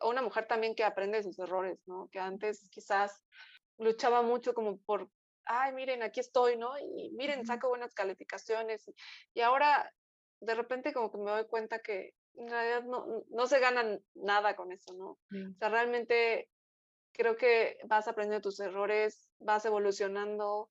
una 0.00 0.22
mujer 0.22 0.46
también 0.46 0.74
que 0.74 0.84
aprende 0.84 1.22
sus 1.22 1.38
errores, 1.38 1.80
¿no? 1.86 2.08
Que 2.10 2.18
antes 2.18 2.68
quizás 2.70 3.24
luchaba 3.78 4.22
mucho 4.22 4.54
como 4.54 4.78
por, 4.82 5.10
ay, 5.44 5.72
miren, 5.72 6.02
aquí 6.02 6.20
estoy, 6.20 6.56
¿no? 6.56 6.78
Y 6.78 7.10
miren, 7.16 7.46
saco 7.46 7.68
buenas 7.68 7.94
calificaciones. 7.94 8.84
Y, 9.34 9.40
ahora, 9.40 9.92
de 10.40 10.54
repente, 10.54 10.92
como 10.92 11.10
que 11.10 11.18
me 11.18 11.30
doy 11.30 11.46
cuenta 11.46 11.80
que 11.80 12.14
en 12.36 12.48
realidad 12.48 12.82
no, 12.84 13.24
no 13.28 13.46
se 13.46 13.60
gana 13.60 13.98
nada 14.14 14.56
con 14.56 14.72
eso, 14.72 14.94
¿no? 14.94 15.10
O 15.10 15.58
sea, 15.58 15.68
realmente 15.68 16.48
creo 17.14 17.36
que 17.36 17.78
vas 17.84 18.08
aprendiendo 18.08 18.42
tus 18.42 18.60
errores, 18.60 19.28
vas 19.38 19.64
evolucionando, 19.64 20.70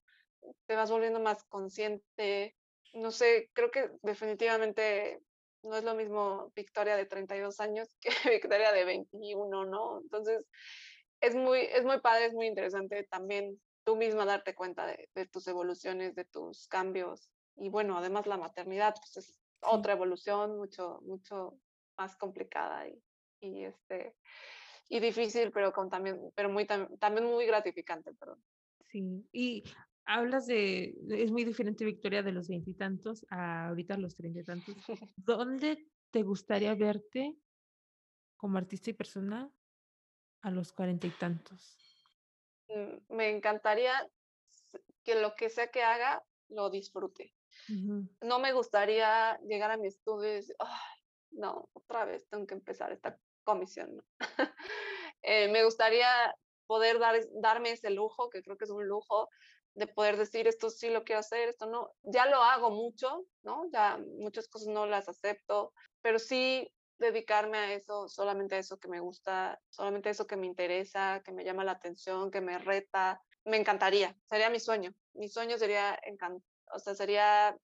te 0.67 0.75
vas 0.75 0.91
volviendo 0.91 1.19
más 1.19 1.43
consciente. 1.45 2.55
No 2.93 3.11
sé, 3.11 3.49
creo 3.53 3.71
que 3.71 3.89
definitivamente 4.01 5.21
no 5.63 5.75
es 5.75 5.83
lo 5.83 5.95
mismo 5.95 6.51
Victoria 6.55 6.95
de 6.95 7.05
32 7.05 7.59
años 7.59 7.95
que 8.01 8.11
Victoria 8.29 8.71
de 8.71 8.85
21, 8.85 9.65
¿no? 9.65 10.01
Entonces, 10.01 10.45
es 11.21 11.35
muy, 11.35 11.59
es 11.59 11.85
muy 11.85 11.99
padre, 12.01 12.25
es 12.25 12.33
muy 12.33 12.47
interesante 12.47 13.03
también 13.09 13.59
tú 13.85 13.95
misma 13.95 14.25
darte 14.25 14.55
cuenta 14.55 14.85
de, 14.85 15.25
tus 15.27 15.47
evoluciones, 15.47 16.15
de 16.15 16.25
tus 16.25 16.67
cambios. 16.67 17.29
Y 17.55 17.69
bueno, 17.69 17.97
además 17.97 18.27
la 18.27 18.37
maternidad 18.37 18.95
pues 18.99 19.17
es 19.17 19.39
otra 19.61 19.93
evolución 19.93 20.57
mucho, 20.57 20.99
mucho 21.03 21.57
más 21.97 22.15
complicada 22.17 22.87
y, 22.87 23.01
y 23.39 23.65
este 23.65 24.15
y 24.89 24.99
difícil, 24.99 25.51
pero 25.51 25.71
con 25.71 25.89
también, 25.89 26.31
pero 26.35 26.49
muy 26.49 26.65
también 26.65 27.25
muy 27.25 27.45
gratificante, 27.45 28.13
perdón. 28.13 28.43
Sí, 28.89 29.27
y 29.31 29.63
hablas 30.05 30.47
de, 30.47 30.95
es 31.09 31.31
muy 31.31 31.43
diferente 31.43 31.85
Victoria 31.85 32.23
de 32.23 32.31
los 32.31 32.47
veintitantos 32.47 33.25
a 33.29 33.67
ahorita 33.67 33.97
los 33.97 34.15
treinta 34.15 34.39
y 34.39 34.43
tantos. 34.43 34.75
¿Dónde 35.15 35.87
te 36.11 36.23
gustaría 36.23 36.75
verte 36.75 37.35
como 38.37 38.57
artista 38.57 38.89
y 38.89 38.93
persona 38.93 39.49
a 40.41 40.51
los 40.51 40.73
cuarenta 40.73 41.07
y 41.07 41.11
tantos? 41.11 41.77
Mm, 42.67 43.15
me 43.15 43.29
encantaría 43.29 43.93
que 45.03 45.15
lo 45.15 45.35
que 45.35 45.49
sea 45.49 45.67
que 45.67 45.83
haga 45.83 46.23
lo 46.49 46.69
disfrute. 46.69 47.33
No 48.21 48.39
me 48.39 48.51
gustaría 48.53 49.39
llegar 49.39 49.71
a 49.71 49.77
mi 49.77 49.87
estudio 49.87 50.31
y 50.31 50.35
decir, 50.35 50.55
no, 51.31 51.69
otra 51.73 52.05
vez 52.05 52.27
tengo 52.27 52.45
que 52.45 52.53
empezar 52.53 52.91
esta 52.91 53.19
comisión. 53.43 54.03
Eh, 55.25 55.47
me 55.47 55.63
gustaría 55.63 56.35
poder 56.67 56.99
dar, 56.99 57.15
darme 57.41 57.71
ese 57.71 57.89
lujo, 57.91 58.29
que 58.29 58.43
creo 58.43 58.57
que 58.57 58.65
es 58.65 58.69
un 58.69 58.85
lujo, 58.85 59.29
de 59.75 59.87
poder 59.87 60.17
decir 60.17 60.47
esto 60.47 60.69
sí 60.69 60.89
lo 60.89 61.05
quiero 61.05 61.21
hacer, 61.21 61.47
esto 61.49 61.65
no. 61.65 61.91
Ya 62.03 62.25
lo 62.25 62.43
hago 62.43 62.71
mucho, 62.71 63.25
¿no? 63.41 63.69
Ya 63.71 63.97
muchas 64.19 64.49
cosas 64.49 64.67
no 64.67 64.85
las 64.85 65.07
acepto, 65.07 65.73
pero 66.01 66.19
sí 66.19 66.69
dedicarme 66.99 67.57
a 67.57 67.73
eso, 67.73 68.07
solamente 68.07 68.55
a 68.55 68.59
eso 68.59 68.77
que 68.77 68.87
me 68.87 68.99
gusta, 68.99 69.59
solamente 69.69 70.09
a 70.09 70.11
eso 70.11 70.27
que 70.27 70.37
me 70.37 70.45
interesa, 70.45 71.21
que 71.23 71.31
me 71.31 71.43
llama 71.43 71.63
la 71.63 71.73
atención, 71.73 72.31
que 72.31 72.41
me 72.41 72.57
reta. 72.57 73.21
Me 73.45 73.57
encantaría, 73.57 74.15
sería 74.25 74.49
mi 74.49 74.59
sueño. 74.59 74.93
Mi 75.13 75.27
sueño 75.27 75.57
sería, 75.57 75.99
o 76.73 76.79
sea, 76.79 76.95
sería 76.95 77.57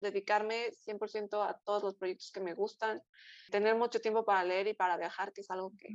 dedicarme 0.00 0.70
100% 0.86 1.48
a 1.48 1.58
todos 1.64 1.82
los 1.82 1.94
proyectos 1.96 2.30
que 2.32 2.40
me 2.40 2.54
gustan, 2.54 3.02
tener 3.50 3.74
mucho 3.76 4.00
tiempo 4.00 4.24
para 4.24 4.44
leer 4.44 4.68
y 4.68 4.74
para 4.74 4.96
viajar, 4.96 5.32
que 5.32 5.40
es 5.40 5.50
algo 5.50 5.72
que, 5.78 5.88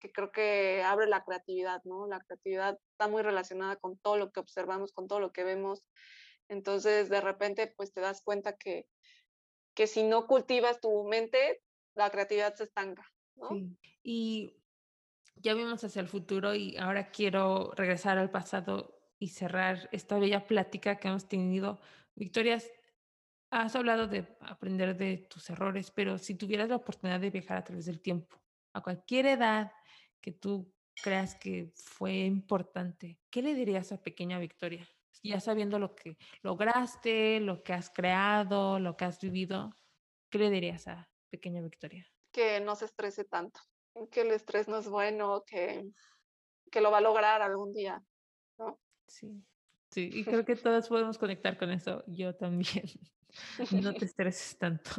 que 0.00 0.12
creo 0.12 0.32
que 0.32 0.82
abre 0.82 1.06
la 1.06 1.24
creatividad, 1.24 1.82
¿no? 1.84 2.06
La 2.06 2.20
creatividad 2.20 2.78
está 2.92 3.08
muy 3.08 3.22
relacionada 3.22 3.76
con 3.76 3.98
todo 3.98 4.16
lo 4.16 4.32
que 4.32 4.40
observamos, 4.40 4.92
con 4.92 5.08
todo 5.08 5.20
lo 5.20 5.32
que 5.32 5.44
vemos. 5.44 5.84
Entonces, 6.48 7.08
de 7.08 7.20
repente, 7.20 7.72
pues 7.76 7.92
te 7.92 8.00
das 8.00 8.22
cuenta 8.22 8.56
que, 8.56 8.86
que 9.74 9.86
si 9.86 10.02
no 10.02 10.26
cultivas 10.26 10.80
tu 10.80 11.04
mente, 11.04 11.62
la 11.94 12.10
creatividad 12.10 12.54
se 12.54 12.64
estanca, 12.64 13.06
¿no? 13.36 13.48
Sí. 13.50 13.78
Y 14.02 14.56
ya 15.36 15.54
vimos 15.54 15.82
hacia 15.84 16.00
el 16.00 16.08
futuro 16.08 16.54
y 16.54 16.76
ahora 16.76 17.10
quiero 17.10 17.72
regresar 17.74 18.18
al 18.18 18.30
pasado 18.30 18.96
y 19.18 19.28
cerrar 19.28 19.88
esta 19.92 20.18
bella 20.18 20.46
plática 20.46 20.98
que 20.98 21.08
hemos 21.08 21.28
tenido. 21.28 21.80
Victoria, 22.14 22.58
has 23.62 23.76
hablado 23.76 24.06
de 24.06 24.36
aprender 24.40 24.96
de 24.96 25.26
tus 25.30 25.48
errores, 25.50 25.90
pero 25.90 26.18
si 26.18 26.34
tuvieras 26.34 26.68
la 26.68 26.76
oportunidad 26.76 27.20
de 27.20 27.30
viajar 27.30 27.58
a 27.58 27.64
través 27.64 27.86
del 27.86 28.00
tiempo, 28.00 28.40
a 28.72 28.82
cualquier 28.82 29.26
edad 29.26 29.72
que 30.20 30.32
tú 30.32 30.72
creas 31.02 31.34
que 31.34 31.72
fue 31.74 32.12
importante, 32.24 33.18
¿qué 33.30 33.42
le 33.42 33.54
dirías 33.54 33.92
a 33.92 34.02
pequeña 34.02 34.38
Victoria? 34.38 34.86
Ya 35.22 35.40
sabiendo 35.40 35.78
lo 35.78 35.94
que 35.94 36.16
lograste, 36.42 37.40
lo 37.40 37.62
que 37.62 37.72
has 37.72 37.90
creado, 37.90 38.78
lo 38.78 38.96
que 38.96 39.06
has 39.06 39.20
vivido, 39.20 39.70
¿qué 40.30 40.38
le 40.38 40.50
dirías 40.50 40.86
a 40.88 41.08
pequeña 41.30 41.62
Victoria? 41.62 42.06
Que 42.32 42.60
no 42.60 42.76
se 42.76 42.84
estrese 42.84 43.24
tanto, 43.24 43.60
que 44.10 44.20
el 44.20 44.30
estrés 44.30 44.68
no 44.68 44.78
es 44.78 44.88
bueno, 44.88 45.42
que, 45.46 45.84
que 46.70 46.80
lo 46.80 46.90
va 46.90 46.98
a 46.98 47.02
lograr 47.02 47.42
algún 47.42 47.72
día, 47.72 48.02
¿no? 48.58 48.78
Sí, 49.08 49.42
sí, 49.90 50.10
y 50.12 50.24
creo 50.24 50.44
que 50.44 50.56
todos 50.56 50.88
podemos 50.88 51.18
conectar 51.18 51.56
con 51.56 51.70
eso, 51.70 52.04
yo 52.06 52.34
también. 52.34 52.84
No 53.70 53.94
te 53.94 54.04
estreses 54.04 54.56
tanto. 54.58 54.90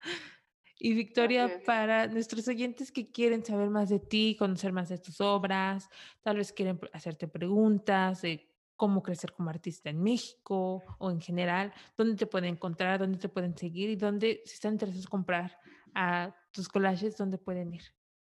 Y 0.78 0.92
Victoria, 0.92 1.62
para 1.64 2.06
nuestros 2.06 2.46
oyentes 2.48 2.92
que 2.92 3.10
quieren 3.10 3.42
saber 3.42 3.70
más 3.70 3.88
de 3.88 3.98
ti, 3.98 4.36
conocer 4.38 4.72
más 4.72 4.90
de 4.90 4.98
tus 4.98 5.22
obras, 5.22 5.88
tal 6.20 6.36
vez 6.36 6.52
quieren 6.52 6.78
hacerte 6.92 7.28
preguntas 7.28 8.20
de 8.20 8.46
cómo 8.76 9.02
crecer 9.02 9.32
como 9.32 9.48
artista 9.48 9.88
en 9.88 10.02
México 10.02 10.84
o 10.98 11.10
en 11.10 11.20
general, 11.20 11.72
dónde 11.96 12.16
te 12.16 12.26
pueden 12.26 12.50
encontrar, 12.50 12.98
dónde 12.98 13.18
te 13.18 13.30
pueden 13.30 13.56
seguir 13.56 13.88
y 13.88 13.96
dónde, 13.96 14.42
si 14.44 14.54
están 14.54 14.74
interesados 14.74 15.06
en 15.06 15.10
comprar 15.10 15.58
a 15.94 16.36
tus 16.50 16.68
collages, 16.68 17.16
dónde 17.16 17.38
pueden 17.38 17.72
ir. 17.72 17.82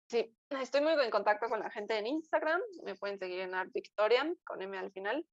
Sí, 0.09 0.33
estoy 0.51 0.83
muy 0.83 0.93
en 0.93 1.11
contacto 1.11 1.49
con 1.49 1.59
la 1.59 1.71
gente 1.71 1.99
en 1.99 2.07
Instagram, 2.07 2.61
me 2.85 2.95
pueden 2.95 3.19
seguir 3.19 3.41
en 3.41 3.55
Art 3.55 3.73
Victorian 3.73 4.37
con 4.45 4.63
M 4.63 4.79
al 4.79 4.93
final 4.93 5.27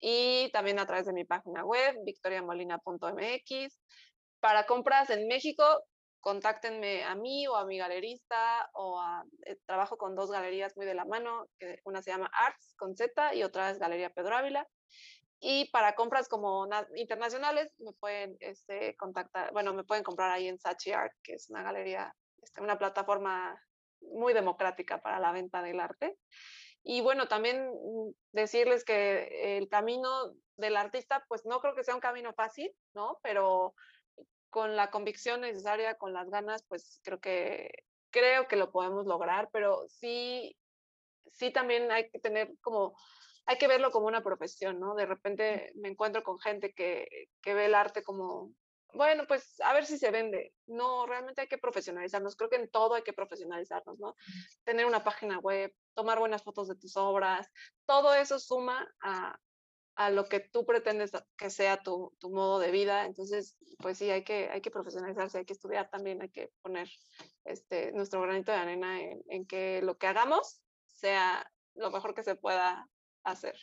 y 0.00 0.50
también 0.52 0.78
a 0.78 0.86
través 0.86 1.06
de 1.06 1.12
mi 1.12 1.24
página 1.24 1.64
web 1.64 1.96
victoriamolina.mx. 2.04 3.80
Para 4.40 4.64
compras 4.64 5.10
en 5.10 5.28
México, 5.28 5.64
contáctenme 6.20 7.04
a 7.04 7.14
mí 7.14 7.46
o 7.46 7.56
a 7.56 7.66
mi 7.66 7.78
galerista 7.78 8.70
o 8.74 9.00
a, 9.00 9.24
eh, 9.46 9.56
trabajo 9.66 9.96
con 9.96 10.14
dos 10.14 10.30
galerías 10.30 10.76
muy 10.76 10.86
de 10.86 10.94
la 10.94 11.04
mano, 11.04 11.46
una 11.84 12.02
se 12.02 12.10
llama 12.10 12.30
Arts 12.32 12.74
con 12.76 12.96
Z 12.96 13.34
y 13.34 13.42
otra 13.42 13.70
es 13.70 13.78
Galería 13.78 14.10
Pedro 14.10 14.36
Ávila. 14.36 14.66
Y 15.42 15.70
para 15.70 15.94
compras 15.94 16.28
como 16.28 16.68
internacionales 16.96 17.74
me 17.78 17.92
pueden 17.94 18.36
este, 18.40 18.94
contactar, 18.96 19.52
bueno, 19.52 19.72
me 19.72 19.84
pueden 19.84 20.04
comprar 20.04 20.30
ahí 20.30 20.48
en 20.48 20.58
Sachi 20.58 20.92
Art, 20.92 21.12
que 21.22 21.34
es 21.34 21.48
una 21.48 21.62
galería, 21.62 22.14
este, 22.42 22.60
una 22.60 22.78
plataforma 22.78 23.58
muy 24.02 24.34
democrática 24.34 25.00
para 25.00 25.18
la 25.18 25.32
venta 25.32 25.62
del 25.62 25.80
arte. 25.80 26.18
Y 26.82 27.00
bueno, 27.00 27.28
también 27.28 27.70
mm, 27.70 28.12
decirles 28.32 28.84
que 28.84 29.58
el 29.58 29.68
camino 29.68 30.34
del 30.56 30.76
artista, 30.76 31.24
pues 31.28 31.44
no 31.44 31.60
creo 31.60 31.74
que 31.74 31.84
sea 31.84 31.94
un 31.94 32.00
camino 32.00 32.32
fácil, 32.34 32.72
¿no? 32.94 33.18
Pero 33.22 33.74
con 34.50 34.76
la 34.76 34.90
convicción 34.90 35.42
necesaria, 35.42 35.96
con 35.96 36.12
las 36.12 36.28
ganas, 36.28 36.64
pues 36.68 37.00
creo 37.04 37.20
que 37.20 37.70
creo 38.10 38.48
que 38.48 38.56
lo 38.56 38.70
podemos 38.70 39.06
lograr, 39.06 39.48
pero 39.52 39.88
sí, 39.88 40.56
sí 41.32 41.52
también 41.52 41.90
hay 41.92 42.10
que 42.10 42.18
tener 42.18 42.52
como, 42.60 42.96
hay 43.46 43.56
que 43.58 43.68
verlo 43.68 43.90
como 43.90 44.06
una 44.06 44.22
profesión, 44.22 44.80
¿no? 44.80 44.94
De 44.94 45.06
repente 45.06 45.72
me 45.76 45.88
encuentro 45.88 46.22
con 46.22 46.38
gente 46.40 46.72
que, 46.72 47.06
que 47.40 47.54
ve 47.54 47.66
el 47.66 47.74
arte 47.74 48.02
como, 48.02 48.52
bueno, 48.94 49.24
pues 49.26 49.60
a 49.60 49.72
ver 49.72 49.86
si 49.86 49.98
se 49.98 50.10
vende. 50.10 50.54
No, 50.66 51.06
realmente 51.06 51.42
hay 51.42 51.48
que 51.48 51.58
profesionalizarnos. 51.58 52.36
Creo 52.36 52.50
que 52.50 52.56
en 52.56 52.70
todo 52.70 52.94
hay 52.94 53.02
que 53.02 53.12
profesionalizarnos, 53.12 53.98
¿no? 53.98 54.14
Tener 54.64 54.86
una 54.86 55.04
página 55.04 55.38
web, 55.38 55.72
tomar 55.94 56.18
buenas 56.18 56.42
fotos 56.42 56.68
de 56.68 56.76
tus 56.76 56.96
obras, 56.96 57.48
todo 57.86 58.14
eso 58.14 58.38
suma 58.38 58.88
a, 59.02 59.38
a 59.96 60.10
lo 60.10 60.24
que 60.26 60.40
tú 60.40 60.64
pretendes 60.64 61.10
que 61.36 61.50
sea 61.50 61.82
tu, 61.82 62.14
tu, 62.18 62.30
modo 62.30 62.58
de 62.58 62.70
vida. 62.70 63.06
Entonces, 63.06 63.56
pues 63.78 63.98
sí, 63.98 64.10
hay 64.10 64.24
que, 64.24 64.48
hay 64.50 64.60
que 64.60 64.70
profesionalizarse, 64.70 65.38
hay 65.38 65.44
que 65.44 65.52
estudiar 65.52 65.90
también, 65.90 66.22
hay 66.22 66.30
que 66.30 66.50
poner 66.62 66.88
este, 67.44 67.92
nuestro 67.92 68.20
granito 68.22 68.52
de 68.52 68.58
arena 68.58 69.00
en, 69.00 69.22
en 69.28 69.46
que 69.46 69.82
lo 69.82 69.98
que 69.98 70.06
hagamos 70.06 70.62
sea 70.86 71.50
lo 71.74 71.90
mejor 71.90 72.14
que 72.14 72.22
se 72.22 72.34
pueda 72.34 72.88
hacer. 73.24 73.56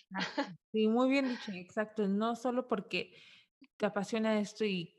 Sí, 0.72 0.88
muy 0.88 1.10
bien 1.10 1.30
dicho, 1.30 1.52
exacto. 1.54 2.08
No 2.08 2.36
solo 2.36 2.68
porque 2.68 3.14
te 3.78 3.86
apasiona 3.86 4.40
esto 4.40 4.66
y 4.66 4.97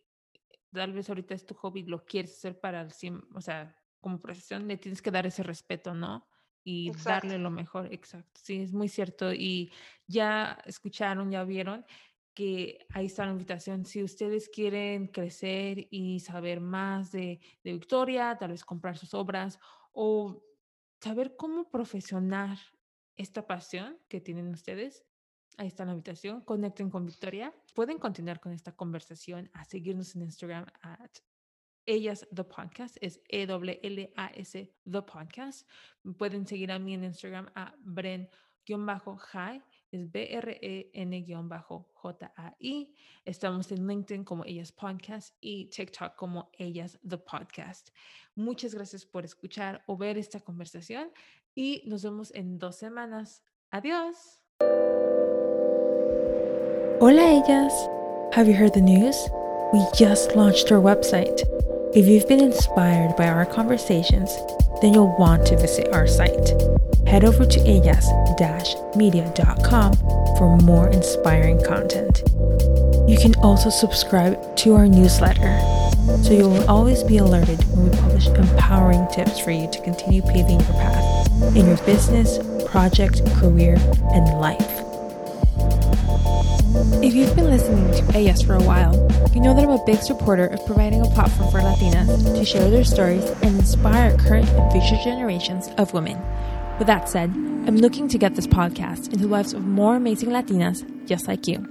tal 0.73 0.93
vez 0.93 1.09
ahorita 1.09 1.35
es 1.35 1.47
tu 1.47 1.55
hobby, 1.55 1.85
lo 1.85 2.05
quieres 2.05 2.37
hacer 2.37 2.59
para 2.59 2.83
el, 2.83 2.93
o 3.35 3.41
sea, 3.41 3.77
como 4.01 4.19
profesión, 4.21 4.69
le 4.69 4.77
tienes 4.77 5.03
que 5.03 5.11
dar 5.11 5.27
ese 5.27 5.43
respeto, 5.43 5.95
¿no? 5.95 6.27
y 6.71 6.93
darle 7.03 7.39
lo 7.39 7.51
mejor, 7.51 7.93
exacto. 7.95 8.41
Sí, 8.45 8.61
es 8.61 8.75
muy 8.75 8.89
cierto. 8.89 9.33
Y 9.33 9.73
ya 10.07 10.59
escucharon, 10.66 11.31
ya 11.31 11.43
vieron 11.45 11.87
que 12.35 12.87
ahí 12.91 13.07
está 13.07 13.25
la 13.25 13.33
invitación. 13.33 13.87
Si 13.87 14.03
ustedes 14.03 14.51
quieren 14.51 15.07
crecer 15.07 15.89
y 15.91 16.21
saber 16.21 16.61
más 16.61 17.11
de, 17.11 17.41
de 17.64 17.73
Victoria, 17.73 18.37
tal 18.39 18.51
vez 18.51 18.66
comprar 18.66 18.99
sus 18.99 19.14
obras 19.14 19.59
o 19.93 20.45
saber 21.01 21.37
cómo 21.37 21.71
profesionar 21.71 22.59
esta 23.16 23.47
pasión 23.47 23.99
que 24.07 24.21
tienen 24.21 24.49
ustedes, 24.49 25.07
ahí 25.59 25.67
está 25.67 25.85
la 25.85 25.93
invitación. 25.93 26.41
Conecten 26.41 26.89
con 26.89 27.05
Victoria. 27.05 27.55
Pueden 27.75 27.99
continuar 27.99 28.41
con 28.41 28.53
esta 28.53 28.73
conversación 28.73 29.51
a 29.53 29.65
seguirnos 29.65 30.17
en 30.17 30.23
Instagram 30.23 30.67
at 30.81 31.11
ellas 31.89 32.27
The 32.31 32.45
Podcast, 32.45 32.97
es 33.01 33.21
E-W-L-A-S 33.29 34.75
The 34.85 35.03
Podcast. 35.03 35.67
Pueden 36.19 36.47
seguir 36.47 36.71
a 36.71 36.79
mí 36.79 36.93
en 36.93 37.05
Instagram 37.05 37.51
a 37.55 37.75
Bren-High, 37.83 39.63
es 39.91 40.13
B-R-E-N-J-A-I. 40.13 40.95
Estamos 43.25 43.73
en 43.73 43.89
LinkedIn 43.89 44.23
como 44.25 44.45
Ellas 44.45 44.71
Podcast 44.71 45.35
y 45.41 45.71
TikTok 45.71 46.15
como 46.15 46.51
Ellas 46.59 46.99
The 47.09 47.17
Podcast. 47.17 47.89
Muchas 48.35 48.75
gracias 48.75 49.07
por 49.07 49.25
escuchar 49.25 49.83
o 49.87 49.97
ver 49.97 50.19
esta 50.19 50.41
conversación 50.41 51.11
y 51.55 51.83
nos 51.87 52.03
vemos 52.03 52.35
en 52.35 52.59
dos 52.59 52.77
semanas. 52.77 53.43
Adiós. 53.71 54.48
Hola 57.01 57.23
ellas. 57.23 58.35
Have 58.35 58.49
you 58.49 58.55
heard 58.55 58.75
the 58.75 58.81
news? 58.81 59.17
we 59.73 59.87
just 59.95 60.35
launched 60.35 60.73
our 60.73 60.81
website. 60.81 61.43
If 61.95 62.09
you've 62.09 62.27
been 62.27 62.41
inspired 62.41 63.15
by 63.17 63.29
our 63.29 63.47
conversations, 63.47 64.37
then 64.81 64.95
you'll 64.95 65.15
want 65.17 65.47
to 65.47 65.57
visit 65.57 65.93
our 65.93 66.07
site. 66.07 66.53
Head 67.07 67.25
over 67.25 67.45
to 67.45 67.61
ellas-media.com 67.61 69.93
for 70.39 70.57
more 70.59 70.89
inspiring 70.89 71.63
content. 71.65 72.23
You 73.09 73.19
can 73.21 73.35
also 73.37 73.71
subscribe 73.71 74.57
to 74.57 74.75
our 74.75 74.89
newsletter 74.89 75.59
so 76.23 76.33
you 76.33 76.49
will 76.49 76.69
always 76.69 77.05
be 77.05 77.19
alerted 77.19 77.63
when 77.71 77.91
we 77.91 77.97
publish 77.99 78.27
empowering 78.27 79.07
tips 79.13 79.39
for 79.39 79.51
you 79.51 79.71
to 79.71 79.83
continue 79.83 80.23
paving 80.23 80.61
your 80.61 80.73
path 80.73 81.29
in 81.55 81.67
your 81.67 81.77
business, 81.79 82.39
project, 82.67 83.25
career, 83.37 83.77
and 84.13 84.27
life. 84.41 84.78
If 86.91 87.14
you've 87.14 87.36
been 87.36 87.51
listening 87.51 87.93
to 87.93 88.16
Ellas 88.18 88.43
for 88.43 88.55
a 88.55 88.62
while, 88.62 88.95
you 89.34 89.41
know 89.41 89.55
that 89.55 89.62
I'm 89.62 89.70
a 89.70 89.84
big 89.84 90.01
supporter 90.03 90.47
of 90.47 90.64
providing 90.66 91.01
a 91.01 91.11
platform 91.11 91.51
for 91.51 91.61
Latinas 91.61 92.34
to 92.34 92.45
share 92.45 92.70
their 92.70 92.82
stories 92.82 93.24
and 93.43 93.59
inspire 93.59 94.16
current 94.16 94.49
and 94.49 94.72
future 94.72 95.03
generations 95.05 95.68
of 95.78 95.93
women. 95.93 96.18
With 96.78 96.86
that 96.86 97.09
said, 97.09 97.30
I'm 97.30 97.76
looking 97.76 98.09
to 98.09 98.18
get 98.18 98.34
this 98.34 98.47
podcast 98.47 99.12
into 99.12 99.18
the 99.18 99.28
lives 99.28 99.53
of 99.53 99.64
more 99.64 99.97
amazing 99.97 100.30
Latinas 100.30 100.84
just 101.07 101.28
like 101.28 101.47
you. 101.47 101.64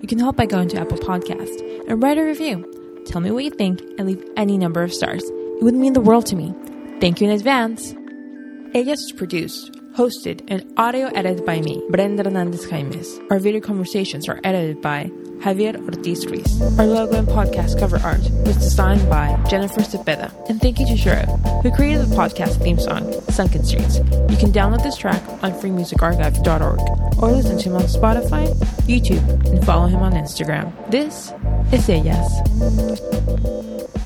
You 0.00 0.08
can 0.08 0.18
help 0.18 0.36
by 0.36 0.46
going 0.46 0.68
to 0.68 0.78
Apple 0.80 0.98
Podcast 0.98 1.88
and 1.88 2.02
write 2.02 2.18
a 2.18 2.24
review. 2.24 3.02
Tell 3.06 3.20
me 3.20 3.30
what 3.30 3.44
you 3.44 3.50
think 3.50 3.80
and 3.98 4.06
leave 4.06 4.24
any 4.36 4.58
number 4.58 4.82
of 4.82 4.92
stars. 4.92 5.22
It 5.24 5.62
would 5.62 5.74
mean 5.74 5.92
the 5.92 6.00
world 6.00 6.26
to 6.26 6.36
me. 6.36 6.54
Thank 7.00 7.20
you 7.20 7.28
in 7.28 7.34
advance. 7.34 7.94
Ellas 8.74 9.04
is 9.04 9.12
produced, 9.12 9.70
hosted, 9.94 10.44
and 10.48 10.64
audio 10.76 11.06
edited 11.14 11.46
by 11.46 11.60
me, 11.60 11.82
Brenda 11.88 12.24
Hernandez 12.24 12.66
Jaimes. 12.66 13.20
Our 13.30 13.38
video 13.38 13.60
conversations 13.60 14.28
are 14.28 14.40
edited 14.42 14.82
by 14.82 15.04
Javier 15.38 15.76
Ortiz 15.84 16.26
Ruiz. 16.26 16.60
Our 16.78 16.86
logo 16.86 17.16
and 17.16 17.28
podcast 17.28 17.78
cover 17.78 17.98
art 17.98 18.22
was 18.44 18.56
designed 18.56 19.08
by 19.08 19.40
Jennifer 19.48 19.82
Cepeda. 19.82 20.32
And 20.48 20.60
thank 20.60 20.80
you 20.80 20.86
to 20.86 20.96
Shiro, 20.96 21.24
who 21.62 21.70
created 21.70 22.06
the 22.06 22.16
podcast 22.16 22.60
theme 22.62 22.78
song, 22.78 23.12
Sunken 23.30 23.64
Streets. 23.64 23.98
You 23.98 24.36
can 24.36 24.52
download 24.52 24.82
this 24.82 24.96
track 24.96 25.22
on 25.42 25.52
freemusicarchive.org 25.52 27.22
or 27.22 27.30
listen 27.30 27.58
to 27.58 27.68
him 27.68 27.76
on 27.76 27.82
Spotify, 27.82 28.52
YouTube, 28.88 29.26
and 29.46 29.64
follow 29.64 29.86
him 29.86 30.00
on 30.00 30.12
Instagram. 30.12 30.72
This 30.90 31.32
is 31.72 31.88
Ellas. 31.88 34.03